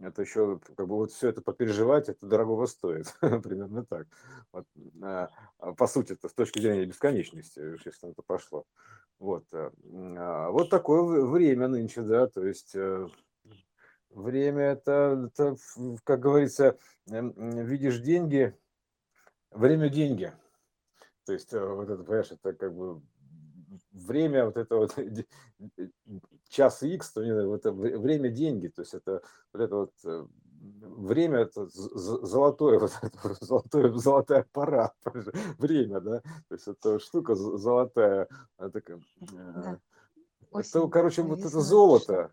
это 0.00 0.22
еще 0.22 0.58
как 0.76 0.86
бы 0.86 0.96
вот 0.96 1.12
все 1.12 1.28
это 1.28 1.42
попереживать, 1.42 2.08
это 2.08 2.26
дорогого 2.26 2.66
стоит, 2.66 3.14
примерно 3.20 3.84
так. 3.84 4.06
Вот, 4.52 4.66
а, 5.02 5.28
а, 5.58 5.72
по 5.72 5.86
сути, 5.86 6.12
это 6.12 6.28
с 6.28 6.34
точки 6.34 6.60
зрения 6.60 6.86
бесконечности, 6.86 7.60
если 7.84 8.10
это 8.10 8.22
пошло. 8.22 8.64
Вот, 9.18 9.44
э, 9.52 9.70
а, 10.16 10.50
вот 10.50 10.70
такое 10.70 11.24
время 11.24 11.68
нынче, 11.68 12.02
да, 12.02 12.26
то 12.26 12.44
есть 12.44 12.74
э, 12.74 13.08
время 14.10 14.62
это, 14.72 15.30
это 15.32 15.56
как 16.04 16.20
говорится, 16.20 16.78
эм, 17.10 17.32
видишь 17.64 18.00
деньги, 18.00 18.56
время 19.50 19.88
деньги. 19.88 20.32
То 21.24 21.32
есть 21.32 21.52
э, 21.52 21.64
вот 21.64 21.88
это, 21.88 22.02
понимаешь, 22.02 22.32
это 22.32 22.52
как 22.52 22.74
бы 22.74 23.00
время, 23.92 24.46
вот 24.46 24.56
это 24.56 24.76
вот 24.76 24.96
час 26.52 26.82
X, 26.82 27.12
то 27.12 27.22
это 27.54 27.72
время 27.72 28.28
деньги, 28.28 28.68
то 28.68 28.82
есть 28.82 28.94
это 28.94 29.22
вот 29.52 29.62
это 29.62 29.76
вот 29.76 29.92
э, 30.04 30.26
время 30.60 31.38
это 31.38 31.66
золотое, 31.66 32.78
вот 32.80 32.92
это 33.02 33.44
золотое, 33.44 33.92
золотая 33.94 34.46
пора, 34.52 34.92
время, 35.58 36.00
да, 36.00 36.20
то 36.20 36.54
есть 36.54 36.68
это 36.68 36.98
штука 36.98 37.34
золотая, 37.34 38.28
э, 38.58 38.68
да. 38.68 39.78
это 40.52 40.88
короче, 40.88 41.22
вот 41.22 41.40
это 41.40 41.60
золото, 41.60 42.32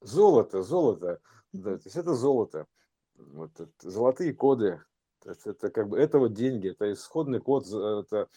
золото, 0.00 0.62
золото, 0.62 1.20
да, 1.52 1.78
то 1.78 1.82
есть 1.84 1.96
это 1.96 2.14
золото, 2.14 2.66
вот 3.14 3.52
это, 3.58 3.90
золотые 3.90 4.34
коды, 4.34 4.82
это, 5.24 5.50
это 5.50 5.70
как 5.70 5.88
бы 5.88 5.98
это 5.98 6.18
вот 6.18 6.32
деньги, 6.32 6.70
это 6.70 6.92
исходный 6.92 7.40
код, 7.40 7.66
это 7.66 8.28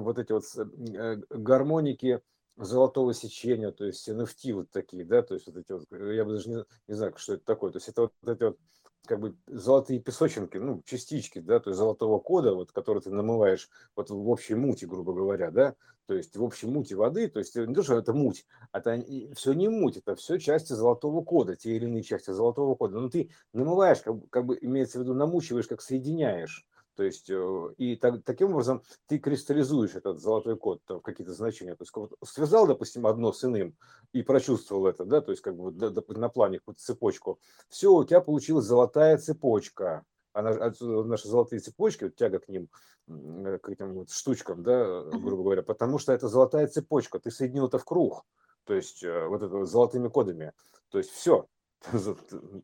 вот 0.00 0.18
эти 0.18 0.32
вот 0.32 0.44
э, 0.56 1.16
гармоники 1.30 2.20
золотого 2.56 3.14
сечения, 3.14 3.70
то 3.70 3.84
есть 3.84 4.08
NFT 4.08 4.52
вот 4.52 4.70
такие, 4.70 5.04
да, 5.04 5.22
то 5.22 5.34
есть 5.34 5.46
вот 5.46 5.56
эти 5.56 5.72
вот, 5.72 5.84
я 5.90 6.24
бы 6.24 6.32
даже 6.32 6.48
не, 6.50 6.64
не 6.88 6.94
знаю, 6.94 7.14
что 7.16 7.34
это 7.34 7.44
такое, 7.44 7.70
то 7.72 7.78
есть 7.78 7.88
это 7.88 8.02
вот, 8.02 8.12
вот 8.22 8.32
эти 8.32 8.42
вот 8.44 8.58
как 9.06 9.20
бы 9.20 9.36
золотые 9.46 10.00
песочинки, 10.00 10.58
ну, 10.58 10.82
частички, 10.84 11.40
да, 11.40 11.58
то 11.58 11.70
есть 11.70 11.78
золотого 11.78 12.18
кода, 12.18 12.54
вот, 12.54 12.70
который 12.72 13.02
ты 13.02 13.10
намываешь 13.10 13.68
вот 13.96 14.10
в 14.10 14.28
общей 14.28 14.54
мути, 14.54 14.84
грубо 14.84 15.12
говоря, 15.12 15.50
да, 15.50 15.74
то 16.06 16.14
есть 16.14 16.36
в 16.36 16.42
общей 16.42 16.66
мути 16.66 16.94
воды, 16.94 17.28
то 17.28 17.38
есть 17.38 17.54
не 17.56 17.74
то, 17.74 17.82
что 17.82 17.96
это 17.96 18.12
муть, 18.12 18.44
это 18.72 19.02
все 19.34 19.52
не 19.54 19.68
муть, 19.68 19.96
это 19.96 20.14
все 20.14 20.38
части 20.38 20.72
золотого 20.72 21.22
кода, 21.22 21.56
те 21.56 21.74
или 21.74 21.86
иные 21.86 22.02
части 22.02 22.30
золотого 22.30 22.74
кода, 22.74 23.00
но 23.00 23.08
ты 23.08 23.30
намываешь, 23.52 24.00
как, 24.02 24.16
как 24.30 24.46
бы 24.46 24.58
имеется 24.60 24.98
в 24.98 25.02
виду, 25.02 25.14
намучиваешь, 25.14 25.66
как 25.66 25.80
соединяешь, 25.80 26.66
то 26.94 27.04
есть, 27.04 27.30
э, 27.30 27.74
и 27.78 27.96
так, 27.96 28.22
таким 28.24 28.52
образом 28.52 28.82
ты 29.06 29.18
кристаллизуешь 29.18 29.94
этот 29.94 30.20
золотой 30.20 30.56
код 30.56 30.80
в 30.88 31.00
какие-то 31.00 31.32
значения. 31.32 31.74
То 31.74 31.82
есть, 31.82 31.92
вот 31.94 32.12
связал, 32.24 32.66
допустим, 32.66 33.06
одно 33.06 33.32
с 33.32 33.44
иным 33.44 33.74
и 34.12 34.22
прочувствовал 34.22 34.86
это, 34.86 35.04
да, 35.04 35.20
то 35.20 35.30
есть, 35.30 35.42
как 35.42 35.56
бы 35.56 35.72
на 35.72 36.28
плане 36.28 36.58
какую-то 36.58 36.82
цепочку. 36.82 37.40
Все, 37.68 37.92
у 37.92 38.04
тебя 38.04 38.20
получилась 38.20 38.66
золотая 38.66 39.16
цепочка. 39.16 40.04
Она, 40.34 40.72
наши 40.80 41.28
золотые 41.28 41.60
цепочки, 41.60 42.04
вот 42.04 42.16
тяга 42.16 42.38
к 42.38 42.48
ним, 42.48 42.68
э, 43.08 43.58
к 43.62 43.68
этим 43.70 43.94
вот 43.94 44.10
штучкам, 44.10 44.62
да, 44.62 45.02
грубо 45.02 45.44
говоря, 45.44 45.62
потому 45.62 45.98
что 45.98 46.12
это 46.12 46.28
золотая 46.28 46.66
цепочка. 46.66 47.18
Ты 47.18 47.30
соединил 47.30 47.68
это 47.68 47.78
в 47.78 47.84
круг, 47.84 48.24
то 48.64 48.74
есть, 48.74 49.02
э, 49.02 49.26
вот 49.26 49.42
это 49.42 49.64
золотыми 49.64 50.08
кодами. 50.08 50.52
То 50.90 50.98
есть, 50.98 51.10
все, 51.10 51.46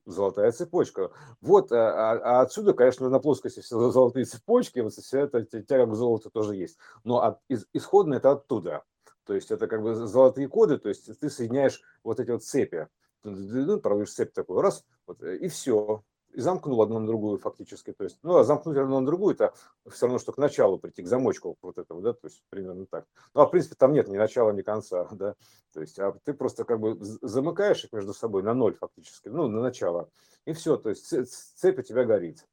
золотая 0.07 0.53
цепочка. 0.53 1.11
Вот, 1.41 1.73
а, 1.73 2.13
а 2.13 2.41
отсюда, 2.43 2.73
конечно, 2.73 3.09
на 3.09 3.19
плоскости 3.19 3.61
все 3.61 3.91
золотые 3.91 4.25
цепочки, 4.25 4.81
вот 4.81 4.93
вся 4.93 5.21
эта 5.21 5.45
тяга 5.45 5.87
к 5.87 5.95
золоту 5.95 6.31
тоже 6.31 6.57
есть. 6.57 6.79
Но 7.05 7.23
от, 7.23 7.41
из, 7.49 7.67
исходно 7.73 8.15
это 8.15 8.33
оттуда. 8.33 8.85
То 9.25 9.35
есть 9.35 9.51
это 9.51 9.67
как 9.67 9.83
бы 9.83 9.95
золотые 9.95 10.49
коды, 10.49 10.79
то 10.79 10.89
есть 10.89 11.19
ты 11.21 11.29
соединяешь 11.29 11.83
вот 12.03 12.19
эти 12.19 12.31
вот 12.31 12.45
цепи. 12.45 12.89
Ну, 13.25 13.81
проводишь 13.81 14.15
цепь 14.15 14.33
такой, 14.33 14.63
раз, 14.63 14.85
вот, 15.07 15.23
и 15.23 15.49
все 15.49 16.03
и 16.33 16.41
замкнул 16.41 16.81
одну 16.83 16.99
на 17.01 17.07
другую 17.07 17.39
фактически. 17.39 17.93
То 17.93 18.05
есть, 18.05 18.19
ну, 18.23 18.37
а 18.37 18.45
замкнуть 18.45 18.77
одну 18.77 19.01
на 19.01 19.07
другую, 19.07 19.35
это 19.35 19.55
все 19.91 20.07
равно, 20.07 20.19
что 20.19 20.33
к 20.33 20.39
началу 20.39 20.79
прийти, 20.79 21.03
к 21.03 21.07
замочку 21.07 21.57
вот 21.63 21.79
этого, 21.79 22.01
да, 22.03 22.13
то 22.13 22.27
есть 22.27 22.43
примерно 22.51 22.87
так. 22.87 23.07
Ну, 23.35 23.41
а 23.41 23.47
в 23.47 23.51
принципе 23.51 23.75
там 23.77 23.93
нет 23.93 24.09
ни 24.09 24.17
начала, 24.17 24.51
ни 24.53 24.63
конца, 24.63 25.09
да, 25.13 25.35
то 25.73 25.81
есть, 25.81 25.99
а 25.99 26.13
ты 26.25 26.35
просто 26.35 26.65
как 26.65 26.81
бы 26.81 26.97
замыкаешь 27.01 27.85
их 27.85 27.93
между 27.93 28.15
собой 28.15 28.43
на 28.43 28.55
ноль 28.55 28.75
фактически, 28.75 29.29
ну, 29.29 29.49
на 29.49 29.61
начало, 29.61 30.09
и 30.45 30.53
все, 30.53 30.77
то 30.77 30.91
есть 30.91 31.07
цепь 31.07 31.79
у 31.79 31.83
тебя 31.83 32.05
горит 32.05 32.45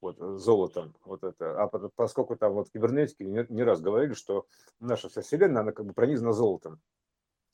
вот, 0.00 0.18
золотом, 0.40 0.94
вот 1.04 1.24
это. 1.24 1.60
А 1.60 1.66
поскольку 1.66 2.36
там 2.36 2.52
вот 2.52 2.70
кибернетики 2.70 3.22
не, 3.22 3.44
не 3.48 3.62
раз 3.62 3.80
говорили, 3.80 4.14
что 4.14 4.46
наша 4.80 5.08
вся 5.08 5.22
вселенная, 5.22 5.62
она 5.62 5.72
как 5.72 5.86
бы 5.86 5.92
пронизана 5.92 6.32
золотом. 6.32 6.80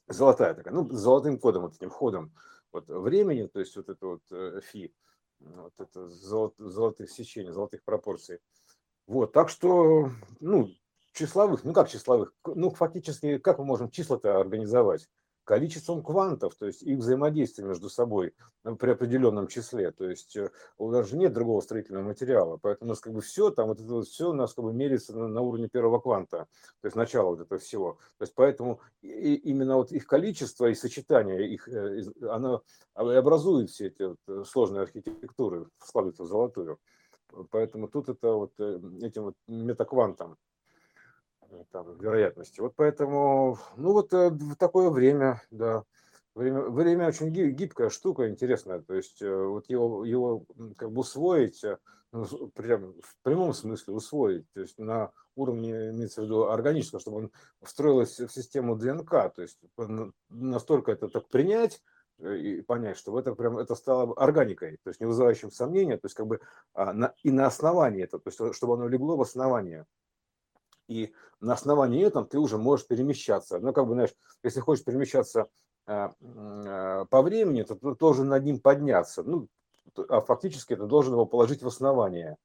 Золотая 0.09 0.55
такая, 0.55 0.75
ну, 0.75 0.89
золотым 0.91 1.39
кодом, 1.39 1.63
вот 1.63 1.77
этим 1.77 1.89
входом 1.89 2.35
вот 2.73 2.89
времени, 2.89 3.47
то 3.47 3.61
есть 3.61 3.75
вот 3.77 3.89
это 3.89 4.07
вот 4.07 4.23
э, 4.31 4.61
фи, 4.63 4.93
вот 5.41 5.73
это 5.79 6.09
золот, 6.09 6.55
золотых 6.59 7.11
сечений, 7.11 7.51
золотых 7.51 7.83
пропорций. 7.85 8.39
Вот, 9.07 9.33
так 9.33 9.49
что, 9.49 10.11
ну, 10.41 10.71
числовых, 11.13 11.65
ну 11.65 11.73
как 11.73 11.89
числовых, 11.89 12.35
ну 12.45 12.71
фактически, 12.71 13.39
как 13.39 13.59
мы 13.59 13.65
можем 13.65 13.91
числа-то 13.91 14.41
организовать? 14.41 15.09
Количеством 15.45 16.03
квантов, 16.03 16.55
то 16.55 16.67
есть 16.67 16.83
их 16.83 16.99
взаимодействие 16.99 17.69
между 17.69 17.91
собой 17.91 18.35
при 18.79 18.91
определенном 18.91 19.47
числе. 19.47 19.93
То 19.93 20.09
есть 20.09 20.37
э, 20.37 20.51
у 20.79 20.91
нас 20.91 21.09
же 21.09 21.17
нет 21.17 21.33
другого 21.33 21.61
строительного 21.61 22.05
материала, 22.05 22.57
поэтому 22.57 22.89
у 22.89 22.93
нас 22.93 23.01
как 23.01 23.13
бы 23.13 23.21
все, 23.21 23.51
там 23.51 23.69
вот 23.69 23.81
это 23.81 23.93
вот 23.93 24.09
все 24.09 24.31
у 24.31 24.33
нас 24.33 24.55
как 24.55 24.65
бы 24.65 24.73
меряется 24.73 25.17
на, 25.17 25.29
на 25.29 25.43
уровне 25.43 25.69
первого 25.69 26.01
кванта, 26.01 26.47
то 26.81 26.87
есть 26.87 26.97
начало 26.97 27.31
вот 27.31 27.41
этого 27.41 27.61
всего. 27.61 27.99
То 28.19 28.25
есть 28.25 28.35
поэтому 28.35 28.81
и, 29.03 29.35
именно 29.35 29.77
вот 29.77 29.93
их 29.93 30.07
количество 30.07 30.67
и 30.67 30.75
сочетание 30.75 31.49
их, 31.49 31.69
э, 31.69 32.03
оно 32.23 32.63
образует 32.95 33.71
все 33.71 33.89
эти 33.89 34.03
вот 34.03 34.19
э, 34.29 34.45
сложные 34.47 34.83
архитектуры, 34.83 35.69
складываются 35.79 36.25
в 36.25 36.29
золотую. 36.29 36.79
Поэтому 37.51 37.89
тут 37.89 38.09
это 38.09 38.33
вот 38.33 38.53
этим 38.61 39.25
вот 39.25 39.35
метаквантом 39.49 40.37
там, 41.71 41.99
вероятности. 41.99 42.61
Вот 42.61 42.75
поэтому, 42.77 43.59
ну 43.77 43.93
вот 43.93 44.13
э, 44.13 44.31
в 44.31 44.57
такое 44.57 44.91
время, 44.91 45.43
да, 45.51 45.85
время, 46.35 46.63
время 46.63 47.09
очень 47.09 47.31
гибкая 47.31 47.91
штука, 47.91 48.29
интересная. 48.29 48.81
То 48.81 48.95
есть 48.95 49.23
э, 49.23 49.35
вот 49.35 49.69
его, 49.69 50.05
его 50.05 50.45
как 50.77 50.93
бы 50.93 51.01
усвоить, 51.01 51.63
э, 51.65 51.79
ну, 52.13 52.27
прям 52.55 52.95
в 53.01 53.17
прямом 53.23 53.53
смысле 53.53 53.95
усвоить, 53.95 54.47
то 54.53 54.61
есть 54.61 54.79
на 54.79 55.11
уровне, 55.35 55.91
имеется 55.91 56.23
в 56.23 56.25
виду 56.25 56.49
органического, 56.49 57.01
чтобы 57.01 57.17
он 57.17 57.31
встроился 57.63 58.29
в 58.29 58.33
систему 58.33 58.77
ДНК, 58.77 59.11
то 59.35 59.43
есть 59.43 59.59
настолько 60.29 60.93
это 60.93 61.09
так 61.09 61.29
принять, 61.29 61.83
и 62.23 62.63
понять, 62.63 62.97
что 62.97 63.19
это 63.19 63.35
прям 63.35 63.59
это 63.59 63.75
стало 63.75 64.15
органикой, 64.15 64.79
то 64.85 64.91
есть 64.91 65.01
не 65.01 65.07
вызывающим 65.07 65.51
сомнения, 65.51 65.97
то 65.97 66.07
есть 66.07 66.15
как 66.15 66.27
бы 66.27 66.41
а, 66.73 66.93
на, 66.93 67.15
и 67.23 67.31
на 67.31 67.47
основании 67.47 68.05
это, 68.05 68.19
то 68.19 68.29
есть 68.29 68.57
чтобы 68.57 68.75
оно 68.75 68.87
легло 68.87 69.17
в 69.17 69.23
основание 69.23 69.87
и 70.89 71.13
на 71.41 71.55
основании 71.55 72.05
этого 72.05 72.27
ты 72.27 72.39
уже 72.39 72.59
можешь 72.59 72.87
перемещаться. 72.87 73.59
Ну, 73.59 73.73
как 73.73 73.87
бы, 73.87 73.95
знаешь, 73.95 74.15
если 74.43 74.61
хочешь 74.61 74.85
перемещаться 74.85 75.49
э, 75.87 76.09
э, 76.21 77.05
по 77.11 77.23
времени, 77.23 77.63
то 77.63 77.75
ты 77.75 77.95
должен 77.95 78.29
над 78.29 78.45
ним 78.45 78.61
подняться. 78.61 79.23
Ну, 79.23 79.49
а 80.09 80.21
фактически 80.21 80.77
ты 80.77 80.87
должен 80.87 81.15
его 81.15 81.27
положить 81.27 81.63
в 81.63 81.67
основание. 81.67 82.37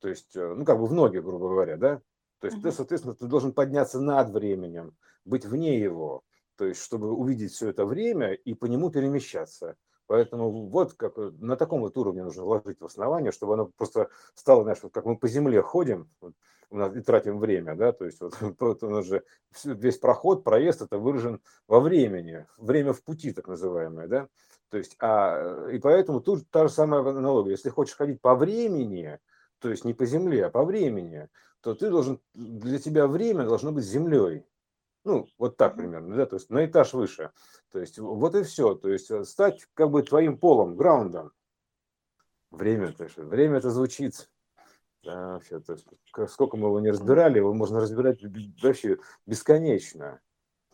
То 0.00 0.08
есть, 0.08 0.36
э, 0.36 0.54
ну, 0.54 0.64
как 0.64 0.78
бы 0.78 0.86
в 0.86 0.92
ноги, 0.92 1.18
грубо 1.18 1.48
говоря, 1.48 1.76
да? 1.76 2.00
То 2.40 2.46
есть 2.46 2.62
ты, 2.62 2.70
соответственно, 2.70 3.14
ты 3.14 3.26
должен 3.26 3.52
подняться 3.52 4.00
над 4.00 4.30
временем, 4.30 4.96
быть 5.24 5.44
вне 5.44 5.78
его, 5.78 6.22
то 6.56 6.66
есть, 6.66 6.82
чтобы 6.82 7.12
увидеть 7.12 7.52
все 7.52 7.70
это 7.70 7.84
время 7.84 8.32
и 8.32 8.54
по 8.54 8.66
нему 8.66 8.90
перемещаться. 8.90 9.76
Поэтому 10.08 10.68
вот 10.68 10.94
как 10.94 11.16
на 11.16 11.56
таком 11.56 11.82
вот 11.82 11.96
уровне 11.98 12.24
нужно 12.24 12.42
вложить 12.42 12.80
в 12.80 12.84
основание, 12.84 13.30
чтобы 13.30 13.54
оно 13.54 13.66
просто 13.66 14.08
стало, 14.34 14.62
знаешь, 14.62 14.78
вот 14.82 14.92
как 14.92 15.04
мы 15.04 15.18
по 15.18 15.28
земле 15.28 15.60
ходим, 15.60 16.08
вот, 16.20 16.34
и 16.96 17.00
тратим 17.00 17.38
время, 17.38 17.76
да, 17.76 17.92
то 17.92 18.06
есть 18.06 18.20
вот, 18.20 18.34
вот 18.58 18.82
он 18.82 19.04
же 19.04 19.22
весь 19.64 19.98
проход, 19.98 20.44
проезд 20.44 20.80
это 20.80 20.98
выражен 20.98 21.42
во 21.68 21.80
времени, 21.80 22.46
время 22.56 22.94
в 22.94 23.02
пути 23.02 23.32
так 23.32 23.48
называемое, 23.48 24.08
да, 24.08 24.28
то 24.70 24.78
есть, 24.78 24.96
а, 24.98 25.68
и 25.68 25.78
поэтому 25.78 26.20
тут 26.20 26.48
та 26.50 26.66
же 26.68 26.72
самая 26.72 27.02
аналогия, 27.02 27.52
если 27.52 27.68
хочешь 27.68 27.96
ходить 27.96 28.22
по 28.22 28.34
времени, 28.34 29.18
то 29.60 29.68
есть 29.68 29.84
не 29.84 29.92
по 29.92 30.06
земле, 30.06 30.46
а 30.46 30.50
по 30.50 30.64
времени, 30.64 31.28
то 31.60 31.74
ты 31.74 31.90
должен, 31.90 32.18
для 32.32 32.78
тебя 32.78 33.06
время 33.06 33.44
должно 33.44 33.72
быть 33.72 33.84
землей, 33.84 34.44
ну, 35.08 35.26
вот 35.38 35.56
так 35.56 35.76
примерно, 35.76 36.16
да, 36.16 36.26
то 36.26 36.36
есть 36.36 36.50
на 36.50 36.64
этаж 36.64 36.92
выше, 36.92 37.32
то 37.72 37.80
есть 37.80 37.98
вот 37.98 38.34
и 38.34 38.42
все, 38.42 38.74
то 38.74 38.88
есть 38.88 39.10
э, 39.10 39.24
стать 39.24 39.66
как 39.74 39.90
бы 39.90 40.02
твоим 40.02 40.38
полом, 40.38 40.76
граундом, 40.76 41.32
время, 42.50 42.92
то 42.92 43.04
есть, 43.04 43.16
время 43.16 43.56
это 43.58 43.70
звучит 43.70 44.28
да, 45.04 45.34
вообще, 45.34 45.60
то 45.60 45.72
есть, 45.72 45.86
сколько 46.30 46.56
мы 46.56 46.68
его 46.68 46.80
не 46.80 46.90
разбирали, 46.90 47.38
его 47.38 47.54
можно 47.54 47.80
разбирать 47.80 48.18
вообще 48.62 48.98
бесконечно. 49.26 50.20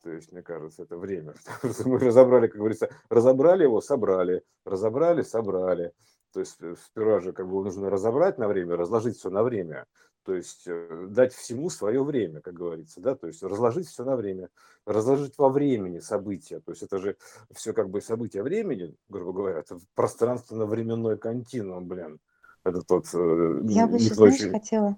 То 0.02 0.10
есть, 0.10 0.32
мне 0.32 0.42
кажется, 0.42 0.82
это 0.82 0.98
время. 0.98 1.34
Мы 1.86 1.98
разобрали, 1.98 2.48
как 2.48 2.58
говорится, 2.58 2.90
разобрали 3.08 3.62
его, 3.62 3.80
собрали, 3.80 4.42
разобрали, 4.64 5.22
собрали. 5.22 5.92
То 6.32 6.40
есть, 6.40 6.60
э, 6.60 6.74
сперва 6.76 7.20
же 7.20 7.32
как 7.32 7.48
бы 7.48 7.62
нужно 7.64 7.88
разобрать 7.88 8.36
на 8.36 8.46
время, 8.48 8.76
разложить 8.76 9.16
все 9.16 9.30
на 9.30 9.42
время. 9.42 9.86
То 10.24 10.34
есть, 10.34 10.62
э, 10.66 11.06
дать 11.10 11.34
всему 11.34 11.70
свое 11.70 12.02
время, 12.02 12.40
как 12.40 12.54
говорится, 12.54 13.00
да, 13.00 13.14
то 13.14 13.26
есть, 13.26 13.42
разложить 13.42 13.88
все 13.88 14.04
на 14.04 14.16
время, 14.16 14.48
разложить 14.86 15.36
во 15.38 15.48
времени 15.48 15.98
события. 15.98 16.60
То 16.60 16.72
есть, 16.72 16.82
это 16.82 16.98
же 16.98 17.16
все 17.52 17.72
как 17.72 17.90
бы 17.90 18.00
события 18.00 18.42
времени, 18.42 18.94
грубо 19.08 19.32
говоря, 19.32 19.58
это 19.58 19.78
пространственно-временной 19.94 21.18
континуум, 21.18 21.86
блин 21.86 22.20
это 22.64 22.82
тот... 22.82 23.06
Э, 23.14 23.60
Я 23.64 23.86
бы 23.86 23.98
еще, 23.98 24.14
знаешь, 24.14 24.50
хотела, 24.50 24.96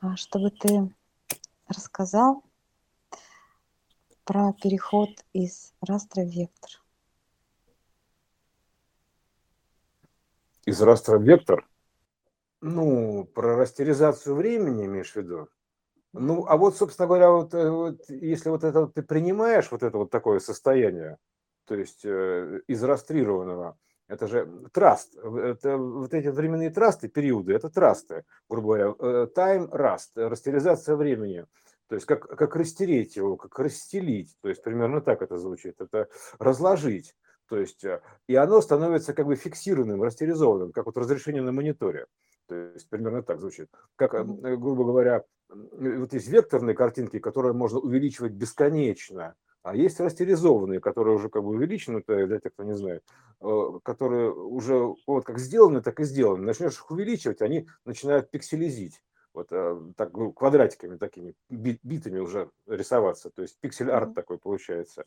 а, 0.00 0.16
чтобы 0.16 0.50
ты 0.50 0.94
рассказал 1.66 2.44
про 4.24 4.52
переход 4.52 5.10
из 5.32 5.74
растра 5.80 6.22
в 6.22 6.28
вектор. 6.28 6.70
Из 10.64 10.80
растра 10.80 11.18
в 11.18 11.22
вектор? 11.22 11.66
Ну, 12.60 13.24
про 13.24 13.56
растеризацию 13.56 14.34
времени 14.34 14.86
имеешь 14.86 15.12
в 15.12 15.16
виду? 15.16 15.48
Ну, 16.12 16.46
а 16.48 16.56
вот, 16.56 16.76
собственно 16.76 17.06
говоря, 17.06 17.30
вот, 17.30 17.54
э, 17.54 17.70
вот 17.70 18.00
если 18.08 18.48
вот 18.48 18.64
это 18.64 18.80
вот 18.80 18.94
ты 18.94 19.02
принимаешь 19.02 19.70
вот 19.70 19.82
это 19.82 19.98
вот 19.98 20.10
такое 20.10 20.40
состояние, 20.40 21.18
то 21.66 21.74
есть 21.74 22.04
э, 22.04 22.60
из 22.66 22.82
растрированного, 22.82 23.76
это 24.08 24.26
же 24.26 24.48
траст. 24.72 25.14
Это, 25.16 25.76
вот 25.76 26.14
эти 26.14 26.28
временные 26.28 26.70
трасты, 26.70 27.08
периоды, 27.08 27.52
это 27.52 27.68
трасты, 27.68 28.24
грубо 28.48 28.66
говоря. 28.68 28.94
Э, 28.98 29.28
time 29.34 29.70
rust, 29.70 30.12
растеризация 30.16 30.96
времени. 30.96 31.44
То 31.88 31.94
есть 31.94 32.06
как, 32.06 32.22
как 32.22 32.56
растереть 32.56 33.16
его, 33.16 33.36
как 33.36 33.58
расстелить. 33.58 34.34
То 34.40 34.48
есть 34.48 34.62
примерно 34.62 35.02
так 35.02 35.22
это 35.22 35.36
звучит. 35.36 35.80
Это 35.80 36.08
разложить. 36.38 37.14
То 37.48 37.58
есть, 37.58 37.84
э, 37.84 38.00
и 38.26 38.34
оно 38.34 38.62
становится 38.62 39.12
как 39.12 39.26
бы 39.26 39.36
фиксированным, 39.36 40.02
растеризованным, 40.02 40.72
как 40.72 40.86
вот 40.86 40.96
разрешение 40.96 41.42
на 41.42 41.52
мониторе. 41.52 42.06
То 42.48 42.54
есть 42.54 42.88
примерно 42.88 43.22
так 43.22 43.40
звучит. 43.40 43.68
Как, 43.96 44.14
э, 44.14 44.24
грубо 44.24 44.84
говоря, 44.84 45.24
вот 45.48 46.12
есть 46.12 46.28
векторные 46.28 46.74
картинки, 46.74 47.18
которые 47.18 47.52
можно 47.52 47.78
увеличивать 47.78 48.32
бесконечно. 48.32 49.34
А 49.62 49.76
есть 49.76 50.00
растеризованные, 50.00 50.80
которые 50.80 51.16
уже 51.16 51.28
как 51.28 51.42
бы 51.42 51.50
увеличены, 51.50 52.02
для 52.06 52.40
тех, 52.40 52.52
кто 52.54 52.64
не 52.64 52.74
знает, 52.74 53.04
э, 53.40 53.70
которые 53.82 54.32
уже 54.32 54.94
вот 55.06 55.24
как 55.24 55.38
сделаны, 55.38 55.82
так 55.82 56.00
и 56.00 56.04
сделаны. 56.04 56.44
Начнешь 56.44 56.74
их 56.74 56.90
увеличивать, 56.90 57.42
они 57.42 57.68
начинают 57.84 58.30
пикселизить. 58.30 59.02
Вот 59.34 59.48
э, 59.50 59.92
так, 59.96 60.12
ну, 60.14 60.32
квадратиками 60.32 60.96
такими, 60.96 61.34
битами 61.50 62.18
уже 62.18 62.50
рисоваться. 62.66 63.30
То 63.30 63.42
есть 63.42 63.58
пиксель-арт 63.60 64.10
mm-hmm. 64.10 64.14
такой 64.14 64.38
получается. 64.38 65.04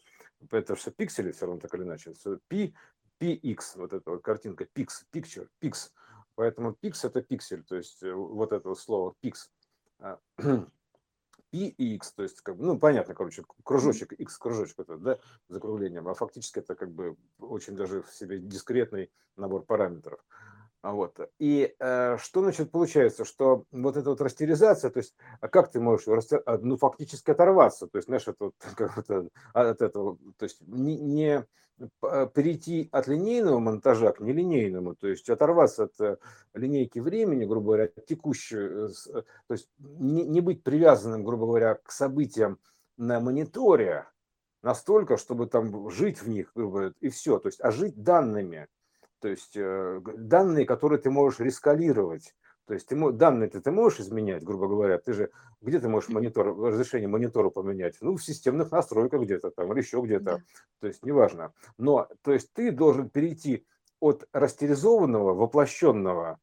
Это 0.52 0.76
все 0.76 0.92
пиксели 0.92 1.32
все 1.32 1.48
равно 1.48 1.60
так 1.60 1.74
или 1.74 1.84
иначе. 1.84 2.14
P, 2.48 2.74
PX, 3.20 3.60
вот 3.76 3.94
эта 3.94 4.10
вот 4.10 4.22
картинка, 4.22 4.66
Pix, 4.76 4.88
Picture, 5.14 5.48
Pix. 5.62 5.92
Поэтому 6.36 6.78
Pix 6.82 7.00
это 7.04 7.22
пиксель, 7.22 7.64
то 7.64 7.76
есть 7.76 8.02
э, 8.04 8.14
вот 8.14 8.52
это 8.52 8.74
слово 8.76 9.16
Pix. 9.24 9.50
А, 10.00 10.20
и 11.52 11.96
x, 11.96 12.14
то 12.14 12.24
есть, 12.24 12.42
как 12.42 12.58
бы, 12.58 12.66
ну, 12.66 12.80
понятно, 12.80 13.14
короче, 13.14 13.44
кружочек, 13.64 14.14
x 14.14 14.38
кружочек, 14.38 14.80
это, 14.80 14.98
да, 14.98 15.20
закруглением, 15.50 16.08
а 16.08 16.14
фактически 16.14 16.60
это 16.60 16.76
как 16.76 16.92
бы 16.92 17.18
очень 17.40 17.76
даже 17.76 18.02
в 18.02 18.10
себе 18.12 18.40
дискретный 18.40 19.12
набор 19.36 19.64
параметров. 19.64 20.24
А 20.82 20.94
вот. 20.94 21.20
И 21.38 21.76
э, 21.78 22.18
что, 22.18 22.42
значит, 22.42 22.72
получается, 22.72 23.24
что 23.24 23.66
вот 23.72 23.98
эта 23.98 24.10
вот 24.10 24.20
растеризация, 24.20 24.90
то 24.90 24.98
есть, 24.98 25.16
а 25.40 25.48
как 25.48 25.72
ты 25.72 25.80
можешь, 25.80 26.08
а, 26.46 26.58
ну, 26.58 26.76
фактически 26.76 27.30
оторваться, 27.30 27.88
то 27.88 27.98
есть, 27.98 28.08
знаешь, 28.08 28.28
это 28.28 28.46
вот, 28.46 28.56
как 28.76 28.98
это, 28.98 29.28
от 29.54 29.82
этого, 29.82 30.18
то 30.38 30.44
есть, 30.44 30.60
не, 30.62 30.98
не 30.98 31.46
перейти 32.34 32.90
от 32.92 33.08
линейного 33.08 33.60
монтажа 33.60 34.12
к 34.12 34.20
нелинейному, 34.20 34.96
то 34.96 35.08
есть, 35.08 35.30
оторваться 35.30 35.84
от 35.84 36.02
э, 36.02 36.18
линейки 36.56 36.98
времени, 36.98 37.46
грубо 37.46 37.68
говоря, 37.68 37.88
текущей, 37.88 38.58
э, 38.58 38.90
то 39.48 39.54
есть, 39.54 39.70
не, 39.78 40.24
не 40.24 40.42
быть 40.42 40.64
привязанным, 40.64 41.24
грубо 41.24 41.46
говоря, 41.46 41.76
к 41.76 41.92
событиям 41.92 42.58
на 42.98 43.20
мониторе 43.20 44.08
настолько, 44.64 45.18
чтобы 45.18 45.46
там 45.46 45.92
жить 45.92 46.24
в 46.24 46.28
них, 46.28 46.52
грубо 46.56 46.72
говоря, 46.72 46.94
и 47.02 47.10
все, 47.10 47.38
то 47.38 47.50
есть, 47.50 47.62
а 47.62 47.70
жить 47.70 48.02
данными– 48.02 48.68
то 49.22 49.30
есть 49.30 49.56
э, 49.56 50.02
данные, 50.18 50.66
которые 50.66 51.00
ты 51.00 51.10
можешь 51.10 51.40
рескалировать. 51.40 52.36
То 52.68 52.74
есть 52.74 52.88
ты, 52.88 53.12
данные 53.12 53.50
ты, 53.50 53.60
ты 53.60 53.72
можешь 53.72 54.00
изменять, 54.00 54.44
грубо 54.44 54.68
говоря, 54.68 54.98
ты 54.98 55.14
же 55.14 55.32
где 55.62 55.80
ты 55.80 55.88
можешь 55.88 56.10
монитор, 56.10 56.58
разрешение 56.58 57.08
монитора 57.08 57.50
поменять? 57.50 57.98
Ну, 58.02 58.16
в 58.16 58.24
системных 58.24 58.72
настройках 58.72 59.22
где-то 59.22 59.52
там 59.52 59.72
или 59.72 59.82
еще 59.82 60.02
где-то. 60.02 60.24
Да. 60.24 60.40
То 60.80 60.88
есть 60.88 61.04
неважно. 61.04 61.54
Но 61.78 62.08
то 62.24 62.34
есть 62.34 62.52
ты 62.54 62.72
должен 62.72 63.10
перейти 63.10 63.66
от 64.00 64.28
растеризованного, 64.34 65.36
воплощенного 65.36 66.40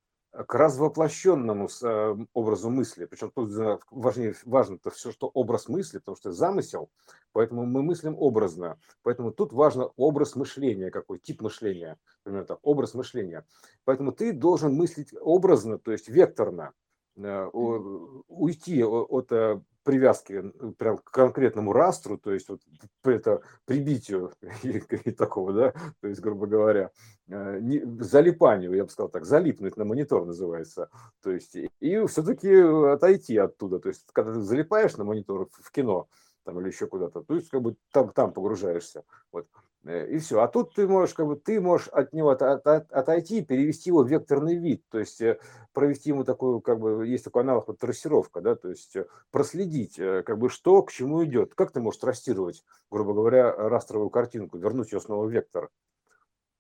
к 0.47 0.55
развоплощенному 0.55 1.69
э, 1.83 2.17
образу 2.33 2.71
мысли. 2.71 3.07
Причем 3.07 3.31
тут 3.31 3.51
важнее, 3.91 4.35
важно 4.45 4.77
это 4.77 4.91
все, 4.91 5.11
что 5.11 5.29
образ 5.29 5.69
мысли, 5.69 5.99
потому 5.99 6.17
что 6.17 6.31
замысел, 6.31 6.91
поэтому 7.33 7.67
мы 7.67 7.83
мыслим 7.83 8.15
образно. 8.17 8.79
Поэтому 9.03 9.33
тут 9.33 9.53
важно 9.53 9.91
образ 9.97 10.37
мышления, 10.37 10.91
какой 10.91 11.19
тип 11.19 11.43
мышления, 11.43 11.99
примерно 12.23 12.47
так, 12.47 12.59
образ 12.63 12.95
мышления. 12.95 13.45
Поэтому 13.85 14.13
ты 14.13 14.33
должен 14.33 14.75
мыслить 14.75 15.13
образно, 15.21 15.79
то 15.79 15.91
есть 15.91 16.09
векторно, 16.09 16.73
э, 17.17 17.45
уйти 17.53 18.85
от 18.85 19.33
э, 19.33 19.61
привязки 19.89 20.53
прям 20.77 20.99
к 20.99 21.11
конкретному 21.11 21.73
растру, 21.73 22.19
то 22.19 22.31
есть 22.31 22.51
вот 22.51 22.61
это 23.05 23.41
прибитию 23.65 24.35
и, 24.63 24.83
и 25.05 25.11
такого, 25.13 25.55
да, 25.55 25.73
то 26.03 26.09
есть, 26.09 26.21
грубо 26.21 26.47
говоря, 26.47 26.91
э, 27.27 27.59
не, 27.63 27.81
залипанию, 28.03 28.75
я 28.75 28.85
бы 28.85 28.91
сказал 28.91 29.09
так, 29.09 29.25
залипнуть 29.25 29.79
на 29.79 29.87
монитор 29.87 30.27
называется, 30.27 30.91
то 31.23 31.31
есть 31.31 31.57
и 31.57 32.07
все-таки 32.07 32.53
отойти 32.53 33.39
оттуда, 33.39 33.79
то 33.79 33.89
есть 33.89 34.05
когда 34.13 34.35
ты 34.35 34.43
залипаешь 34.43 34.99
на 34.99 35.05
монитор 35.05 35.49
в 35.53 35.71
кино, 35.71 36.07
там 36.45 36.61
или 36.61 36.67
еще 36.67 36.87
куда-то, 36.87 37.23
то 37.23 37.35
есть 37.35 37.49
как 37.49 37.63
бы 37.63 37.75
там, 37.91 38.11
там 38.11 38.35
погружаешься, 38.35 39.05
вот, 39.33 39.47
Э, 39.49 39.68
и 39.85 40.19
все. 40.19 40.41
А 40.41 40.49
тут 40.49 40.75
ты 40.75 40.87
можешь, 40.87 41.15
как 41.15 41.27
бы, 41.27 41.37
ты 41.37 41.61
можешь 41.61 41.89
от 41.89 42.13
него 42.13 42.31
от, 42.31 42.43
от, 42.43 42.67
отойти, 42.93 43.43
перевести 43.43 43.91
его 43.91 44.03
в 44.03 44.09
векторный 44.09 44.57
вид, 44.57 44.83
то 44.91 44.99
есть 44.99 45.21
э, 45.21 45.39
провести 45.73 46.11
ему 46.11 46.25
такую, 46.25 46.61
как 46.61 46.81
бы, 46.81 47.07
есть 47.07 47.25
такой 47.25 47.43
аналог 47.43 47.69
вот 47.69 47.79
трассировка, 47.79 48.41
да, 48.41 48.55
то 48.57 48.69
есть 48.69 48.97
э, 48.97 49.07
проследить, 49.31 49.97
как 49.97 50.39
бы, 50.39 50.51
что 50.51 50.83
к 50.83 50.91
чему 50.91 51.25
идет. 51.25 51.55
Как 51.55 51.71
ты 51.71 51.81
можешь 51.81 52.01
трассировать, 52.01 52.65
грубо 52.91 53.15
говоря, 53.15 53.53
растровую 53.53 54.11
картинку, 54.11 54.59
вернуть 54.59 54.93
ее 54.93 55.01
снова 55.01 55.25
в 55.25 55.31
вектор? 55.31 55.71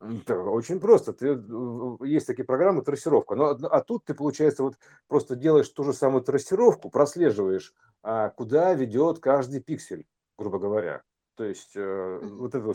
Очень 0.00 0.78
просто. 0.78 1.12
Ты, 1.12 1.42
есть 2.06 2.26
такие 2.26 2.44
программы 2.44 2.82
трассировка. 2.82 3.34
Но, 3.34 3.48
а 3.48 3.80
тут 3.80 4.04
ты, 4.04 4.14
получается, 4.14 4.62
вот 4.62 4.76
просто 5.08 5.34
делаешь 5.34 5.68
ту 5.68 5.82
же 5.82 5.92
самую 5.92 6.22
трассировку, 6.22 6.88
прослеживаешь, 6.88 7.74
а 8.02 8.30
куда 8.30 8.72
ведет 8.74 9.18
каждый 9.18 9.60
пиксель, 9.60 10.06
грубо 10.38 10.60
говоря. 10.60 11.02
То 11.39 11.45
есть 11.45 11.76
э, 11.76 12.18
вот 12.20 12.53
это, 12.53 12.72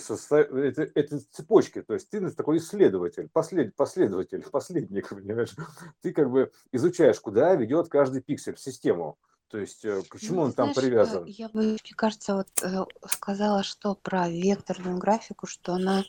это, 0.58 0.90
это 0.96 1.20
цепочки, 1.32 1.82
то 1.82 1.96
есть 1.96 2.10
ты 2.10 2.32
такой 2.32 2.60
исследователь, 2.60 3.28
послед, 3.28 3.76
последователь, 3.76 4.42
последник, 4.52 5.10
понимаешь? 5.10 5.54
Ты 6.02 6.14
как 6.14 6.32
бы 6.32 6.50
изучаешь, 6.72 7.20
куда 7.20 7.56
ведет 7.56 7.90
каждый 7.90 8.22
пиксель 8.22 8.56
в 8.56 8.62
систему. 8.62 9.18
То 9.50 9.58
есть 9.58 9.84
э, 9.84 10.02
к 10.08 10.18
чему 10.18 10.38
ну, 10.38 10.42
он 10.44 10.52
знаешь, 10.54 10.76
там 10.76 10.82
э, 10.82 10.88
привязан? 10.88 11.26
Я 11.26 11.50
бы, 11.50 11.62
мне 11.62 11.94
кажется, 11.98 12.36
вот 12.36 12.48
э, 12.64 12.86
сказала, 13.10 13.64
что 13.64 13.96
про 13.96 14.30
векторную 14.30 14.98
графику, 14.98 15.46
что 15.46 15.74
она 15.74 16.06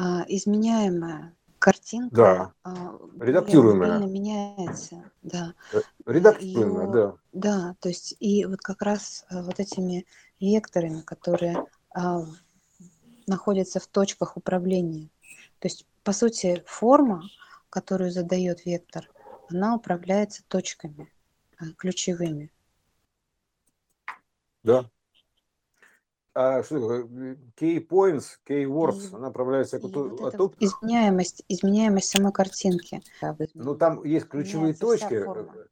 э, 0.00 0.02
изменяемая 0.26 1.32
картинка 1.60 2.16
да. 2.16 2.52
а, 2.64 2.98
редактируемая 3.20 4.00
меняется 4.00 5.12
да 5.22 5.54
редактируемая 6.04 6.88
и, 6.88 6.92
да 6.92 7.14
да 7.32 7.76
то 7.78 7.88
есть 7.88 8.16
и 8.18 8.44
вот 8.46 8.58
как 8.60 8.82
раз 8.82 9.24
вот 9.30 9.60
этими 9.60 10.04
векторами, 10.42 11.00
которые 11.02 11.64
а, 11.94 12.24
находятся 13.26 13.80
в 13.80 13.86
точках 13.86 14.36
управления. 14.36 15.08
То 15.60 15.68
есть, 15.68 15.86
по 16.02 16.12
сути, 16.12 16.62
форма, 16.66 17.22
которую 17.70 18.10
задает 18.10 18.66
вектор, 18.66 19.08
она 19.48 19.76
управляется 19.76 20.42
точками 20.48 21.10
а, 21.58 21.66
ключевыми. 21.76 22.50
Да. 24.64 24.90
А 26.34 26.62
что 26.62 26.80
такое? 26.80 27.04
Key 27.60 27.86
points, 27.86 28.38
key 28.48 28.64
words, 28.64 29.14
она 29.14 29.28
управляется 29.28 29.76
и 29.76 29.80
вот 29.80 30.20
а 30.22 30.30
тут... 30.36 30.56
изменяемость, 30.60 31.44
изменяемость 31.46 32.08
самой 32.08 32.32
картинки. 32.32 33.02
Ну, 33.54 33.74
там 33.74 34.02
есть 34.04 34.28
ключевые 34.28 34.74
точки. 34.74 35.24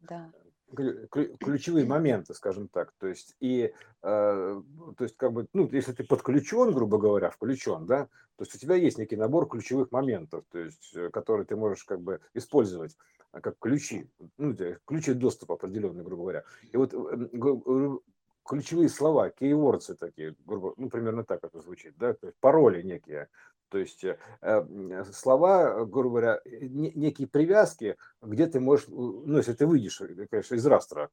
Да 0.03 0.31
ключевые 0.71 1.87
моменты, 1.87 2.35
скажем 2.35 2.69
так. 2.69 2.93
То 2.99 3.07
есть, 3.07 3.37
и, 3.41 3.73
э, 4.03 4.63
то 4.97 5.05
есть, 5.05 5.17
как 5.17 5.33
бы, 5.33 5.47
ну, 5.53 5.69
если 5.73 5.93
ты 5.93 6.05
подключен, 6.05 6.73
грубо 6.73 6.99
говоря, 6.99 7.31
включен, 7.31 7.87
да, 7.87 8.07
то 8.37 8.45
есть 8.45 8.55
у 8.55 8.59
тебя 8.59 8.75
есть 8.77 8.99
некий 8.99 9.17
набор 9.17 9.49
ключевых 9.49 9.91
моментов, 9.93 10.45
то 10.51 10.59
есть, 10.59 10.95
э, 10.95 11.11
которые 11.11 11.47
ты 11.47 11.57
можешь 11.57 11.85
как 11.85 12.01
бы 12.01 12.21
использовать 12.35 12.97
э, 13.33 13.41
как 13.41 13.59
ключи, 13.59 14.11
ну, 14.39 14.57
ключи 14.85 15.15
доступа 15.15 15.55
определенные, 15.55 16.05
грубо 16.05 16.23
говоря. 16.23 16.45
И 16.73 16.77
вот 16.77 16.95
ключевые 18.45 18.89
слова, 18.89 19.31
keywords 19.31 19.95
такие, 19.95 20.35
грубо, 20.47 20.75
ну, 20.77 20.89
примерно 20.89 21.25
так 21.25 21.45
это 21.45 21.61
звучит, 21.61 21.95
да, 21.97 22.15
то 22.15 22.27
есть 22.27 22.39
пароли 22.41 22.83
некие, 22.83 23.29
то 23.71 23.79
есть 23.79 24.05
э, 24.05 24.19
э 24.43 25.05
слова, 25.13 25.85
грубо 25.87 26.11
говоря, 26.11 26.41
не, 26.45 26.93
некие 26.93 27.29
привязки, 27.29 27.97
где 28.21 28.47
ты 28.47 28.61
можешь, 28.61 28.87
ну, 28.89 29.37
если 29.37 29.55
ты 29.55 29.67
выйдешь, 29.67 30.01
э, 30.01 30.27
конечно, 30.29 30.57
из 30.57 30.67
растра, 30.67 31.09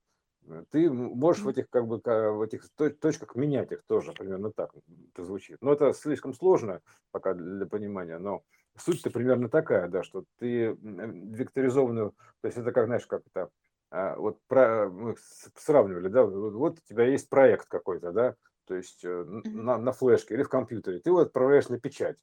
ты 0.71 0.89
можешь 0.89 1.43
в 1.43 1.47
этих, 1.47 1.69
как 1.69 1.87
бы, 1.87 2.01
в 2.03 2.41
этих 2.41 2.69
точках 2.99 3.35
менять 3.35 3.71
их 3.71 3.83
тоже, 3.85 4.13
примерно 4.13 4.51
так 4.51 4.71
это 5.13 5.25
звучит. 5.25 5.57
Но 5.61 5.73
это 5.73 5.93
слишком 5.93 6.33
сложно 6.33 6.81
пока 7.11 7.33
для 7.33 7.65
понимания, 7.65 8.17
но 8.17 8.43
суть-то 8.77 9.09
примерно 9.09 9.49
такая, 9.49 9.87
да, 9.87 10.03
что 10.03 10.23
ты 10.39 10.77
векторизованную, 10.81 12.15
то 12.41 12.47
есть 12.47 12.57
это 12.57 12.71
как, 12.71 12.85
знаешь, 12.85 13.05
как 13.05 13.23
это, 13.33 13.49
а, 13.89 14.15
вот 14.15 14.39
про, 14.47 14.89
мы 14.89 15.15
сравнивали, 15.55 16.07
да, 16.07 16.23
вот 16.23 16.79
у 16.79 16.87
тебя 16.87 17.05
есть 17.05 17.29
проект 17.29 17.67
какой-то, 17.67 18.11
да, 18.11 18.35
то 18.65 18.75
есть 18.75 19.03
на, 19.03 19.77
на 19.77 19.91
флешке 19.91 20.35
или 20.35 20.43
в 20.43 20.49
компьютере, 20.49 20.99
ты 20.99 21.09
его 21.09 21.19
отправляешь 21.19 21.69
на 21.69 21.79
печать. 21.79 22.17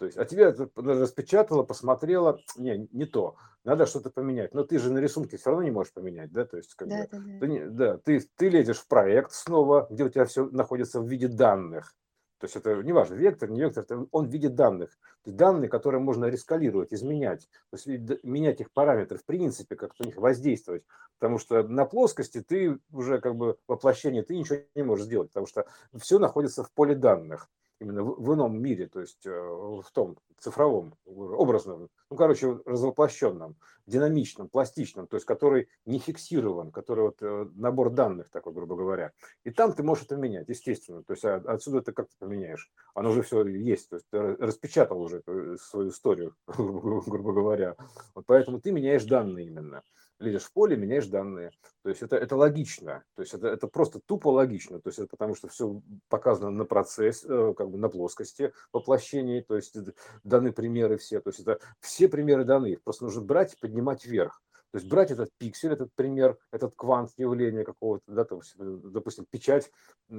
То 0.00 0.06
есть, 0.06 0.16
а 0.16 0.24
тебе 0.24 0.54
распечатала, 0.76 1.62
посмотрела, 1.62 2.40
не, 2.56 2.88
не 2.90 3.04
то, 3.04 3.36
надо 3.64 3.84
что-то 3.84 4.08
поменять. 4.08 4.54
Но 4.54 4.64
ты 4.64 4.78
же 4.78 4.90
на 4.90 4.96
рисунке 4.96 5.36
все 5.36 5.50
равно 5.50 5.62
не 5.62 5.70
можешь 5.70 5.92
поменять, 5.92 6.32
да? 6.32 6.46
То 6.46 6.56
есть, 6.56 6.74
как 6.74 6.88
да, 6.88 7.02
бы, 7.02 7.08
да, 7.12 7.18
да. 7.18 7.38
Ты, 7.38 7.68
да, 7.68 7.98
ты, 7.98 8.20
ты 8.34 8.48
лезешь 8.48 8.78
в 8.78 8.88
проект 8.88 9.32
снова, 9.32 9.86
где 9.90 10.04
у 10.04 10.08
тебя 10.08 10.24
все 10.24 10.46
находится 10.46 11.02
в 11.02 11.06
виде 11.06 11.28
данных. 11.28 11.94
То 12.38 12.46
есть 12.46 12.56
это 12.56 12.82
не 12.82 12.94
важно, 12.94 13.16
вектор, 13.16 13.50
не 13.50 13.60
вектор, 13.60 14.06
он 14.10 14.26
в 14.26 14.30
виде 14.30 14.48
данных. 14.48 14.98
Данные, 15.26 15.68
которые 15.68 16.00
можно 16.00 16.24
рескалировать, 16.24 16.94
изменять, 16.94 17.50
то 17.70 17.76
есть 17.76 18.24
менять 18.24 18.62
их 18.62 18.72
параметры, 18.72 19.18
в 19.18 19.26
принципе, 19.26 19.76
как-то 19.76 20.02
на 20.02 20.06
них 20.06 20.16
воздействовать. 20.16 20.82
Потому 21.18 21.36
что 21.36 21.62
на 21.62 21.84
плоскости 21.84 22.40
ты 22.40 22.78
уже 22.90 23.20
как 23.20 23.36
бы 23.36 23.58
воплощение, 23.68 24.22
ты 24.22 24.34
ничего 24.34 24.60
не 24.74 24.82
можешь 24.82 25.04
сделать, 25.04 25.28
потому 25.28 25.46
что 25.46 25.66
все 25.98 26.18
находится 26.18 26.64
в 26.64 26.72
поле 26.72 26.94
данных 26.94 27.50
именно 27.80 28.02
в, 28.02 28.22
в 28.22 28.34
ином 28.34 28.60
мире, 28.60 28.86
то 28.86 29.00
есть 29.00 29.26
э, 29.26 29.30
в 29.30 29.90
том 29.92 30.18
цифровом, 30.38 30.94
образном, 31.04 31.88
ну, 32.10 32.16
короче, 32.16 32.60
развоплощенном, 32.64 33.56
динамичном, 33.86 34.48
пластичном, 34.48 35.06
то 35.06 35.16
есть 35.16 35.26
который 35.26 35.68
не 35.84 35.98
фиксирован, 35.98 36.70
который 36.70 37.04
вот 37.04 37.22
э, 37.22 37.48
набор 37.54 37.90
данных 37.90 38.30
такой, 38.30 38.52
грубо 38.52 38.76
говоря. 38.76 39.12
И 39.44 39.50
там 39.50 39.72
ты 39.72 39.82
можешь 39.82 40.04
это 40.04 40.16
менять, 40.16 40.48
естественно. 40.48 41.02
То 41.02 41.12
есть 41.12 41.24
а, 41.24 41.36
отсюда 41.46 41.82
ты 41.82 41.92
как-то 41.92 42.14
поменяешь. 42.18 42.70
Оно 42.94 43.10
уже 43.10 43.22
все 43.22 43.44
есть, 43.46 43.90
то 43.90 43.96
есть 43.96 44.06
ты 44.10 44.18
распечатал 44.36 45.00
уже 45.00 45.22
свою 45.58 45.90
историю, 45.90 46.34
грубо 46.46 47.32
говоря. 47.32 47.76
Вот 48.14 48.24
поэтому 48.26 48.60
ты 48.60 48.72
меняешь 48.72 49.04
данные 49.04 49.46
именно 49.46 49.82
лезешь 50.20 50.44
в 50.44 50.52
поле, 50.52 50.76
меняешь 50.76 51.06
данные. 51.06 51.50
То 51.82 51.88
есть 51.88 52.02
это, 52.02 52.16
это 52.16 52.36
логично. 52.36 53.02
То 53.16 53.22
есть 53.22 53.34
это, 53.34 53.48
это 53.48 53.66
просто 53.66 54.00
тупо 54.00 54.28
логично. 54.28 54.80
То 54.80 54.90
есть 54.90 54.98
это 54.98 55.08
потому 55.08 55.34
что 55.34 55.48
все 55.48 55.80
показано 56.08 56.50
на 56.50 56.64
процесс, 56.64 57.24
э, 57.24 57.54
как 57.56 57.70
бы 57.70 57.78
на 57.78 57.88
плоскости 57.88 58.52
воплощения. 58.72 59.42
То 59.42 59.56
есть 59.56 59.76
даны 60.22 60.52
примеры 60.52 60.98
все. 60.98 61.20
То 61.20 61.30
есть 61.30 61.40
это 61.40 61.58
все 61.80 62.08
примеры 62.08 62.44
даны. 62.44 62.72
Их 62.72 62.82
просто 62.82 63.04
нужно 63.04 63.22
брать 63.22 63.54
и 63.54 63.58
поднимать 63.58 64.04
вверх. 64.04 64.42
То 64.72 64.78
есть 64.78 64.88
брать 64.88 65.10
этот 65.10 65.30
пиксель, 65.36 65.72
этот 65.72 65.92
пример, 65.94 66.38
этот 66.52 66.74
квант 66.76 67.10
явления 67.16 67.64
какого-то, 67.64 68.04
да, 68.06 68.24
там, 68.24 68.40
допустим, 68.56 69.26
печать, 69.28 69.70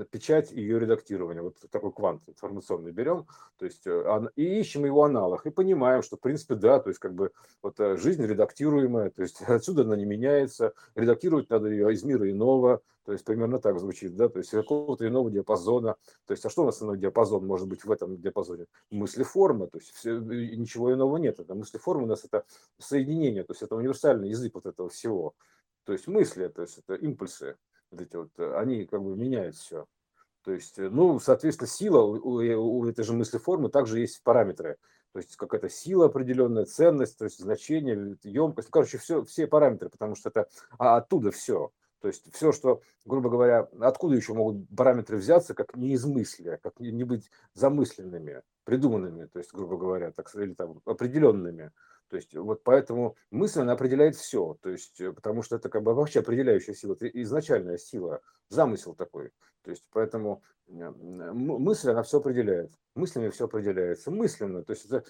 печать 0.09 0.51
и 0.51 0.59
ее 0.59 0.79
редактирование, 0.79 1.41
вот 1.41 1.57
такой 1.69 1.93
квант 1.93 2.27
информационный 2.27 2.91
берем, 2.91 3.27
то 3.57 3.65
есть 3.65 3.87
э, 3.87 4.29
и 4.35 4.59
ищем 4.59 4.83
его 4.83 5.05
аналог, 5.05 5.45
и 5.45 5.51
понимаем, 5.51 6.03
что, 6.03 6.17
в 6.17 6.19
принципе, 6.19 6.55
да, 6.55 6.79
то 6.79 6.89
есть 6.89 6.99
как 6.99 7.13
бы 7.13 7.31
вот 7.61 7.79
э, 7.79 7.95
жизнь 7.95 8.25
редактируемая, 8.25 9.09
то 9.09 9.21
есть 9.21 9.41
отсюда 9.47 9.83
она 9.83 9.95
не 9.95 10.05
меняется, 10.05 10.73
редактировать 10.95 11.49
надо 11.49 11.69
ее 11.69 11.93
из 11.93 12.03
мира 12.03 12.29
иного, 12.29 12.81
то 13.05 13.13
есть 13.13 13.25
примерно 13.25 13.59
так 13.59 13.79
звучит, 13.79 14.15
да, 14.15 14.29
то 14.29 14.39
есть 14.39 14.51
какого-то 14.51 15.07
иного 15.07 15.31
диапазона. 15.31 15.95
То 16.25 16.33
есть, 16.33 16.45
а 16.45 16.49
что 16.49 16.63
у 16.63 16.65
нас 16.65 16.81
иной 16.81 16.97
диапазон 16.97 17.45
может 17.45 17.67
быть 17.67 17.83
в 17.83 17.91
этом 17.91 18.19
диапазоне? 18.21 18.65
Мысли 18.89 19.23
форма, 19.23 19.67
то 19.67 19.79
есть 19.79 19.91
все, 19.91 20.19
ничего 20.19 20.93
иного 20.93 21.17
нет. 21.17 21.39
Это 21.39 21.55
мысли 21.55 21.77
формы 21.77 22.03
у 22.03 22.07
нас 22.07 22.23
это 22.23 22.45
соединение, 22.77 23.43
то 23.43 23.53
есть 23.53 23.63
это 23.63 23.75
универсальный 23.75 24.29
язык 24.29 24.53
вот 24.55 24.65
этого 24.65 24.89
всего. 24.89 25.33
То 25.83 25.93
есть 25.93 26.07
мысли, 26.07 26.47
то 26.47 26.61
есть 26.61 26.77
это 26.77 26.95
импульсы, 26.95 27.57
вот 27.89 28.01
эти 28.01 28.15
вот, 28.15 28.39
они 28.57 28.85
как 28.85 29.01
бы 29.01 29.15
меняют 29.15 29.55
все. 29.55 29.85
То 30.43 30.51
есть, 30.51 30.77
ну, 30.77 31.19
соответственно, 31.19 31.67
сила 31.67 32.01
у, 32.01 32.35
у 32.37 32.85
этой 32.87 33.03
же 33.03 33.13
мысли 33.13 33.37
формы 33.37 33.69
также 33.69 33.99
есть 33.99 34.23
параметры. 34.23 34.77
То 35.13 35.19
есть 35.19 35.35
какая-то 35.35 35.69
сила 35.69 36.05
определенная, 36.05 36.65
ценность, 36.65 37.17
то 37.17 37.25
есть 37.25 37.39
значение, 37.39 38.17
емкость. 38.23 38.69
Ну, 38.69 38.71
короче, 38.71 38.97
все, 38.97 39.23
все 39.23 39.45
параметры, 39.45 39.89
потому 39.89 40.15
что 40.15 40.29
это 40.29 40.47
а 40.77 40.97
оттуда 40.97 41.31
все. 41.31 41.71
То 42.01 42.07
есть 42.07 42.33
все, 42.33 42.51
что, 42.51 42.81
грубо 43.05 43.29
говоря, 43.29 43.67
откуда 43.79 44.15
еще 44.15 44.33
могут 44.33 44.67
параметры 44.75 45.17
взяться, 45.17 45.53
как 45.53 45.75
не 45.75 45.93
из 45.93 46.03
мысли, 46.03 46.59
как 46.61 46.79
не 46.79 47.03
быть 47.03 47.29
замысленными, 47.53 48.41
придуманными, 48.63 49.27
то 49.27 49.37
есть, 49.37 49.53
грубо 49.53 49.77
говоря, 49.77 50.11
так 50.11 50.33
или 50.35 50.53
там 50.53 50.81
определенными. 50.85 51.71
То 52.09 52.17
есть 52.17 52.35
вот 52.35 52.63
поэтому 52.63 53.15
мысль, 53.29 53.61
она 53.61 53.73
определяет 53.73 54.15
все. 54.15 54.57
То 54.61 54.69
есть, 54.69 54.99
э, 54.99 55.13
потому 55.13 55.43
что 55.43 55.55
это 55.55 55.69
как 55.69 55.83
бы 55.83 55.93
вообще 55.93 56.19
определяющая 56.19 56.73
сила, 56.73 56.93
это 56.93 57.07
изначальная 57.07 57.77
сила, 57.77 58.21
замысел 58.51 58.93
такой. 58.93 59.31
То 59.63 59.71
есть 59.71 59.83
поэтому 59.91 60.41
мысль, 60.67 61.91
она 61.91 62.03
все 62.03 62.19
определяет. 62.19 62.71
Мыслями 62.95 63.29
все 63.29 63.45
определяется. 63.45 64.11
Мысленно. 64.11 64.63
То 64.63 64.73
есть 64.73 64.85
это, 64.85 65.03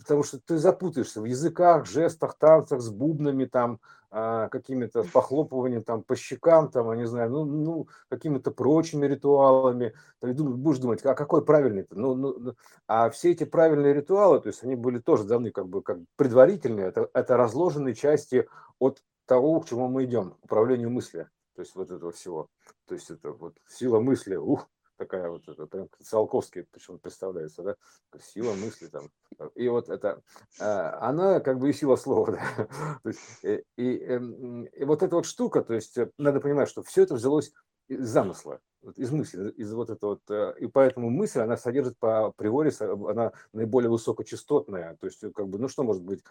потому 0.00 0.22
что 0.22 0.38
ты 0.38 0.58
запутаешься 0.58 1.20
в 1.20 1.24
языках, 1.24 1.86
жестах, 1.86 2.36
танцах, 2.38 2.80
с 2.80 2.90
бубнами, 2.90 3.46
там, 3.46 3.80
а, 4.10 4.48
какими-то 4.48 5.04
похлопыванием 5.04 5.82
там, 5.82 6.02
по 6.02 6.16
щекам, 6.16 6.70
там, 6.70 6.90
я 6.90 6.96
не 6.96 7.06
знаю, 7.06 7.30
ну, 7.30 7.44
ну 7.44 7.88
какими-то 8.08 8.50
прочими 8.50 9.06
ритуалами. 9.06 9.94
Ты 10.20 10.32
будешь 10.32 10.78
думать, 10.78 11.04
а 11.04 11.14
какой 11.14 11.44
правильный-то? 11.44 11.98
Ну, 11.98 12.14
ну, 12.14 12.36
ну, 12.38 12.54
а 12.86 13.10
все 13.10 13.32
эти 13.32 13.44
правильные 13.44 13.92
ритуалы, 13.92 14.40
то 14.40 14.48
есть 14.48 14.62
они 14.62 14.76
были 14.76 14.98
тоже 14.98 15.24
даны 15.24 15.50
как 15.50 15.68
бы 15.68 15.82
как 15.82 15.98
предварительные, 16.16 16.86
это, 16.86 17.10
это 17.12 17.36
разложенные 17.36 17.94
части 17.94 18.48
от 18.78 19.02
того, 19.26 19.60
к 19.60 19.68
чему 19.68 19.88
мы 19.88 20.04
идем, 20.04 20.30
к 20.30 20.44
управлению 20.44 20.90
мыслью. 20.90 21.28
То 21.56 21.62
есть 21.62 21.74
вот 21.74 21.90
этого 21.90 22.12
всего. 22.12 22.48
То 22.86 22.94
есть 22.94 23.10
это 23.10 23.32
вот 23.32 23.56
сила 23.66 23.98
мысли, 23.98 24.36
ух, 24.36 24.68
такая 24.96 25.30
вот 25.30 25.48
это, 25.48 25.66
прям 25.66 25.88
Циолковский 26.02 26.64
причем 26.70 26.98
представляется, 26.98 27.62
да, 27.62 27.76
сила 28.20 28.52
мысли 28.52 28.88
там. 28.88 29.10
И 29.54 29.66
вот 29.68 29.88
это, 29.88 30.22
а, 30.60 31.08
она 31.08 31.40
как 31.40 31.58
бы 31.58 31.70
и 31.70 31.72
сила 31.72 31.96
слова, 31.96 32.32
да. 32.58 32.98
То 33.02 33.08
есть, 33.08 33.20
и, 33.42 33.64
и, 33.76 33.98
эм, 34.04 34.64
и 34.64 34.84
вот 34.84 35.02
эта 35.02 35.16
вот 35.16 35.24
штука, 35.24 35.62
то 35.62 35.72
есть 35.72 35.96
э, 35.96 36.10
надо 36.18 36.40
понимать, 36.40 36.68
что 36.68 36.82
все 36.82 37.02
это 37.02 37.14
взялось 37.14 37.52
из 37.88 38.06
замысла 38.06 38.60
из 38.96 39.10
мысли, 39.10 39.50
из 39.50 39.72
вот 39.72 39.90
этого 39.90 40.10
вот, 40.10 40.22
э, 40.30 40.54
и 40.60 40.66
поэтому 40.66 41.10
мысль, 41.10 41.40
она 41.40 41.56
содержит 41.56 41.98
по 41.98 42.26
априори, 42.26 42.72
она 43.10 43.32
наиболее 43.52 43.90
высокочастотная, 43.90 44.96
то 45.00 45.06
есть, 45.06 45.20
как 45.34 45.48
бы, 45.48 45.58
ну 45.58 45.68
что 45.68 45.82
может 45.82 46.02
быть, 46.02 46.22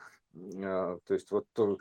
а, 0.63 0.97
то 1.05 1.13
есть, 1.13 1.31
вот, 1.31 1.45
то, 1.53 1.77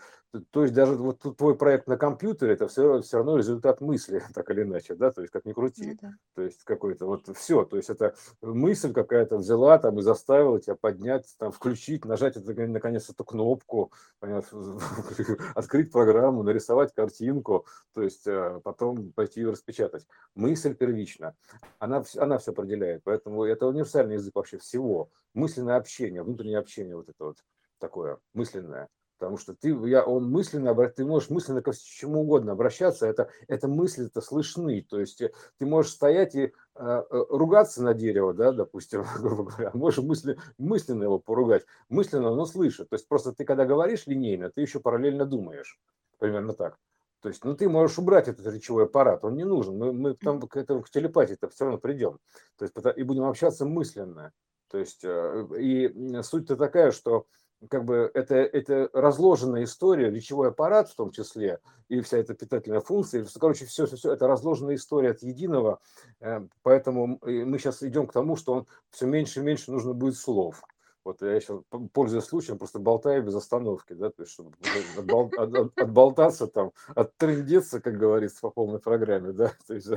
то 0.50 0.62
есть, 0.62 0.74
даже 0.74 0.94
вот 0.94 1.20
твой 1.36 1.56
проект 1.56 1.86
на 1.86 1.96
компьютере, 1.96 2.54
это 2.54 2.68
все, 2.68 3.02
все 3.02 3.18
равно 3.18 3.36
результат 3.36 3.80
мысли, 3.80 4.22
так 4.34 4.50
или 4.50 4.62
иначе, 4.62 4.94
да, 4.94 5.12
то 5.12 5.20
есть, 5.20 5.32
как 5.32 5.44
ни 5.44 5.52
крути, 5.52 5.98
ну, 6.02 6.08
да. 6.08 6.14
то 6.34 6.42
есть, 6.42 6.64
какой-то, 6.64 7.06
вот, 7.06 7.28
все, 7.36 7.64
то 7.64 7.76
есть, 7.76 7.90
это 7.90 8.14
мысль 8.42 8.92
какая-то 8.92 9.36
взяла 9.38 9.78
там 9.78 9.98
и 9.98 10.02
заставила 10.02 10.60
тебя 10.60 10.76
поднять, 10.76 11.34
там, 11.38 11.52
включить, 11.52 12.04
нажать, 12.04 12.36
это, 12.36 12.52
наконец, 12.66 13.08
эту 13.10 13.24
кнопку, 13.24 13.92
открыть 15.54 15.92
программу, 15.92 16.42
нарисовать 16.42 16.94
картинку, 16.94 17.66
то 17.92 18.02
есть, 18.02 18.26
э, 18.26 18.60
потом 18.64 19.12
пойти 19.12 19.40
ее 19.40 19.50
распечатать. 19.50 20.06
Мысль 20.34 20.63
мысль 20.64 20.76
первична, 20.76 21.34
она, 21.78 22.02
она 22.16 22.38
все 22.38 22.52
определяет, 22.52 23.02
поэтому 23.04 23.44
это 23.44 23.66
универсальный 23.66 24.14
язык 24.14 24.34
вообще 24.34 24.58
всего. 24.58 25.10
Мысленное 25.34 25.76
общение, 25.76 26.22
внутреннее 26.22 26.58
общение 26.58 26.96
вот 26.96 27.08
это 27.08 27.24
вот 27.24 27.38
такое 27.78 28.18
мысленное. 28.32 28.88
Потому 29.18 29.38
что 29.38 29.54
ты, 29.54 29.68
я, 29.88 30.04
он 30.04 30.28
мысленно, 30.28 30.74
ты 30.88 31.04
можешь 31.04 31.30
мысленно 31.30 31.62
ко 31.62 31.72
чему 31.72 32.22
угодно 32.22 32.52
обращаться, 32.52 33.06
это, 33.06 33.30
это 33.46 33.68
мысли-то 33.68 34.20
слышны, 34.20 34.82
то 34.82 34.98
есть 34.98 35.22
э, 35.22 35.30
ты 35.56 35.66
можешь 35.66 35.92
стоять 35.92 36.34
и 36.34 36.52
э, 36.74 37.02
ругаться 37.10 37.82
на 37.82 37.94
дерево, 37.94 38.34
да, 38.34 38.52
допустим, 38.52 39.04
грубо 39.20 39.44
говоря, 39.44 39.70
а 39.72 39.76
можешь 39.76 40.02
мысли, 40.02 40.36
мысленно 40.58 41.04
его 41.04 41.20
поругать, 41.20 41.64
мысленно 41.88 42.30
оно 42.32 42.44
слышит, 42.44 42.90
то 42.90 42.96
есть 42.96 43.06
просто 43.06 43.32
ты 43.32 43.44
когда 43.44 43.64
говоришь 43.64 44.08
линейно, 44.08 44.50
ты 44.50 44.62
еще 44.62 44.80
параллельно 44.80 45.24
думаешь, 45.24 45.78
примерно 46.18 46.52
так. 46.52 46.76
То 47.24 47.28
есть, 47.28 47.42
ну, 47.42 47.56
ты 47.56 47.70
можешь 47.70 47.98
убрать 47.98 48.28
этот 48.28 48.44
речевой 48.52 48.84
аппарат, 48.84 49.24
он 49.24 49.34
не 49.34 49.44
нужен. 49.44 49.78
Мы, 49.78 49.94
мы 49.94 50.12
там 50.14 50.42
к 50.42 50.58
этому 50.58 50.82
к 50.82 50.90
телепатии-то 50.90 51.48
все 51.48 51.64
равно 51.64 51.78
придем. 51.80 52.18
То 52.58 52.66
есть, 52.66 52.74
и 52.98 53.02
будем 53.02 53.24
общаться 53.24 53.64
мысленно. 53.64 54.30
То 54.70 54.76
есть, 54.76 55.00
э, 55.04 55.46
и 55.58 56.20
суть-то 56.22 56.56
такая, 56.56 56.90
что 56.90 57.24
как 57.70 57.86
бы 57.86 58.10
это, 58.12 58.34
это 58.34 58.90
разложенная 58.92 59.64
история, 59.64 60.10
речевой 60.10 60.48
аппарат 60.48 60.90
в 60.90 60.96
том 60.96 61.12
числе, 61.12 61.60
и 61.88 62.02
вся 62.02 62.18
эта 62.18 62.34
питательная 62.34 62.80
функция, 62.80 63.24
короче, 63.40 63.64
все, 63.64 63.86
все, 63.86 63.96
все 63.96 64.12
это 64.12 64.26
разложенная 64.26 64.74
история 64.74 65.12
от 65.12 65.22
единого, 65.22 65.80
э, 66.20 66.46
поэтому 66.62 67.18
мы 67.22 67.58
сейчас 67.58 67.82
идем 67.82 68.06
к 68.06 68.12
тому, 68.12 68.36
что 68.36 68.52
он 68.52 68.66
все 68.90 69.06
меньше 69.06 69.40
и 69.40 69.42
меньше 69.42 69.72
нужно 69.72 69.94
будет 69.94 70.18
слов. 70.18 70.62
Вот 71.04 71.20
я 71.20 71.38
сейчас, 71.38 71.60
пользуясь 71.92 72.24
случаем, 72.24 72.58
просто 72.58 72.78
болтаю 72.78 73.22
без 73.22 73.34
остановки, 73.34 73.92
да, 73.92 74.10
то 74.10 74.22
есть, 74.22 74.32
чтобы 74.32 74.52
отбол, 74.96 75.30
от, 75.36 75.54
от, 75.54 75.78
отболтаться 75.78 76.46
там, 76.46 76.72
оттрындеться, 76.94 77.80
как 77.80 77.98
говорится, 77.98 78.40
по 78.40 78.50
полной 78.50 78.78
программе, 78.78 79.32
да, 79.32 79.52
то 79.66 79.74
есть, 79.74 79.88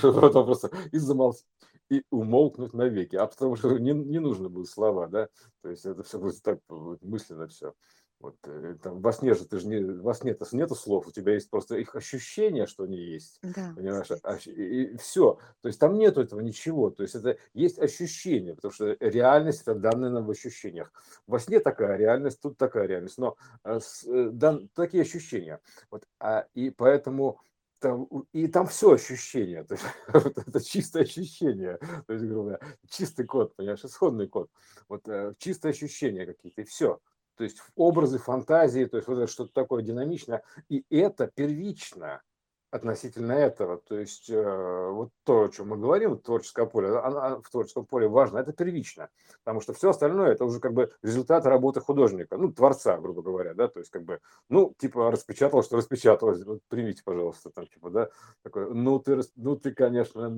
потом 0.00 0.46
просто 0.46 0.70
и 0.90 0.96
замолчать, 0.96 1.44
и 1.90 2.02
умолкнуть 2.10 2.72
навеки, 2.72 3.16
а 3.16 3.26
потому 3.26 3.56
что 3.56 3.78
не, 3.78 3.92
не 3.92 4.18
нужно 4.18 4.48
будет 4.48 4.68
слова, 4.68 5.06
да, 5.06 5.28
то 5.62 5.68
есть 5.68 5.84
это 5.84 6.02
все 6.02 6.18
будет 6.18 6.42
так 6.42 6.60
мысленно 7.02 7.46
все. 7.46 7.74
Вот, 8.20 8.36
э, 8.46 8.74
там, 8.82 9.00
во 9.00 9.12
сне 9.12 9.34
же 9.34 9.44
ты 9.46 9.60
же 9.60 9.68
не, 9.68 9.80
во 9.80 10.12
сне 10.12 10.32
-то 10.32 10.44
нету 10.50 10.74
слов, 10.74 11.06
у 11.06 11.12
тебя 11.12 11.34
есть 11.34 11.48
просто 11.50 11.76
их 11.76 11.94
ощущение, 11.94 12.66
что 12.66 12.82
они 12.82 12.96
есть. 12.96 13.38
Да, 13.42 13.72
понимаешь? 13.76 14.08
А, 14.24 14.36
и, 14.44 14.50
и 14.50 14.96
все. 14.96 15.38
То 15.60 15.68
есть 15.68 15.78
там 15.78 15.96
нету 15.96 16.20
этого 16.20 16.40
ничего. 16.40 16.90
То 16.90 17.04
есть 17.04 17.14
это 17.14 17.38
есть 17.54 17.78
ощущение, 17.78 18.56
потому 18.56 18.72
что 18.72 18.96
реальность 18.98 19.62
это 19.62 19.76
данные 19.76 20.10
нам 20.10 20.26
в 20.26 20.30
ощущениях. 20.30 20.92
Во 21.28 21.38
сне 21.38 21.60
такая 21.60 21.96
реальность, 21.96 22.40
тут 22.40 22.58
такая 22.58 22.86
реальность. 22.86 23.18
Но 23.18 23.36
а, 23.62 23.78
с, 23.78 24.04
э, 24.04 24.30
дан, 24.30 24.68
такие 24.74 25.02
ощущения. 25.02 25.60
Вот, 25.88 26.04
а, 26.18 26.46
и 26.54 26.70
поэтому 26.70 27.40
там, 27.78 28.08
и 28.32 28.48
там 28.48 28.66
все 28.66 28.94
ощущение, 28.94 29.62
то 29.68 29.74
есть, 29.74 29.86
это 30.48 30.60
чистое 30.60 31.04
ощущение, 31.04 31.78
то 32.08 32.12
есть, 32.12 32.24
грубо 32.24 32.42
говоря, 32.42 32.60
чистый 32.88 33.24
код, 33.24 33.54
понимаешь, 33.54 33.84
исходный 33.84 34.26
код, 34.26 34.50
вот 34.88 35.06
чистые 35.38 35.70
ощущения 35.70 36.26
какие-то, 36.26 36.62
и 36.62 36.64
все 36.64 36.98
то 37.38 37.44
есть 37.44 37.58
образы, 37.76 38.18
фантазии, 38.18 38.84
то 38.84 38.96
есть 38.96 39.08
вот 39.08 39.18
это 39.18 39.30
что-то 39.30 39.52
такое 39.54 39.82
динамичное. 39.82 40.42
И 40.68 40.84
это 40.90 41.28
первично 41.28 42.20
относительно 42.70 43.32
этого. 43.32 43.78
То 43.78 43.98
есть 43.98 44.28
э, 44.28 44.90
вот 44.90 45.10
то, 45.24 45.44
о 45.44 45.48
чем 45.48 45.68
мы 45.68 45.76
говорим, 45.78 46.18
творческое 46.18 46.66
поле, 46.66 46.98
оно, 46.98 47.40
в 47.40 47.50
творческом 47.50 47.86
поле 47.86 48.08
важно, 48.08 48.38
это 48.38 48.52
первично, 48.52 49.08
потому 49.42 49.60
что 49.60 49.72
все 49.72 49.90
остальное 49.90 50.32
это 50.32 50.44
уже 50.44 50.60
как 50.60 50.74
бы 50.74 50.92
результат 51.02 51.46
работы 51.46 51.80
художника, 51.80 52.36
ну, 52.36 52.52
творца, 52.52 52.98
грубо 52.98 53.22
говоря, 53.22 53.54
да, 53.54 53.68
то 53.68 53.78
есть 53.78 53.90
как 53.90 54.04
бы, 54.04 54.20
ну, 54.48 54.74
типа 54.78 55.10
распечатал, 55.10 55.62
что 55.62 55.76
распечаталось, 55.76 56.44
вот, 56.44 56.60
примите, 56.68 57.02
пожалуйста, 57.04 57.50
там, 57.50 57.66
типа, 57.66 57.90
да, 57.90 58.10
такой, 58.42 58.72
ну, 58.74 58.98
ты, 58.98 59.20
ну, 59.36 59.56
ты, 59.56 59.72
конечно, 59.72 60.28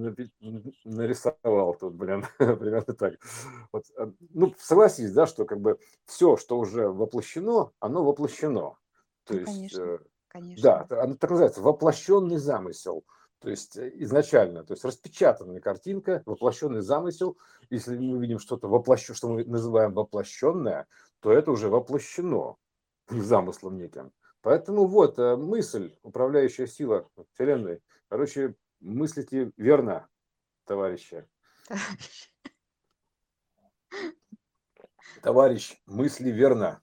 нарисовал 0.84 1.74
тут, 1.74 1.94
блин, 1.94 2.24
примерно 2.38 2.94
так. 2.94 3.14
Вот, 3.72 3.84
э, 3.96 4.06
ну, 4.32 4.54
согласись, 4.58 5.12
да, 5.12 5.26
что 5.26 5.44
как 5.44 5.60
бы 5.60 5.78
все, 6.06 6.36
что 6.36 6.58
уже 6.58 6.88
воплощено, 6.88 7.72
оно 7.80 8.04
воплощено. 8.04 8.76
То 9.24 9.34
ну, 9.34 9.40
есть, 9.40 9.52
конечно 9.52 9.82
э, 9.82 9.98
Конечно. 10.30 10.86
Да, 10.88 11.02
она 11.02 11.16
так 11.16 11.30
называется, 11.30 11.60
воплощенный 11.60 12.36
замысел. 12.36 13.04
То 13.40 13.50
есть 13.50 13.76
э, 13.76 13.90
изначально, 13.94 14.64
то 14.64 14.74
есть 14.74 14.84
распечатанная 14.84 15.60
картинка, 15.60 16.22
воплощенный 16.24 16.82
замысел. 16.82 17.36
Если 17.68 17.96
мы 17.98 18.18
видим 18.20 18.38
что-то 18.38 18.68
воплощенное, 18.68 19.16
что 19.16 19.28
мы 19.28 19.44
называем 19.44 19.92
воплощенное, 19.92 20.86
то 21.18 21.32
это 21.32 21.50
уже 21.50 21.68
воплощено 21.68 22.56
замыслом 23.08 23.76
неким. 23.76 24.12
Поэтому 24.40 24.86
вот 24.86 25.18
э, 25.18 25.36
мысль, 25.36 25.96
управляющая 26.02 26.68
сила 26.68 27.08
Вселенной. 27.34 27.82
Короче, 28.08 28.54
мыслите 28.78 29.50
верно, 29.56 30.06
товарищи. 30.64 31.26
Товарищ, 35.22 35.82
мысли 35.86 36.30
верно. 36.30 36.80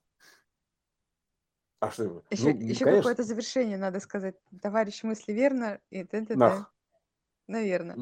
А 1.80 1.90
что? 1.90 2.22
Еще, 2.30 2.44
Ну, 2.44 2.60
еще 2.60 2.84
конечно, 2.84 3.02
какое-то 3.02 3.22
завершение 3.22 3.78
надо 3.78 4.00
сказать. 4.00 4.36
Товарищ 4.60 5.02
мысли 5.04 5.32
верно 5.32 5.80
и 5.90 6.04
т.т.т. 6.04 6.34
нах. 6.34 6.72
Наверное. 7.46 7.96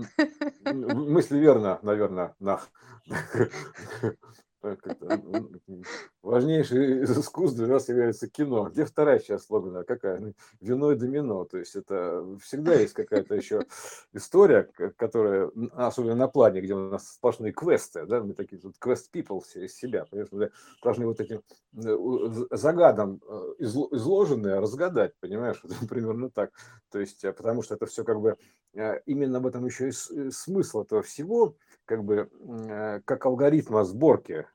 М, 0.64 0.84
м, 0.90 1.12
Мысли 1.12 1.38
верно, 1.38 1.78
наверное, 1.82 2.34
нах. 2.40 2.68
Важнейший 6.22 7.02
из 7.02 7.16
искусств 7.18 7.56
для 7.56 7.68
нас 7.68 7.88
является 7.88 8.28
кино. 8.28 8.68
Где 8.68 8.84
вторая 8.84 9.18
часть 9.20 9.46
слогана? 9.46 9.84
Какая? 9.84 10.18
Ну, 10.18 10.32
Вино 10.60 10.92
и 10.92 10.96
домино. 10.96 11.44
То 11.44 11.58
есть 11.58 11.76
это 11.76 12.24
всегда 12.42 12.74
есть 12.74 12.94
какая-то 12.94 13.34
еще 13.34 13.60
история, 14.12 14.68
которая, 14.96 15.50
особенно 15.72 16.16
на 16.16 16.28
плане, 16.28 16.60
где 16.62 16.74
у 16.74 16.90
нас 16.90 17.12
сплошные 17.12 17.52
квесты, 17.52 18.06
да, 18.06 18.22
мы 18.22 18.34
такие 18.34 18.60
тут 18.60 18.76
квест 18.78 19.14
people 19.14 19.40
все 19.40 19.66
из 19.66 19.76
себя, 19.76 20.06
мы 20.10 20.26
должны 20.82 21.06
вот 21.06 21.20
этим 21.20 21.42
э, 21.76 22.56
загадом 22.56 23.20
э, 23.28 23.54
изложенное 23.58 24.60
разгадать, 24.60 25.12
понимаешь, 25.20 25.60
вот 25.62 25.88
примерно 25.88 26.30
так. 26.30 26.50
То 26.90 27.00
есть, 27.00 27.24
э, 27.24 27.32
потому 27.32 27.62
что 27.62 27.74
это 27.74 27.86
все 27.86 28.04
как 28.04 28.20
бы 28.20 28.36
э, 28.74 29.00
именно 29.06 29.40
в 29.40 29.46
этом 29.46 29.66
еще 29.66 29.88
и 29.88 29.92
э, 29.92 30.30
смысл 30.30 30.82
этого 30.82 31.02
всего, 31.02 31.56
как 31.84 32.04
бы 32.04 32.28
как 33.04 33.24
алгоритма 33.26 33.84
сборки 33.84 34.46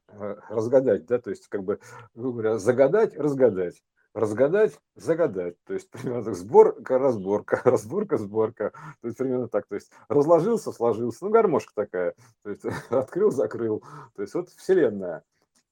разгадать, 0.50 1.06
да, 1.06 1.20
то 1.20 1.30
есть 1.30 1.48
как 1.48 1.64
бы, 1.64 1.80
говоря, 2.14 2.58
загадать, 2.58 3.16
разгадать, 3.16 3.82
разгадать, 4.14 4.74
загадать, 4.96 5.56
то 5.66 5.74
есть 5.74 5.90
примерно 5.92 6.26
так, 6.26 6.36
сборка, 6.36 6.98
разборка, 6.98 7.62
разборка, 7.66 8.18
сборка, 8.18 8.72
то 9.02 9.08
есть 9.08 9.18
примерно 9.18 9.48
так, 9.48 9.66
то 9.68 9.76
есть 9.76 9.92
разложился, 10.10 10.72
сложился, 10.72 11.26
ну 11.26 11.32
гармошка 11.32 11.72
такая, 11.74 12.16
то 12.44 12.50
есть 12.50 12.64
открыл, 12.90 13.32
закрыл, 13.32 13.84
то 14.16 14.22
есть 14.22 14.34
вот 14.34 14.50
вселенная 14.50 15.24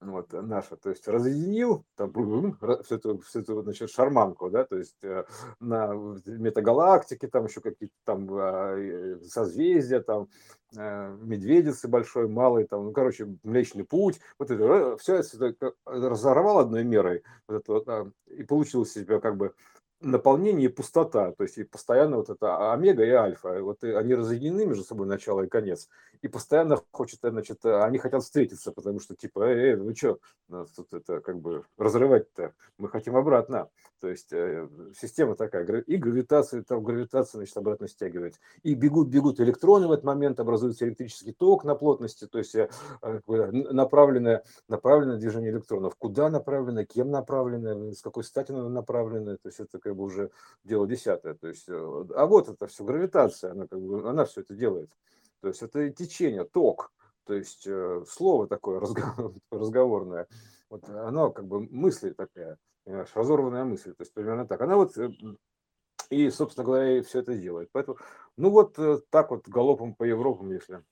вот, 0.01 0.33
э, 0.33 0.41
наша, 0.41 0.77
то 0.77 0.89
есть 0.89 1.07
разъединил 1.07 1.85
там, 1.95 2.11
всю 2.83 2.95
эту, 2.95 3.19
всю 3.19 3.41
эту 3.41 3.61
значит, 3.61 3.89
шарманку, 3.91 4.49
да, 4.49 4.63
то 4.63 4.77
есть 4.77 4.95
э, 5.03 5.25
на 5.59 5.93
метагалактике, 6.25 7.27
там 7.27 7.45
еще 7.45 7.61
какие-то 7.61 7.95
там 8.05 8.27
а, 8.31 9.17
созвездия, 9.27 9.99
там 9.99 10.29
э, 10.77 11.17
медведицы 11.21 11.87
большой, 11.87 12.27
малый, 12.27 12.65
там, 12.65 12.85
ну, 12.85 12.91
короче, 12.91 13.27
Млечный 13.43 13.83
Путь, 13.83 14.19
вот 14.37 14.51
это, 14.51 14.97
все 14.97 15.15
это 15.17 15.73
разорвал 15.85 16.59
одной 16.59 16.83
мерой, 16.83 17.23
вот 17.47 17.61
это, 17.61 17.73
вот, 17.73 17.89
а, 17.89 18.11
и 18.27 18.43
получилось 18.43 18.95
у 18.95 18.99
себя 19.01 19.19
как 19.19 19.35
бы 19.35 19.53
наполнение 20.01 20.69
и 20.69 20.73
пустота, 20.73 21.31
то 21.33 21.43
есть 21.43 21.57
и 21.57 21.63
постоянно 21.63 22.17
вот 22.17 22.29
это 22.29 22.71
омега 22.71 23.03
и 23.03 23.09
альфа, 23.09 23.61
вот 23.61 23.83
и 23.83 23.91
они 23.91 24.15
разъединены 24.15 24.65
между 24.65 24.83
собой 24.83 25.07
начало 25.07 25.41
и 25.41 25.49
конец, 25.49 25.89
и 26.21 26.27
постоянно 26.27 26.81
хочет, 26.91 27.19
значит, 27.21 27.65
они 27.65 27.97
хотят 27.97 28.23
встретиться, 28.23 28.71
потому 28.71 28.99
что 28.99 29.15
типа, 29.15 29.47
эй, 29.47 29.71
эй, 29.71 29.75
вы 29.75 29.95
что, 29.95 30.19
нас 30.47 30.69
тут 30.71 30.93
это 30.93 31.21
как 31.21 31.39
бы 31.39 31.63
разрывать-то, 31.77 32.53
мы 32.77 32.89
хотим 32.89 33.15
обратно, 33.15 33.69
то 33.99 34.09
есть 34.09 34.31
э, 34.31 34.67
система 34.97 35.35
такая, 35.35 35.65
и 35.81 35.97
гравитация, 35.97 36.63
там 36.63 36.83
гравитация, 36.83 37.39
значит, 37.39 37.55
обратно 37.57 37.87
стягивает, 37.87 38.35
и 38.63 38.73
бегут, 38.73 39.09
бегут 39.09 39.39
электроны 39.39 39.87
в 39.87 39.91
этот 39.91 40.05
момент, 40.05 40.39
образуется 40.39 40.85
электрический 40.85 41.33
ток 41.33 41.63
на 41.63 41.75
плотности, 41.75 42.27
то 42.27 42.37
есть 42.37 42.55
э, 42.55 42.69
э, 43.01 43.51
направленное, 43.51 44.43
направленное 44.67 45.17
движение 45.17 45.51
электронов, 45.51 45.95
куда 45.97 46.29
направлено, 46.29 46.85
кем 46.85 47.11
направлено, 47.11 47.91
с 47.93 48.01
какой 48.01 48.23
стати 48.23 48.51
направлено, 48.51 49.37
то 49.37 49.47
есть 49.47 49.59
это 49.59 49.79
как 49.79 49.95
бы 49.95 50.03
уже 50.03 50.31
дело 50.63 50.87
десятое, 50.87 51.33
то 51.33 51.47
есть, 51.47 51.67
э, 51.67 52.05
а 52.15 52.25
вот 52.25 52.49
это 52.49 52.67
все 52.67 52.83
гравитация, 52.83 53.51
она 53.51 53.67
как 53.67 53.81
бы, 53.81 54.07
она 54.09 54.25
все 54.25 54.41
это 54.41 54.53
делает, 54.53 54.89
то 55.41 55.47
есть 55.47 55.61
это 55.61 55.89
течение, 55.89 56.45
ток, 56.45 56.91
то 57.25 57.33
есть 57.33 57.65
э, 57.67 58.03
слово 58.07 58.47
такое 58.47 58.79
разго- 58.79 59.35
разговорное, 59.51 60.27
вот 60.69 60.87
оно 60.89 61.31
как 61.31 61.45
бы 61.47 61.61
мысль 61.61 62.13
такая, 62.13 62.57
понимаешь, 62.83 63.11
разорванная 63.13 63.65
мысль, 63.65 63.93
то 63.93 64.01
есть 64.01 64.13
примерно 64.13 64.47
так. 64.47 64.61
Она 64.61 64.75
вот 64.75 64.97
э, 64.97 65.11
и, 66.09 66.29
собственно 66.29 66.65
говоря, 66.65 66.97
и 66.97 67.01
все 67.01 67.19
это 67.19 67.35
делает. 67.35 67.69
Поэтому, 67.71 67.97
ну 68.37 68.49
вот 68.49 68.77
э, 68.79 68.99
так 69.09 69.31
вот 69.31 69.47
галопом 69.47 69.93
по 69.93 70.03
Европам, 70.03 70.51
если. 70.51 70.83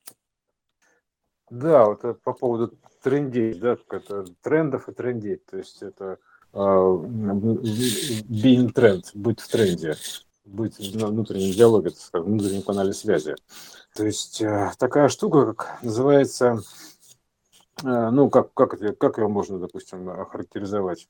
Да, 1.49 1.85
вот 1.85 2.03
э, 2.03 2.13
по 2.13 2.33
поводу 2.33 2.77
трендей, 3.01 3.53
да, 3.53 3.77
это 3.89 4.25
трендов 4.41 4.89
и 4.89 4.93
трендей, 4.93 5.37
то 5.37 5.57
есть 5.57 5.81
это 5.81 6.19
а, 6.53 6.93
being 8.29 8.71
тренд, 8.71 9.11
быть 9.13 9.39
в 9.39 9.47
тренде, 9.47 9.95
быть 10.47 10.77
в 10.79 11.05
внутреннем 11.05 11.51
диалоге, 11.53 11.89
так 11.91 11.99
сказать, 11.99 12.25
в 12.25 12.29
внутреннем 12.29 12.61
канале 12.63 12.93
связи. 12.93 13.35
То 13.95 14.05
есть 14.05 14.41
э, 14.41 14.71
такая 14.77 15.09
штука, 15.09 15.53
как 15.53 15.83
называется, 15.83 16.59
э, 17.83 18.09
ну, 18.09 18.29
как, 18.29 18.53
как, 18.53 18.73
это, 18.75 18.93
как 18.93 19.17
ее 19.17 19.27
можно, 19.27 19.59
допустим, 19.59 20.09
охарактеризовать? 20.09 21.07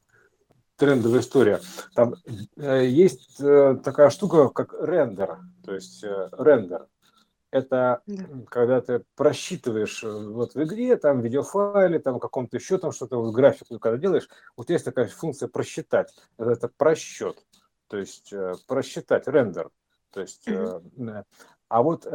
Трендовая 0.78 1.22
история. 1.22 1.60
Там 1.96 2.16
э, 2.56 2.86
есть 2.88 3.38
такая 3.38 4.10
штука, 4.10 4.50
как 4.50 4.76
рендер, 4.80 5.40
то 5.66 5.74
есть 5.74 6.04
рендер. 6.04 6.88
Это 7.50 8.02
Да. 8.06 8.26
когда 8.50 8.82
ты 8.82 9.06
просчитываешь 9.16 10.04
вот 10.04 10.54
в 10.54 10.64
игре, 10.64 10.98
там, 10.98 11.22
в 11.22 11.24
видеофайле, 11.24 11.98
там, 11.98 12.18
в 12.18 12.20
каком-то 12.20 12.58
еще 12.58 12.78
там 12.78 12.92
что-то, 12.92 13.18
вот 13.18 13.34
графику, 13.34 13.80
когда 13.80 13.98
делаешь, 13.98 14.28
вот 14.58 14.70
есть 14.70 14.84
такая 14.84 15.08
функция 15.08 15.48
просчитать. 15.48 16.14
Это, 16.38 16.52
это 16.52 16.68
просчет, 16.68 17.44
то 17.88 17.98
есть 17.98 18.32
э, 18.34 18.54
просчитать 18.68 19.28
рендер. 19.28 19.70
То 20.12 20.22
есть, 20.22 20.48
э, 20.48 20.82
э, 20.98 21.24
а 21.68 21.82
вот 21.82 22.08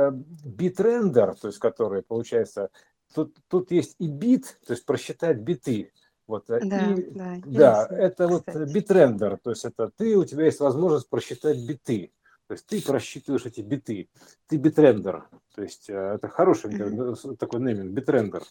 битрендер, 0.44 1.34
то 1.34 1.48
есть 1.48 1.58
который 1.58 2.02
получается, 2.02 2.70
тут, 3.14 3.36
тут 3.48 3.70
есть 3.70 3.96
и 3.98 4.08
бит, 4.08 4.58
то 4.66 4.72
есть 4.72 4.84
просчитать 4.86 5.38
биты. 5.38 5.92
Вот, 6.26 6.46
Да, 6.46 6.58
и, 6.58 6.62
да, 6.62 6.70
да, 6.70 7.36
интересно, 7.36 7.94
это 7.94 8.28
вот 8.28 8.44
битрендер, 8.72 9.38
то 9.38 9.50
есть 9.50 9.64
это 9.64 9.90
ты, 9.94 10.16
у 10.16 10.24
тебя 10.24 10.44
есть 10.46 10.60
возможность 10.60 11.08
просчитать 11.08 11.58
биты. 11.66 12.12
То 12.48 12.54
есть 12.54 12.66
ты 12.66 12.82
просчитываешь 12.82 13.46
эти 13.46 13.60
биты. 13.62 14.10
Ты 14.46 14.56
битрендер. 14.56 15.26
То 15.54 15.62
есть 15.62 15.88
это 15.88 16.28
хороший 16.28 16.70
э, 16.74 17.36
такой 17.36 17.60
нейминг, 17.60 17.92
битрендер. 17.92 18.42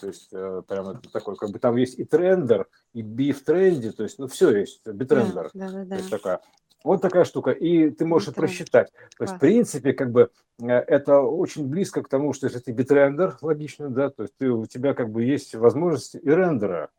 То 0.00 0.06
есть 0.06 0.30
прям 0.30 0.90
это 0.90 1.10
такой, 1.10 1.34
как 1.36 1.50
бы 1.50 1.58
там 1.58 1.76
есть 1.76 1.98
и 1.98 2.04
трендер, 2.04 2.68
и 2.92 3.02
be 3.02 3.32
в 3.32 3.42
тренде, 3.44 3.90
то 3.90 4.04
есть 4.04 4.18
ну 4.18 4.28
все 4.28 4.56
есть, 4.56 4.82
Да, 4.84 4.92
битрендер. 4.92 5.50
да, 5.54 5.70
да, 5.70 5.82
То 5.82 5.84
да. 5.86 5.96
есть 5.96 6.10
такая. 6.10 6.40
Вот 6.84 7.02
такая 7.02 7.24
штука. 7.24 7.50
И 7.50 7.90
ты 7.90 8.04
можешь 8.04 8.28
Битренд. 8.28 8.48
просчитать. 8.48 8.92
То 9.16 9.24
есть, 9.24 9.34
в 9.34 9.38
принципе, 9.38 9.92
как 9.92 10.12
бы 10.12 10.30
э, 10.60 10.66
это 10.68 11.20
очень 11.20 11.66
близко 11.66 12.02
к 12.02 12.08
тому, 12.08 12.32
что 12.32 12.46
если 12.46 12.60
ты 12.60 12.72
битрендер, 12.72 13.36
логично, 13.40 13.90
да, 13.90 14.10
то 14.10 14.22
есть 14.22 14.34
ты, 14.38 14.50
у 14.50 14.66
тебя 14.66 14.94
как 14.94 15.10
бы 15.10 15.24
есть 15.24 15.54
возможность 15.54 16.14
и 16.14 16.30
рендера. 16.30 16.90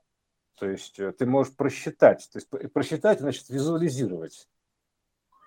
То 0.59 0.69
есть 0.69 0.99
э, 0.99 1.13
ты 1.13 1.25
можешь 1.25 1.55
просчитать. 1.55 2.29
То 2.31 2.39
есть 2.39 2.73
просчитать 2.73 3.19
значит 3.21 3.49
визуализировать. 3.49 4.49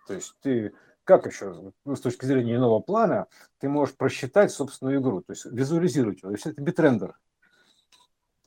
То 0.07 0.15
есть 0.15 0.35
ты 0.41 0.73
как 1.05 1.27
еще 1.27 1.73
ну, 1.85 1.97
с 1.97 2.01
точки 2.01 2.25
зрения 2.25 2.57
иного 2.57 2.81
плана 2.81 3.27
ты 3.59 3.69
можешь 3.69 3.97
просчитать 3.97 4.53
собственную 4.53 5.01
игру, 5.01 5.21
то 5.21 5.33
есть 5.33 5.45
визуализировать 5.47 6.23
ее. 6.23 6.29
То 6.29 6.31
есть 6.31 6.47
это 6.47 6.61
битрендер. 6.63 7.19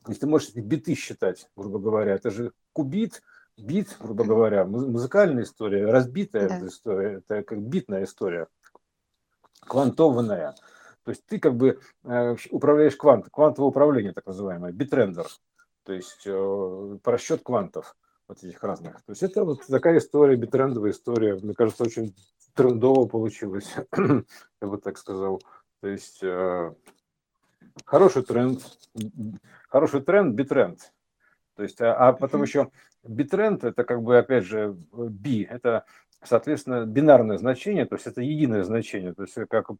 То 0.03 0.11
есть 0.11 0.21
ты 0.21 0.27
можешь 0.27 0.49
эти 0.49 0.59
биты 0.59 0.95
считать, 0.95 1.49
грубо 1.55 1.79
говоря. 1.79 2.13
Это 2.13 2.29
же 2.29 2.51
кубит, 2.73 3.21
бит, 3.57 3.95
грубо 3.99 4.23
говоря, 4.25 4.65
муз- 4.65 4.87
музыкальная 4.87 5.43
история, 5.43 5.85
разбитая 5.85 6.49
Да. 6.49 6.67
история, 6.67 7.17
это 7.17 7.43
как 7.43 7.61
битная 7.61 8.03
история, 8.03 8.47
квантованная. 9.61 10.55
То 11.03 11.11
есть 11.11 11.25
ты 11.25 11.39
как 11.39 11.55
бы 11.55 11.79
э, 12.03 12.35
управляешь 12.49 12.95
квант, 12.95 13.27
квантовое 13.31 13.69
управление, 13.69 14.13
так 14.13 14.25
называемое, 14.25 14.71
битрендер. 14.71 15.27
То 15.83 15.93
есть 15.93 16.23
э, 16.25 16.97
просчет 17.03 17.43
квантов 17.43 17.95
вот 18.27 18.43
этих 18.43 18.63
разных. 18.63 19.03
То 19.03 19.11
есть 19.11 19.21
это 19.21 19.43
вот 19.43 19.65
такая 19.67 19.99
история, 19.99 20.35
битрендовая 20.35 20.91
история. 20.91 21.35
Мне 21.35 21.53
кажется, 21.53 21.83
очень 21.83 22.15
трендово 22.55 23.07
получилось, 23.07 23.71
я 24.61 24.67
бы 24.67 24.77
так 24.79 24.97
сказал. 24.97 25.41
То 25.81 25.87
есть 25.87 26.23
э, 26.23 26.73
хороший 27.85 28.23
тренд, 28.23 28.61
хороший 29.69 30.01
тренд, 30.01 30.33
битренд. 30.33 30.91
То 31.55 31.63
есть, 31.63 31.79
а, 31.81 31.93
а 32.09 32.13
потом 32.13 32.41
еще 32.41 32.69
битренд 33.07 33.63
это 33.63 33.83
как 33.83 34.01
бы 34.01 34.17
опять 34.17 34.45
же 34.45 34.75
би, 34.93 35.43
это 35.43 35.85
соответственно 36.23 36.85
бинарное 36.85 37.37
значение, 37.37 37.85
то 37.85 37.95
есть 37.95 38.07
это 38.07 38.21
единое 38.21 38.63
значение, 38.63 39.13
то 39.13 39.23
есть 39.23 39.35
как 39.49 39.71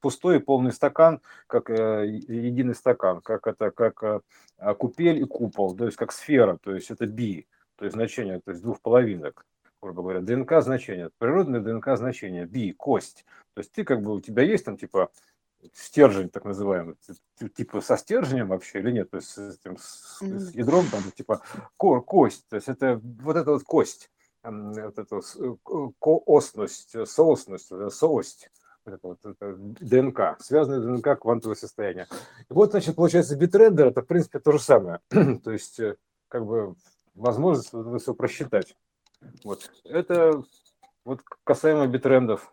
пустой 0.00 0.36
и 0.36 0.40
полный 0.40 0.72
стакан, 0.72 1.20
как 1.46 1.70
э, 1.70 2.06
единый 2.06 2.74
стакан, 2.74 3.20
как 3.20 3.46
это 3.46 3.70
как 3.70 4.02
э, 4.02 4.74
купель 4.74 5.20
и 5.22 5.24
купол, 5.24 5.74
то 5.74 5.86
есть 5.86 5.96
как 5.96 6.12
сфера, 6.12 6.58
то 6.62 6.74
есть 6.74 6.90
это 6.90 7.06
би, 7.06 7.46
то 7.76 7.84
есть 7.84 7.94
значение, 7.94 8.40
то 8.40 8.50
есть 8.50 8.62
двух 8.62 8.80
половинок, 8.80 9.46
грубо 9.80 10.02
говоря, 10.02 10.20
ДНК 10.20 10.60
значение, 10.62 11.10
природное 11.18 11.60
ДНК 11.60 11.96
значение, 11.96 12.46
би, 12.46 12.72
кость, 12.72 13.24
то 13.54 13.60
есть 13.60 13.72
ты 13.72 13.84
как 13.84 14.02
бы 14.02 14.14
у 14.14 14.20
тебя 14.20 14.42
есть 14.42 14.64
там 14.64 14.76
типа 14.76 15.10
стержень, 15.74 16.28
так 16.28 16.44
называемый, 16.44 16.96
типа 17.56 17.80
со 17.80 17.96
стержнем 17.96 18.48
вообще 18.48 18.80
или 18.80 18.90
нет, 18.90 19.10
то 19.10 19.16
есть 19.18 19.28
с, 19.28 19.38
этим, 19.38 19.76
с- 19.78 20.20
с 20.20 20.54
ядром, 20.54 20.86
там, 20.90 21.02
типа 21.12 21.42
ко- 21.76 22.00
кость, 22.00 22.46
то 22.48 22.56
есть 22.56 22.68
это 22.68 23.00
вот 23.02 23.36
эта 23.36 23.52
вот 23.52 23.62
кость, 23.62 24.10
вот 24.42 25.24
с- 25.24 25.38
ко- 25.62 25.92
коосность, 25.98 26.94
э, 26.94 27.06
соосность, 27.06 27.70
э, 27.70 27.90
соость, 27.90 28.50
вот 28.84 28.94
это 28.94 29.08
вот 29.08 29.24
это 29.24 29.54
ДНК, 29.56 30.40
связанное 30.40 30.80
ДНК 30.80 31.18
квантовое 31.20 31.54
состояние. 31.54 32.08
И 32.48 32.52
вот, 32.52 32.72
значит, 32.72 32.96
получается, 32.96 33.36
битрендер 33.36 33.88
это, 33.88 34.02
в 34.02 34.06
принципе, 34.06 34.40
то 34.40 34.52
же 34.52 34.58
самое. 34.58 35.00
то 35.44 35.50
есть, 35.52 35.78
э, 35.78 35.96
как 36.28 36.44
бы 36.44 36.74
возможность 37.14 37.68
это 37.68 37.98
все 37.98 38.14
просчитать. 38.14 38.76
Вот. 39.44 39.70
Это 39.84 40.42
вот 41.04 41.20
касаемо 41.44 41.86
битрендов 41.86 42.52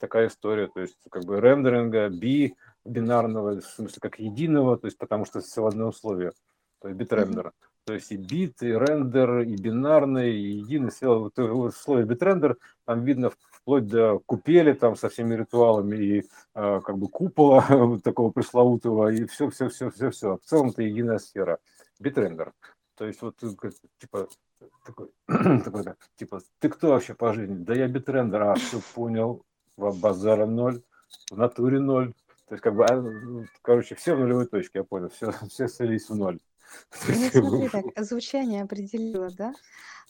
такая 0.00 0.28
история, 0.28 0.66
то 0.66 0.80
есть 0.80 0.96
как 1.10 1.24
бы 1.24 1.40
рендеринга, 1.40 2.08
би, 2.08 2.56
бинарного, 2.84 3.60
в 3.60 3.64
смысле 3.64 3.98
как 4.00 4.18
единого, 4.18 4.76
то 4.78 4.86
есть 4.86 4.98
потому 4.98 5.24
что 5.24 5.40
все 5.40 5.62
в 5.62 5.66
одно 5.66 5.88
условие, 5.88 6.32
то 6.80 6.88
есть 6.88 6.98
битрендер. 6.98 7.48
Mm-hmm. 7.48 7.70
То 7.84 7.94
есть 7.94 8.12
и 8.12 8.16
бит, 8.16 8.62
и 8.62 8.72
рендер, 8.72 9.40
и 9.40 9.56
бинарный, 9.56 10.32
и 10.32 10.58
единый. 10.58 10.92
Вот 11.00 11.36
в 11.36 11.70
слове 11.72 12.04
битрендер 12.04 12.56
там 12.84 13.04
видно 13.04 13.30
вплоть 13.50 13.86
до 13.86 14.20
купели 14.20 14.72
там 14.72 14.96
со 14.96 15.08
всеми 15.08 15.34
ритуалами 15.34 15.96
и 15.96 16.18
э, 16.54 16.80
как 16.84 16.98
бы 16.98 17.08
купола 17.08 17.98
такого 18.04 18.30
пресловутого 18.30 19.10
и 19.12 19.24
все, 19.26 19.48
все, 19.50 19.68
все, 19.68 19.90
все, 19.90 20.10
все. 20.10 20.36
В 20.36 20.42
целом 20.48 20.68
это 20.68 20.82
единая 20.82 21.18
сфера. 21.18 21.58
Битрендер. 21.98 22.52
То 22.96 23.06
есть 23.06 23.22
вот 23.22 23.36
типа 23.98 24.28
такой, 24.84 25.10
такой 25.26 25.84
типа 26.16 26.40
ты 26.58 26.68
кто 26.68 26.90
вообще 26.90 27.14
по 27.14 27.32
жизни? 27.32 27.64
Да 27.64 27.74
я 27.74 27.88
битрендер. 27.88 28.42
А, 28.42 28.54
все 28.54 28.80
понял. 28.94 29.44
Базара 29.76 30.46
ноль, 30.46 30.82
в 31.30 31.36
натуре 31.36 31.80
ноль. 31.80 32.12
То 32.46 32.54
есть 32.54 32.62
как 32.62 32.74
бы, 32.74 32.84
а, 32.84 33.02
короче, 33.62 33.94
все 33.94 34.14
в 34.14 34.18
нулевой 34.18 34.46
точке, 34.46 34.80
я 34.80 34.84
понял. 34.84 35.08
Все, 35.10 35.30
все 35.48 35.68
селись 35.68 36.08
в 36.08 36.16
ноль. 36.16 36.40
Ну, 37.08 37.30
смотри, 37.30 37.68
так, 37.68 37.84
звучание 38.04 38.62
определило, 38.62 39.30
да? 39.30 39.52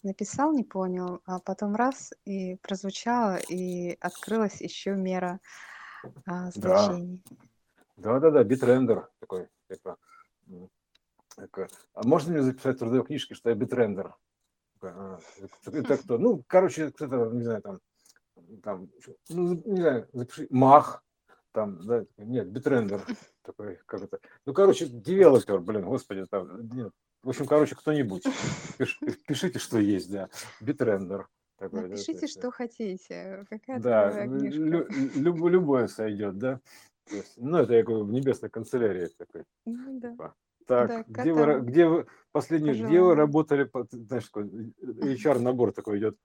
Написал, 0.02 0.52
не 0.52 0.64
понял, 0.64 1.20
а 1.24 1.38
потом 1.38 1.74
раз, 1.74 2.12
и 2.24 2.56
прозвучало, 2.56 3.36
и 3.36 3.96
открылась 4.00 4.60
еще 4.60 4.94
мера 4.94 5.40
а, 6.26 6.50
значений. 6.50 7.22
Да, 7.96 8.18
да, 8.18 8.30
да, 8.30 8.44
битрендер 8.44 9.08
такой, 9.20 9.48
типа, 9.68 9.98
такой. 11.36 11.68
А 11.94 12.06
можно 12.06 12.32
мне 12.32 12.42
записать 12.42 12.76
в 12.76 12.78
трудовой 12.78 13.06
книжке, 13.06 13.34
что 13.34 13.50
я 13.50 13.56
битрендер? 13.56 14.14
А, 14.82 15.18
это 15.66 15.98
кто? 15.98 16.18
Ну, 16.18 16.42
короче, 16.46 16.90
кто-то, 16.90 17.26
не 17.26 17.42
знаю, 17.42 17.62
там, 17.62 17.80
там, 18.62 18.90
ну, 19.28 19.54
не 19.64 19.80
знаю, 19.80 20.08
запиши, 20.12 20.46
мах, 20.50 21.04
там, 21.52 21.84
да, 21.84 22.04
нет, 22.16 22.48
битрендер, 22.48 23.04
такой, 23.42 23.78
как 23.86 24.02
это, 24.02 24.20
ну, 24.46 24.54
короче, 24.54 24.86
девелопер, 24.86 25.60
блин, 25.60 25.84
господи, 25.84 26.26
там, 26.26 26.68
нет, 26.68 26.92
в 27.22 27.28
общем, 27.28 27.46
короче, 27.46 27.74
кто-нибудь, 27.74 28.24
Пиш, 28.78 28.98
пишите, 29.26 29.58
что 29.58 29.78
есть, 29.78 30.10
да, 30.10 30.28
битрендер. 30.60 31.28
Такой, 31.56 31.88
Напишите, 31.88 32.20
да, 32.22 32.26
что 32.26 32.50
хотите, 32.50 33.44
какая 33.50 33.78
да, 33.80 34.24
лю, 34.24 34.86
люб, 34.88 35.36
любое 35.46 35.88
сойдет, 35.88 36.38
да, 36.38 36.60
есть, 37.10 37.34
ну, 37.36 37.58
это 37.58 37.74
я 37.74 37.82
говорю, 37.82 38.04
в 38.04 38.12
небесной 38.12 38.50
канцелярии 38.50 39.08
такой. 39.18 39.44
Ну, 39.66 40.00
да. 40.00 40.10
Типа. 40.12 40.34
Так, 40.66 40.88
да, 40.88 41.04
где, 41.08 41.32
вы, 41.32 41.60
где 41.60 41.86
вы, 41.86 42.06
последний, 42.30 42.72
где 42.72 43.00
вы 43.00 43.14
работали, 43.16 43.68
знаешь, 43.90 44.26
такой, 44.26 44.72
HR-набор 44.80 45.72
такой 45.72 45.98
идет, 45.98 46.16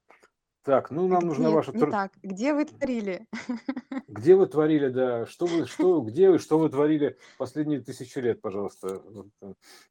так, 0.65 0.89
ну 0.89 1.07
нам 1.07 1.27
нужна 1.27 1.45
Нет, 1.45 1.53
ваша... 1.53 1.71
не 1.73 1.85
так. 1.85 2.11
Где 2.23 2.55
вы 2.55 2.65
творили? 2.65 3.27
Где 4.07 4.35
вы 4.35 4.47
творили, 4.47 4.89
да? 4.89 5.27
Что 5.27 5.45
вы, 5.45 5.67
что, 5.67 6.01
где 6.01 6.31
вы, 6.31 6.39
что 6.39 6.57
вы 6.57 6.69
творили 6.69 7.19
последние 7.37 7.81
тысячи 7.81 8.17
лет, 8.17 8.41
пожалуйста? 8.41 8.99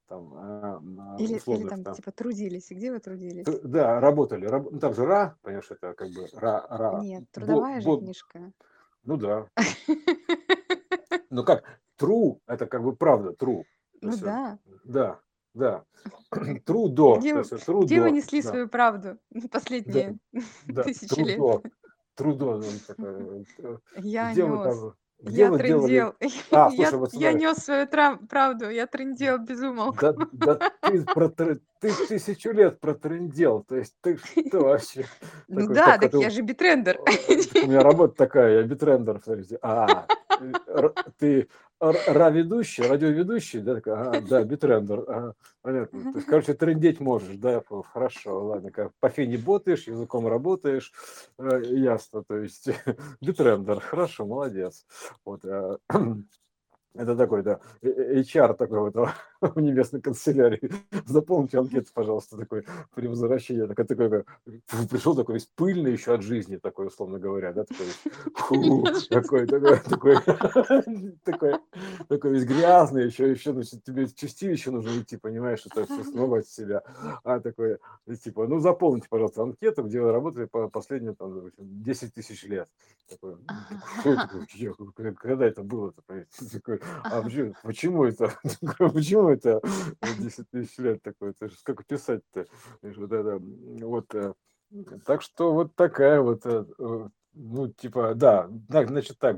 Там, 0.09 0.35
а, 0.35 0.83
а, 0.99 1.17
или, 1.21 1.37
условно, 1.37 1.61
или 1.63 1.69
там, 1.69 1.85
там, 1.85 1.95
типа, 1.95 2.11
трудились. 2.11 2.71
Где 2.71 2.91
вы 2.91 2.99
трудились? 2.99 3.47
Да, 3.63 4.01
работали. 4.01 4.47
Раб... 4.47 4.69
Ну, 4.69 4.81
там 4.81 4.95
же 4.95 5.07
ра, 5.07 5.39
понимаешь, 5.43 5.71
это 5.71 5.95
как 5.95 6.09
бы 6.09 6.27
ра, 6.33 6.67
ра. 6.69 7.01
Нет, 7.01 7.25
трудовая 7.31 7.77
бо, 7.77 7.81
же 7.81 7.89
бо... 7.89 7.99
книжка. 8.01 8.53
Ну 9.05 9.17
да. 9.17 9.49
Ну 11.31 11.43
как, 11.43 11.65
true, 12.01 12.39
это 12.47 12.67
как 12.67 12.85
бы 12.85 12.95
правда, 12.95 13.31
true. 13.31 13.65
Ну 14.01 14.17
да. 14.17 14.59
Да, 14.85 15.21
да. 15.55 15.85
Трудо. 16.65 17.17
Где, 17.19 17.31
есть, 17.31 17.65
трудо, 17.65 17.87
где 17.87 18.01
вы 18.01 18.11
несли 18.11 18.43
да. 18.43 18.49
свою 18.49 18.69
правду 18.69 19.19
последние 19.51 20.19
да, 20.67 20.83
тысячи 20.83 21.09
трудо, 21.09 21.31
лет? 21.31 21.73
Трудо. 22.15 22.63
Э, 22.99 23.77
я 23.97 24.33
где 24.33 24.43
нес. 24.43 24.79
Там, 24.79 24.95
где 25.21 25.43
я 25.43 25.57
трындел. 25.57 26.15
А, 26.51 26.71
слушай, 26.71 26.91
я, 26.91 26.99
вот 26.99 27.15
я 27.15 27.33
нес 27.33 27.57
свою 27.59 27.87
трав- 27.87 28.27
правду, 28.29 28.69
я 28.69 28.87
трындел 28.87 29.39
безумно. 29.39 29.93
Да, 30.01 30.15
да 30.33 30.73
ты, 30.83 31.03
протр... 31.03 31.61
ты 31.81 31.93
тысячу 32.09 32.51
лет 32.51 32.79
протрындел, 32.79 33.65
то 33.65 33.77
есть 33.77 33.97
ты 34.01 34.19
что 34.19 34.61
вообще? 34.61 35.07
Ну 35.49 35.61
такой, 35.61 35.75
да, 35.75 35.99
так, 35.99 36.11
так 36.11 36.15
я 36.15 36.31
же 36.31 36.43
битрендер. 36.43 37.01
У 37.01 37.67
меня 37.67 37.81
работа 37.81 38.15
такая, 38.15 38.61
я 38.61 38.63
битрендер. 38.65 39.23
А, 39.63 40.07
ты 41.19 41.49
ра-ведущий, 41.93 42.87
радиоведущий, 42.87 43.61
да, 43.61 43.77
такой, 43.77 43.93
ага, 43.95 44.21
да, 44.29 44.43
битрендер, 44.45 45.05
ага, 45.09 45.35
понятно. 45.63 46.03
То 46.13 46.19
есть, 46.19 46.27
короче, 46.27 46.55
трендеть 46.55 47.01
можешь, 47.01 47.37
да, 47.37 47.63
хорошо, 47.93 48.45
ладно, 48.45 48.71
как 48.71 48.93
по 49.01 49.09
фене 49.09 49.39
ботаешь, 49.39 49.87
языком 49.87 50.27
работаешь, 50.27 50.93
э, 51.39 51.63
ясно, 51.65 52.23
то 52.25 52.37
есть 52.37 52.69
битрендер, 53.21 53.81
хорошо, 53.81 54.27
молодец. 54.27 54.87
Вот, 55.25 55.45
э, 55.45 55.79
это 56.95 57.17
такой, 57.17 57.43
да, 57.43 57.61
HR 57.83 58.55
такой 58.55 58.91
вот 58.91 59.09
в 59.49 59.61
небесной 59.61 60.01
канцелярии. 60.01 60.71
Заполните 61.07 61.59
анкету, 61.59 61.91
пожалуйста, 61.93 62.37
такой 62.37 62.65
при 62.95 63.07
возвращении. 63.07 63.67
Такой, 63.67 63.85
такой, 63.85 64.25
пришел 64.91 65.15
такой 65.15 65.35
весь 65.35 65.49
пыльный 65.55 65.93
еще 65.93 66.15
от 66.15 66.23
жизни, 66.23 66.57
такой, 66.57 66.87
условно 66.89 67.19
говоря, 67.19 67.53
да, 67.53 67.65
такой, 67.65 67.87
фу, 68.35 68.85
такой, 69.09 69.47
такой, 69.47 69.79
такой, 69.81 70.17
такой, 71.25 71.55
такой 72.09 72.31
весь 72.33 72.45
грязный, 72.45 73.07
еще, 73.07 73.31
еще, 73.31 73.53
значит, 73.53 73.85
тебе 73.85 74.07
чистилище 74.09 74.71
нужно 74.71 75.01
идти, 75.01 75.17
понимаешь, 75.17 75.65
это 75.67 75.85
все 75.85 76.05
смывать 76.05 76.49
себя. 76.49 76.83
А 77.25 77.41
такой, 77.41 77.79
типа, 78.23 78.47
ну, 78.47 78.61
заполните, 78.61 79.09
пожалуйста, 79.09 79.43
анкету, 79.43 79.83
где 79.83 80.01
вы 80.01 80.13
работали 80.13 80.47
по 80.47 80.69
последние, 80.69 81.15
там, 81.15 81.51
10 81.59 82.15
тысяч 82.15 82.45
лет. 82.45 82.69
Такой, 83.09 83.37
когда 85.17 85.47
это 85.47 85.63
было? 85.63 85.93
Такой, 85.93 86.27
а 87.03 87.23
почему, 87.23 87.55
почему 87.63 88.05
это? 88.05 88.39
Почему 88.79 89.29
это 89.35 89.61
10 90.19 90.51
тысяч 90.51 90.79
лет 90.79 91.03
такое? 91.03 91.31
Это 91.31 91.49
же 91.49 91.57
как 91.63 91.85
писать-то? 91.87 92.47
Вот, 92.83 93.13
это, 93.13 93.39
вот, 93.41 94.15
э, 94.15 94.33
так 95.05 95.23
что 95.23 95.53
вот 95.53 95.75
такая 95.75 96.21
вот, 96.21 96.45
э, 96.47 96.65
э, 96.79 97.09
ну, 97.35 97.69
типа, 97.69 98.15
да, 98.15 98.49
значит 98.69 99.19
так, 99.19 99.37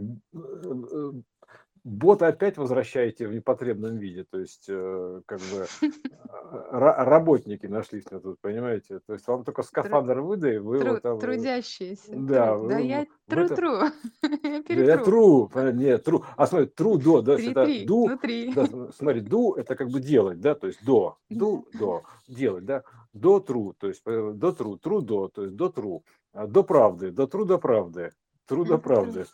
бота 1.86 2.26
опять 2.26 2.58
возвращаете 2.58 3.28
в 3.28 3.32
непотребном 3.32 3.96
виде, 3.96 4.24
то 4.24 4.40
есть 4.40 4.64
э, 4.68 5.20
как 5.24 5.38
бы 5.38 5.66
работники 6.50 7.66
нашлись 7.66 8.10
на 8.10 8.20
тут, 8.20 8.40
понимаете? 8.40 9.00
То 9.06 9.12
есть 9.12 9.26
вам 9.28 9.44
только 9.44 9.62
скафандр 9.62 10.20
выдай, 10.20 10.58
вы 10.58 10.80
Тру- 10.80 10.90
вот 10.90 11.02
там... 11.02 11.18
Трудящиеся. 11.20 12.12
Да, 12.12 12.56
Тру- 12.56 12.68
да 12.68 12.78
я 12.78 13.06
тру-тру. 13.28 13.78
Я 14.68 14.98
тру, 14.98 15.50
нет, 15.72 16.04
тру. 16.04 16.24
А 16.36 16.46
смотри, 16.46 16.66
тру 16.66 16.98
до, 16.98 17.22
да, 17.22 17.34
это 17.34 17.86
ду, 17.86 18.08
да, 18.54 18.66
смотри, 18.92 19.20
ду 19.20 19.54
это 19.54 19.76
как 19.76 19.88
бы 19.88 20.00
делать, 20.00 20.40
да, 20.40 20.54
то 20.54 20.66
есть 20.66 20.84
до, 20.84 21.16
ду, 21.30 21.66
до, 21.72 22.02
делать, 22.26 22.64
да, 22.64 22.82
до 23.12 23.38
тру, 23.38 23.74
то 23.78 23.86
есть 23.88 24.02
э, 24.06 24.32
до 24.34 24.52
тру, 24.52 24.76
тру 24.76 25.00
до, 25.02 25.28
то 25.28 25.44
есть 25.44 25.54
до 25.54 25.68
тру, 25.68 26.04
а 26.32 26.46
до 26.46 26.64
правды, 26.64 27.12
до 27.12 27.26
тру 27.26 27.44
до 27.44 27.58
правды, 27.58 28.10
Трудоправды. 28.46 29.26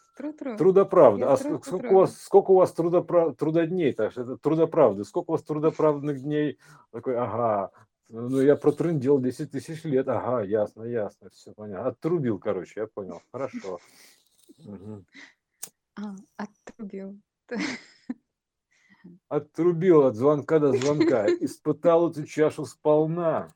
Трудоправда. 0.57 1.33
А 1.33 1.37
сколько 1.37 1.87
у 1.87 1.95
вас, 1.97 2.21
сколько 2.21 2.51
у 2.53 2.55
вас 2.57 2.73
трудоправ... 2.73 3.37
трудодней? 3.37 3.93
Так, 3.93 4.17
это 4.17 4.37
трудоправды. 4.37 5.05
Сколько 5.05 5.31
у 5.31 5.33
вас 5.33 5.43
трудоправных 5.43 6.23
дней? 6.23 6.59
Такой, 6.91 7.17
ага, 7.17 7.71
ну 8.09 8.41
я 8.41 8.57
протрындел 8.57 9.19
10 9.21 9.51
тысяч 9.51 9.85
лет. 9.85 10.09
Ага, 10.09 10.43
ясно, 10.43 10.85
ясно, 10.85 11.31
все 11.31 11.53
понятно. 11.53 11.89
Отрубил, 11.89 12.39
короче, 12.39 12.81
я 12.81 12.87
понял. 12.87 13.21
Хорошо. 13.33 13.79
Угу. 14.65 15.05
А, 15.97 16.15
отрубил. 16.37 17.21
Отрубил 19.29 20.07
от 20.07 20.17
звонка 20.17 20.59
до 20.59 20.73
звонка. 20.73 21.27
Испытал 21.41 22.11
эту 22.11 22.25
чашу 22.25 22.65
сполна. 22.67 23.49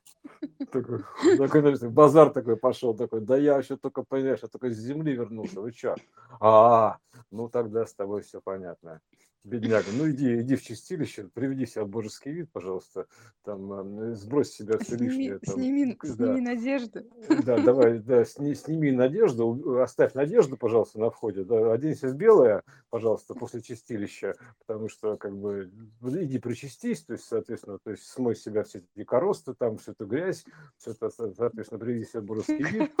Такой, 0.71 1.03
такой, 1.37 1.89
базар 1.89 2.31
такой 2.31 2.57
пошел, 2.57 2.93
такой, 2.93 3.21
да 3.21 3.37
я 3.37 3.57
еще 3.57 3.77
только, 3.77 4.03
понимаешь, 4.03 4.39
я 4.41 4.49
только 4.49 4.69
с 4.69 4.77
земли 4.77 5.13
вернулся, 5.13 5.61
вы 5.61 5.71
что? 5.71 5.95
А, 6.41 6.97
ну 7.31 7.47
тогда 7.47 7.85
с 7.85 7.93
тобой 7.93 8.23
все 8.23 8.41
понятно 8.41 8.99
бедняга, 9.43 9.87
ну 9.93 10.09
иди, 10.09 10.41
иди 10.41 10.55
в 10.55 10.63
чистилище, 10.63 11.29
приведи 11.33 11.65
себя 11.65 11.85
в 11.85 11.89
божеский 11.89 12.31
вид, 12.31 12.51
пожалуйста, 12.51 13.07
там, 13.43 14.13
сбрось 14.15 14.51
себя 14.51 14.77
все 14.77 14.97
сними, 14.97 15.07
лишнее. 15.07 15.39
Там, 15.39 15.55
сними, 15.55 15.97
да. 16.01 16.07
сними 16.07 16.41
надежду. 16.41 17.03
Да, 17.45 17.57
давай, 17.61 17.99
да, 17.99 18.25
сни, 18.25 18.53
сними 18.55 18.91
надежду, 18.91 19.79
оставь 19.81 20.13
надежду, 20.13 20.57
пожалуйста, 20.57 20.99
на 20.99 21.09
входе, 21.09 21.43
да, 21.43 21.71
оденься 21.71 22.09
в 22.09 22.15
белое, 22.15 22.63
пожалуйста, 22.89 23.33
после 23.33 23.61
чистилища, 23.61 24.35
потому 24.65 24.89
что, 24.89 25.15
как 25.17 25.37
бы, 25.37 25.71
иди 26.03 26.39
причастись, 26.39 27.03
то 27.03 27.13
есть, 27.13 27.25
соответственно, 27.25 27.79
то 27.81 27.91
есть, 27.91 28.03
смой 28.03 28.35
себя 28.35 28.63
все 28.63 28.79
эти 28.79 29.05
коросты, 29.05 29.53
там, 29.53 29.77
всю 29.77 29.91
эту 29.91 30.05
грязь, 30.05 30.43
все 30.77 30.91
это, 30.91 31.09
соответственно, 31.09 31.79
приведи 31.79 32.05
себя 32.05 32.21
в 32.21 32.25
божеский 32.25 32.63
вид, 32.63 32.91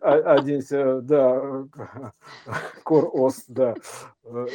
а, 0.00 0.34
оденься, 0.34 1.00
да, 1.00 1.66
кор-ост, 2.82 3.44
да, 3.46 3.74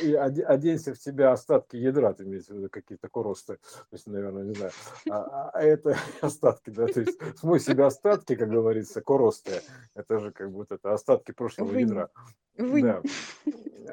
и 0.03 0.13
оденься 0.13 0.93
в 0.93 0.99
себя 1.11 1.31
остатки 1.31 1.75
ядра, 1.75 2.13
ты 2.13 2.23
имеешь 2.23 2.45
в 2.45 2.49
виду 2.49 2.69
какие-то 2.69 3.09
коросты, 3.09 3.55
то 3.55 3.93
есть, 3.93 4.07
наверное, 4.07 4.43
не 4.43 4.53
знаю, 4.53 4.71
а, 5.09 5.49
а 5.53 5.61
это 5.61 5.97
остатки, 6.21 6.69
да, 6.69 6.87
то 6.87 7.01
есть 7.01 7.19
смой 7.39 7.59
себя 7.59 7.87
остатки, 7.87 8.35
как 8.35 8.49
говорится, 8.49 9.01
коросты, 9.01 9.61
это 9.95 10.19
же 10.19 10.31
как 10.31 10.51
будто 10.51 10.75
это 10.75 10.93
остатки 10.93 11.31
прошлого 11.31 11.69
Вынь. 11.69 11.81
ядра. 11.81 12.09
Вынь. 12.57 12.85
Да. 12.85 13.01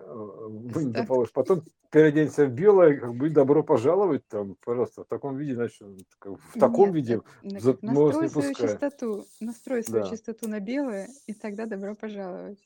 Вынь 0.08 0.92
да. 0.92 1.06
Потом 1.32 1.64
переоденься 1.90 2.46
в 2.46 2.50
белое, 2.50 2.98
как 2.98 3.14
бы 3.14 3.30
добро 3.30 3.62
пожаловать 3.62 4.26
там, 4.28 4.56
пожалуйста, 4.64 5.04
в 5.04 5.06
таком 5.06 5.36
виде, 5.36 5.54
значит, 5.54 5.80
в 6.20 6.58
таком 6.58 6.92
Нет, 6.92 6.94
виде 6.94 7.20
за, 7.42 7.78
настрой 7.80 8.28
свою 8.28 8.54
чистоту, 8.54 9.26
настрой 9.40 9.82
свою 9.82 10.04
да. 10.04 10.10
чистоту 10.10 10.48
на 10.48 10.60
белое, 10.60 11.08
и 11.26 11.32
тогда 11.32 11.66
добро 11.66 11.94
пожаловать. 11.94 12.58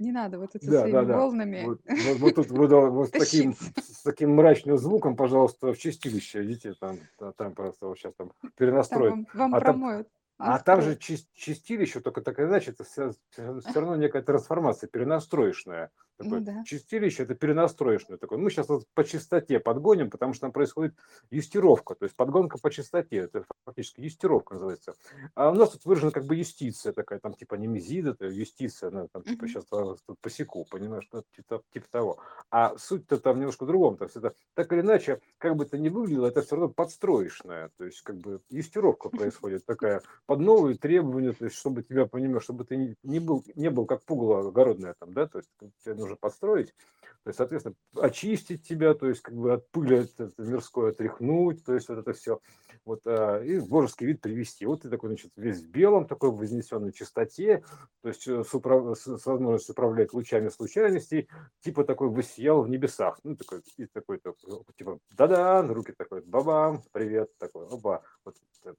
Не 0.00 0.12
надо 0.12 0.38
вот 0.38 0.54
это 0.54 0.66
да, 0.66 0.80
своими 0.80 0.92
да, 0.92 1.04
да. 1.04 1.16
волнами. 1.18 1.64
Вот, 1.66 1.80
вот, 1.86 2.18
вот 2.18 2.34
тут 2.34 2.50
вот, 2.50 2.70
вот 2.70 3.08
с, 3.08 3.10
таким, 3.10 3.54
с 3.76 4.02
таким 4.02 4.34
мрачным 4.34 4.78
звуком, 4.78 5.14
пожалуйста, 5.14 5.74
в 5.74 5.78
чистилище. 5.78 6.42
Идите 6.42 6.72
там, 6.72 6.96
там 7.36 7.54
просто 7.54 7.86
вот 7.86 7.98
сейчас 7.98 8.14
там 8.14 8.32
перенастроить. 8.56 9.10
Там 9.10 9.26
вам, 9.34 9.50
вам 9.50 9.54
а 9.54 9.60
промоют. 9.60 10.08
Там, 10.38 10.48
а 10.48 10.58
там 10.58 10.80
же 10.80 10.96
чистилище, 10.96 12.00
только 12.00 12.22
так 12.22 12.40
иначе, 12.40 12.70
это 12.70 12.84
все, 12.84 13.12
все 13.30 13.60
равно 13.74 13.96
некая 13.96 14.22
трансформация, 14.22 14.88
перенастроечная. 14.88 15.90
Такое. 16.20 16.40
Ну, 16.40 16.44
да. 16.44 16.64
Чистилище 16.64 17.22
это 17.22 17.34
перенастроечное 17.34 18.18
такое. 18.18 18.38
Мы 18.38 18.50
сейчас 18.50 18.68
вот 18.68 18.86
по 18.92 19.04
частоте 19.04 19.58
подгоним, 19.58 20.10
потому 20.10 20.34
что 20.34 20.42
там 20.42 20.52
происходит 20.52 20.94
юстировка, 21.30 21.94
то 21.94 22.04
есть 22.04 22.14
подгонка 22.14 22.58
по 22.58 22.70
частоте, 22.70 23.16
это 23.16 23.44
фактически 23.64 24.02
юстировка 24.02 24.54
называется. 24.54 24.94
А 25.34 25.50
у 25.50 25.54
нас 25.54 25.70
тут 25.70 25.86
выражена 25.86 26.10
как 26.10 26.26
бы 26.26 26.36
юстиция 26.36 26.92
такая, 26.92 27.20
там 27.20 27.32
типа 27.32 27.54
немезид, 27.54 28.04
это 28.04 28.26
юстиция, 28.26 28.90
ну, 28.90 29.08
там 29.10 29.22
типа 29.22 29.48
сейчас 29.48 29.64
тут 29.64 30.18
посеку, 30.20 30.66
понимаешь, 30.70 31.08
ну, 31.10 31.24
типа, 31.34 31.62
типа 31.72 31.86
того. 31.90 32.18
А 32.50 32.76
суть-то 32.76 33.18
там 33.18 33.38
немножко 33.38 33.64
в 33.64 33.68
другом, 33.68 33.96
то 33.96 34.04
есть 34.04 34.16
это 34.16 34.34
так 34.52 34.70
или 34.74 34.82
иначе, 34.82 35.22
как 35.38 35.56
бы 35.56 35.64
это 35.64 35.78
ни 35.78 35.88
выглядело, 35.88 36.26
это 36.26 36.42
все 36.42 36.56
равно 36.56 36.68
подстроечное, 36.68 37.70
то 37.78 37.84
есть 37.86 38.02
как 38.02 38.18
бы 38.18 38.42
юстировка 38.50 39.08
происходит 39.08 39.64
такая 39.64 40.02
под 40.26 40.40
новые 40.40 40.76
требования, 40.76 41.32
то 41.32 41.46
есть 41.46 41.56
чтобы 41.56 41.82
тебя 41.82 42.04
понимаешь, 42.04 42.42
чтобы 42.42 42.64
ты 42.64 42.94
не 43.02 43.20
был, 43.20 43.42
не 43.54 43.70
был 43.70 43.86
как 43.86 44.02
пугало 44.02 44.46
огородное 44.46 44.94
там, 44.98 45.14
да, 45.14 45.26
то 45.26 45.38
есть 45.38 45.48
тебе 45.82 45.94
нужно 45.94 46.09
подстроить, 46.16 46.74
то 47.22 47.28
есть, 47.28 47.36
соответственно, 47.36 47.74
очистить 47.96 48.66
тебя, 48.66 48.94
то 48.94 49.06
есть, 49.06 49.20
как 49.20 49.34
бы 49.34 49.52
от 49.52 49.70
пыли 49.70 49.98
это, 49.98 50.32
мирской 50.38 50.90
отряхнуть, 50.90 51.62
то 51.64 51.74
есть, 51.74 51.88
вот 51.90 51.98
это 51.98 52.14
все, 52.14 52.40
вот, 52.86 53.02
а, 53.04 53.42
и 53.42 53.60
божеский 53.60 54.06
вид 54.06 54.22
привести. 54.22 54.64
Вот 54.64 54.82
ты 54.82 54.88
такой, 54.88 55.10
значит, 55.10 55.30
весь 55.36 55.60
в 55.60 55.68
белом, 55.68 56.06
такой 56.06 56.30
в 56.30 56.36
вознесенной 56.36 56.92
чистоте, 56.92 57.62
то 58.00 58.08
есть, 58.08 58.26
э, 58.26 58.42
с, 58.42 58.54
управ... 58.54 58.98
с, 58.98 59.26
возможностью 59.26 59.74
управлять 59.74 60.14
лучами 60.14 60.48
случайностей, 60.48 61.28
типа 61.60 61.84
такой 61.84 62.08
высиял 62.08 62.62
в 62.62 62.70
небесах, 62.70 63.18
ну, 63.22 63.36
такой, 63.36 63.62
и 63.76 63.84
такой, 63.84 64.18
такой 64.18 64.64
типа, 64.78 64.98
да-да, 65.10 65.60
руки 65.62 65.92
такой, 65.92 66.22
бабам, 66.22 66.82
привет, 66.90 67.36
такой, 67.36 67.66
оба, 67.66 68.02
вот, 68.24 68.36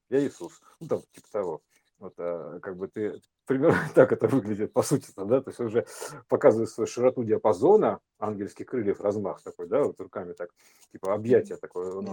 я 0.09 0.25
Иисус, 0.25 0.61
ну, 0.79 0.87
там, 0.87 1.01
типа 1.13 1.27
того. 1.31 1.61
Вот, 2.01 2.15
а, 2.17 2.59
как 2.61 2.77
бы 2.77 2.87
ты 2.87 3.21
примерно 3.45 3.77
так 3.95 4.11
это 4.11 4.27
выглядит, 4.27 4.73
по 4.73 4.81
сути, 4.81 5.11
да, 5.15 5.39
то 5.39 5.51
есть 5.51 5.59
уже 5.59 5.85
показывает 6.27 6.67
свою 6.69 6.87
широту 6.87 7.23
диапазона 7.23 7.99
ангельских 8.17 8.65
крыльев, 8.65 9.01
размах 9.01 9.43
такой, 9.43 9.67
да, 9.67 9.83
вот 9.83 9.99
руками 9.99 10.33
так, 10.33 10.49
типа 10.91 11.13
объятие 11.13 11.57
такое, 11.57 11.93
он 11.93 12.09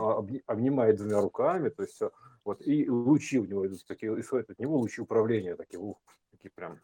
обнимает 0.46 0.98
двумя 0.98 1.22
руками, 1.22 1.70
то 1.70 1.82
есть 1.82 1.94
все, 1.94 2.12
вот, 2.44 2.60
и 2.60 2.88
лучи 2.90 3.38
у 3.38 3.46
него 3.46 3.66
идут 3.66 3.86
такие, 3.86 4.12
исходят 4.20 4.50
от 4.50 4.58
него 4.58 4.76
лучи 4.76 5.00
управления, 5.00 5.56
такие, 5.56 5.80
ух, 5.80 5.96
такие 6.32 6.50
прям, 6.54 6.80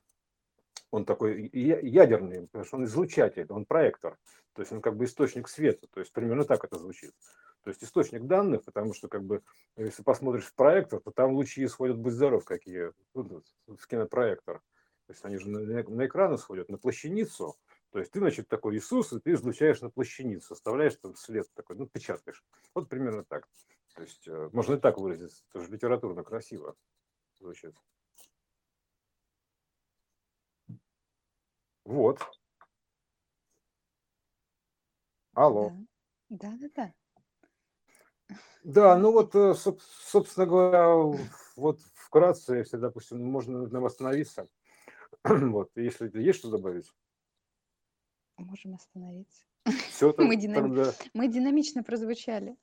он 0.94 1.04
такой 1.04 1.50
ядерный, 1.52 2.46
потому 2.46 2.64
что 2.64 2.76
он 2.76 2.84
излучатель, 2.84 3.46
он 3.48 3.64
проектор, 3.64 4.16
то 4.52 4.62
есть 4.62 4.72
он 4.72 4.80
как 4.80 4.96
бы 4.96 5.06
источник 5.06 5.48
света, 5.48 5.88
то 5.92 5.98
есть 5.98 6.12
примерно 6.12 6.44
так 6.44 6.64
это 6.64 6.78
звучит. 6.78 7.12
То 7.64 7.70
есть 7.70 7.82
источник 7.82 8.24
данных, 8.24 8.62
потому 8.64 8.94
что 8.94 9.08
как 9.08 9.24
бы 9.24 9.42
если 9.76 10.02
посмотришь 10.02 10.44
в 10.44 10.54
проектор, 10.54 11.00
то 11.00 11.10
там 11.10 11.32
лучи 11.32 11.64
исходят, 11.64 11.98
будь 11.98 12.12
здоров, 12.12 12.44
какие, 12.44 12.92
ну, 13.14 13.42
в 13.66 13.86
кинопроектор. 13.88 14.60
То 15.06 15.12
есть 15.12 15.24
они 15.24 15.38
же 15.38 15.48
на, 15.48 15.60
на 15.60 16.06
экран 16.06 16.36
исходят, 16.36 16.68
на 16.68 16.78
плащаницу. 16.78 17.56
То 17.90 17.98
есть 17.98 18.12
ты, 18.12 18.20
значит, 18.20 18.48
такой 18.48 18.76
Иисус, 18.76 19.12
и 19.12 19.18
ты 19.18 19.32
излучаешь 19.32 19.80
на 19.80 19.90
плащаницу, 19.90 20.54
оставляешь 20.54 20.96
там 20.96 21.16
след 21.16 21.46
такой, 21.54 21.76
ну, 21.76 21.86
печатаешь. 21.86 22.44
Вот 22.74 22.88
примерно 22.88 23.24
так. 23.24 23.48
То 23.96 24.02
есть 24.02 24.28
э, 24.28 24.50
можно 24.52 24.74
и 24.74 24.78
так 24.78 24.98
выразиться, 24.98 25.42
тоже 25.52 25.70
литературно 25.70 26.22
красиво 26.22 26.76
звучит. 27.40 27.74
Вот. 31.84 32.20
Алло. 35.34 35.72
Да, 36.28 36.56
да, 36.60 36.68
да. 36.74 36.94
Да, 38.62 38.96
ну 38.96 39.12
вот, 39.12 39.34
э, 39.34 39.54
собственно 39.54 40.46
говоря, 40.46 41.18
вот 41.56 41.80
вкратце, 41.94 42.56
если, 42.56 42.78
допустим, 42.78 43.22
можно 43.22 43.68
нам 43.68 43.84
остановиться, 43.84 44.48
вот, 45.24 45.70
если 45.76 46.10
есть 46.18 46.38
что 46.38 46.50
добавить. 46.50 46.90
Можем 48.38 48.74
остановиться. 48.74 49.44
Все 49.90 50.10
это, 50.10 50.22
мы, 50.24 50.36
динами... 50.36 50.74
тогда... 50.74 50.92
мы 51.12 51.28
динамично 51.28 51.82
прозвучали. 51.82 52.56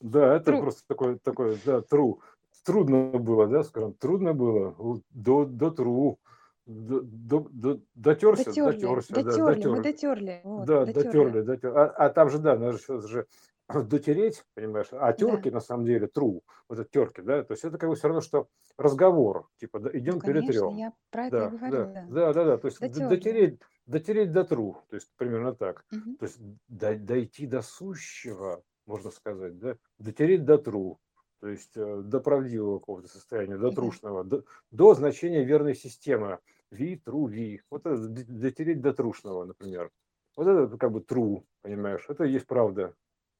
Да, 0.00 0.36
это 0.36 0.52
true. 0.52 0.60
просто 0.60 0.82
такое, 0.86 1.18
такое, 1.18 1.58
да, 1.64 1.78
true. 1.78 2.20
Трудно 2.64 3.18
было, 3.18 3.48
да, 3.48 3.64
скажем, 3.64 3.94
трудно 3.94 4.32
было 4.32 4.76
до, 5.10 5.44
до 5.44 5.68
true. 5.68 6.18
До, 6.66 7.00
до, 7.00 7.48
до, 7.52 7.80
дотерся, 7.94 8.46
дотерли, 8.46 8.80
дотерся, 8.80 9.14
дотерли, 9.14 9.36
да, 9.36 9.46
дотерли. 9.46 9.68
мы 9.68 9.82
дотерли. 9.82 10.40
Вот, 10.42 10.66
да, 10.66 10.84
дотерли, 10.84 11.04
дотерли. 11.04 11.42
дотерли. 11.42 11.74
А, 11.76 11.84
а 11.84 12.10
там 12.10 12.28
же, 12.28 12.38
да, 12.38 12.56
надо 12.56 12.78
же 13.06 13.26
дотереть, 13.68 14.44
понимаешь, 14.54 14.88
а 14.92 15.12
терки 15.12 15.50
да. 15.50 15.56
на 15.56 15.60
самом 15.60 15.86
деле 15.86 16.06
true, 16.06 16.40
вот 16.68 16.78
это 16.78 16.88
терки, 16.88 17.22
да, 17.22 17.42
то 17.42 17.52
есть 17.52 17.64
это 17.64 17.78
как 17.78 17.88
бы 17.88 17.96
все 17.96 18.08
равно, 18.08 18.20
что 18.20 18.48
разговор, 18.78 19.48
типа, 19.58 19.80
да, 19.80 19.90
идем 19.92 20.14
ну, 20.14 20.20
конечно, 20.20 20.52
перетрем. 20.52 20.76
я 20.76 20.92
про 21.10 21.26
это 21.26 21.38
да, 21.38 21.48
говорю, 21.50 21.72
да. 21.72 21.84
Да, 21.84 22.06
да, 22.08 22.32
да, 22.32 22.44
да, 22.44 22.58
то 22.58 22.66
есть 22.66 22.80
Дотерли. 22.80 23.08
дотереть, 23.08 23.60
дотереть 23.86 24.32
до 24.32 24.40
true, 24.42 24.74
то 24.88 24.94
есть 24.96 25.10
примерно 25.16 25.54
так, 25.54 25.84
угу. 25.92 26.16
то 26.16 26.26
есть 26.26 26.38
до, 26.68 26.96
дойти 26.96 27.46
до 27.46 27.62
сущего, 27.62 28.62
можно 28.86 29.10
сказать, 29.10 29.58
да, 29.58 29.76
дотереть 29.98 30.44
до 30.44 30.56
true, 30.56 30.96
то 31.40 31.48
есть 31.48 31.76
э, 31.76 32.02
до 32.02 32.20
правдивого 32.20 32.78
какого-то 32.78 33.08
состояния, 33.08 33.56
до 33.56 33.70
трушного, 33.70 34.24
до, 34.24 34.44
до 34.70 34.94
значения 34.94 35.44
верной 35.44 35.74
системы, 35.74 36.38
V, 36.76 37.00
true, 37.04 37.26
V, 37.26 37.62
вот 37.70 37.86
это 37.86 38.08
дотереть 38.08 38.80
до 38.80 38.92
трушного, 38.92 39.44
например. 39.44 39.90
Вот 40.36 40.46
это 40.46 40.76
как 40.76 40.92
бы 40.92 41.00
true, 41.00 41.44
понимаешь, 41.62 42.04
это 42.08 42.24
есть 42.24 42.46
правда, 42.46 42.94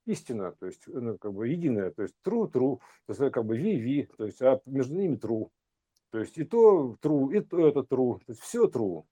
истина, 0.07 0.53
то 0.53 0.67
есть 0.67 0.83
ну, 0.87 1.19
как 1.19 1.33
бы 1.35 1.49
единая, 1.49 1.91
то 1.91 2.03
есть 2.03 2.15
true, 2.25 2.51
true, 2.51 2.79
то 3.07 3.13
есть 3.13 3.33
как 3.33 3.45
бы 3.45 3.57
ви, 3.57 3.77
ви, 3.77 4.09
то 4.17 4.25
есть 4.25 4.41
а 4.41 4.61
между 4.65 4.95
ними 4.95 5.17
true. 5.17 5.51
То 6.11 6.21
есть 6.21 6.39
и 6.39 6.45
то 6.45 6.97
true, 7.03 7.37
и 7.37 7.41
то 7.41 7.69
это 7.69 7.81
true, 7.81 8.19
то 8.19 8.33
есть 8.33 8.41
все 8.41 8.67
true. 8.67 9.05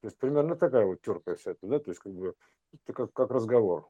То 0.00 0.08
есть 0.08 0.18
примерно 0.18 0.56
такая 0.56 0.84
вот 0.84 1.00
терка 1.00 1.34
вся 1.34 1.52
это, 1.52 1.66
да, 1.66 1.78
то 1.78 1.90
есть 1.90 2.00
как 2.00 2.12
бы 2.12 2.34
это 2.72 2.92
как, 2.92 3.12
как 3.12 3.30
разговор, 3.30 3.88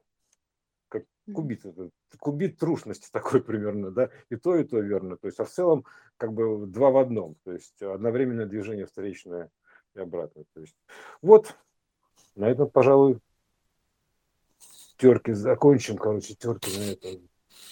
как 0.87 1.03
кубит, 1.33 1.65
это, 1.65 1.89
кубит 2.17 2.57
трушности 2.57 3.09
такой 3.11 3.43
примерно, 3.43 3.91
да, 3.91 4.09
и 4.29 4.35
то, 4.35 4.55
и 4.55 4.63
то 4.63 4.79
верно. 4.79 5.17
То 5.17 5.27
есть, 5.27 5.39
а 5.39 5.45
в 5.45 5.49
целом 5.49 5.85
как 6.17 6.33
бы 6.33 6.65
два 6.67 6.91
в 6.91 6.97
одном, 6.97 7.35
то 7.43 7.51
есть 7.51 7.81
одновременное 7.81 8.45
движение 8.45 8.85
встречное 8.85 9.51
и 9.95 9.99
обратное. 9.99 10.45
То 10.53 10.61
есть 10.61 10.75
вот 11.21 11.55
на 12.35 12.49
этом, 12.49 12.69
пожалуй, 12.69 13.19
терки 14.97 15.33
закончим, 15.33 15.97
короче, 15.97 16.35
терки 16.35 16.77
на 16.77 16.83
этом. 16.91 17.29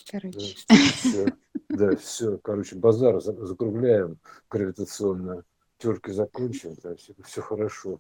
Короче. 0.09 0.55
Да, 0.67 0.75
все, 0.75 1.25
да, 1.69 1.95
все, 1.95 2.37
короче, 2.37 2.75
базар 2.75 3.21
закругляем 3.21 4.19
гравитационно. 4.49 5.43
Терки 5.77 6.11
закончим, 6.11 6.75
да, 6.83 6.95
все, 6.95 7.13
все 7.23 7.41
хорошо. 7.41 7.99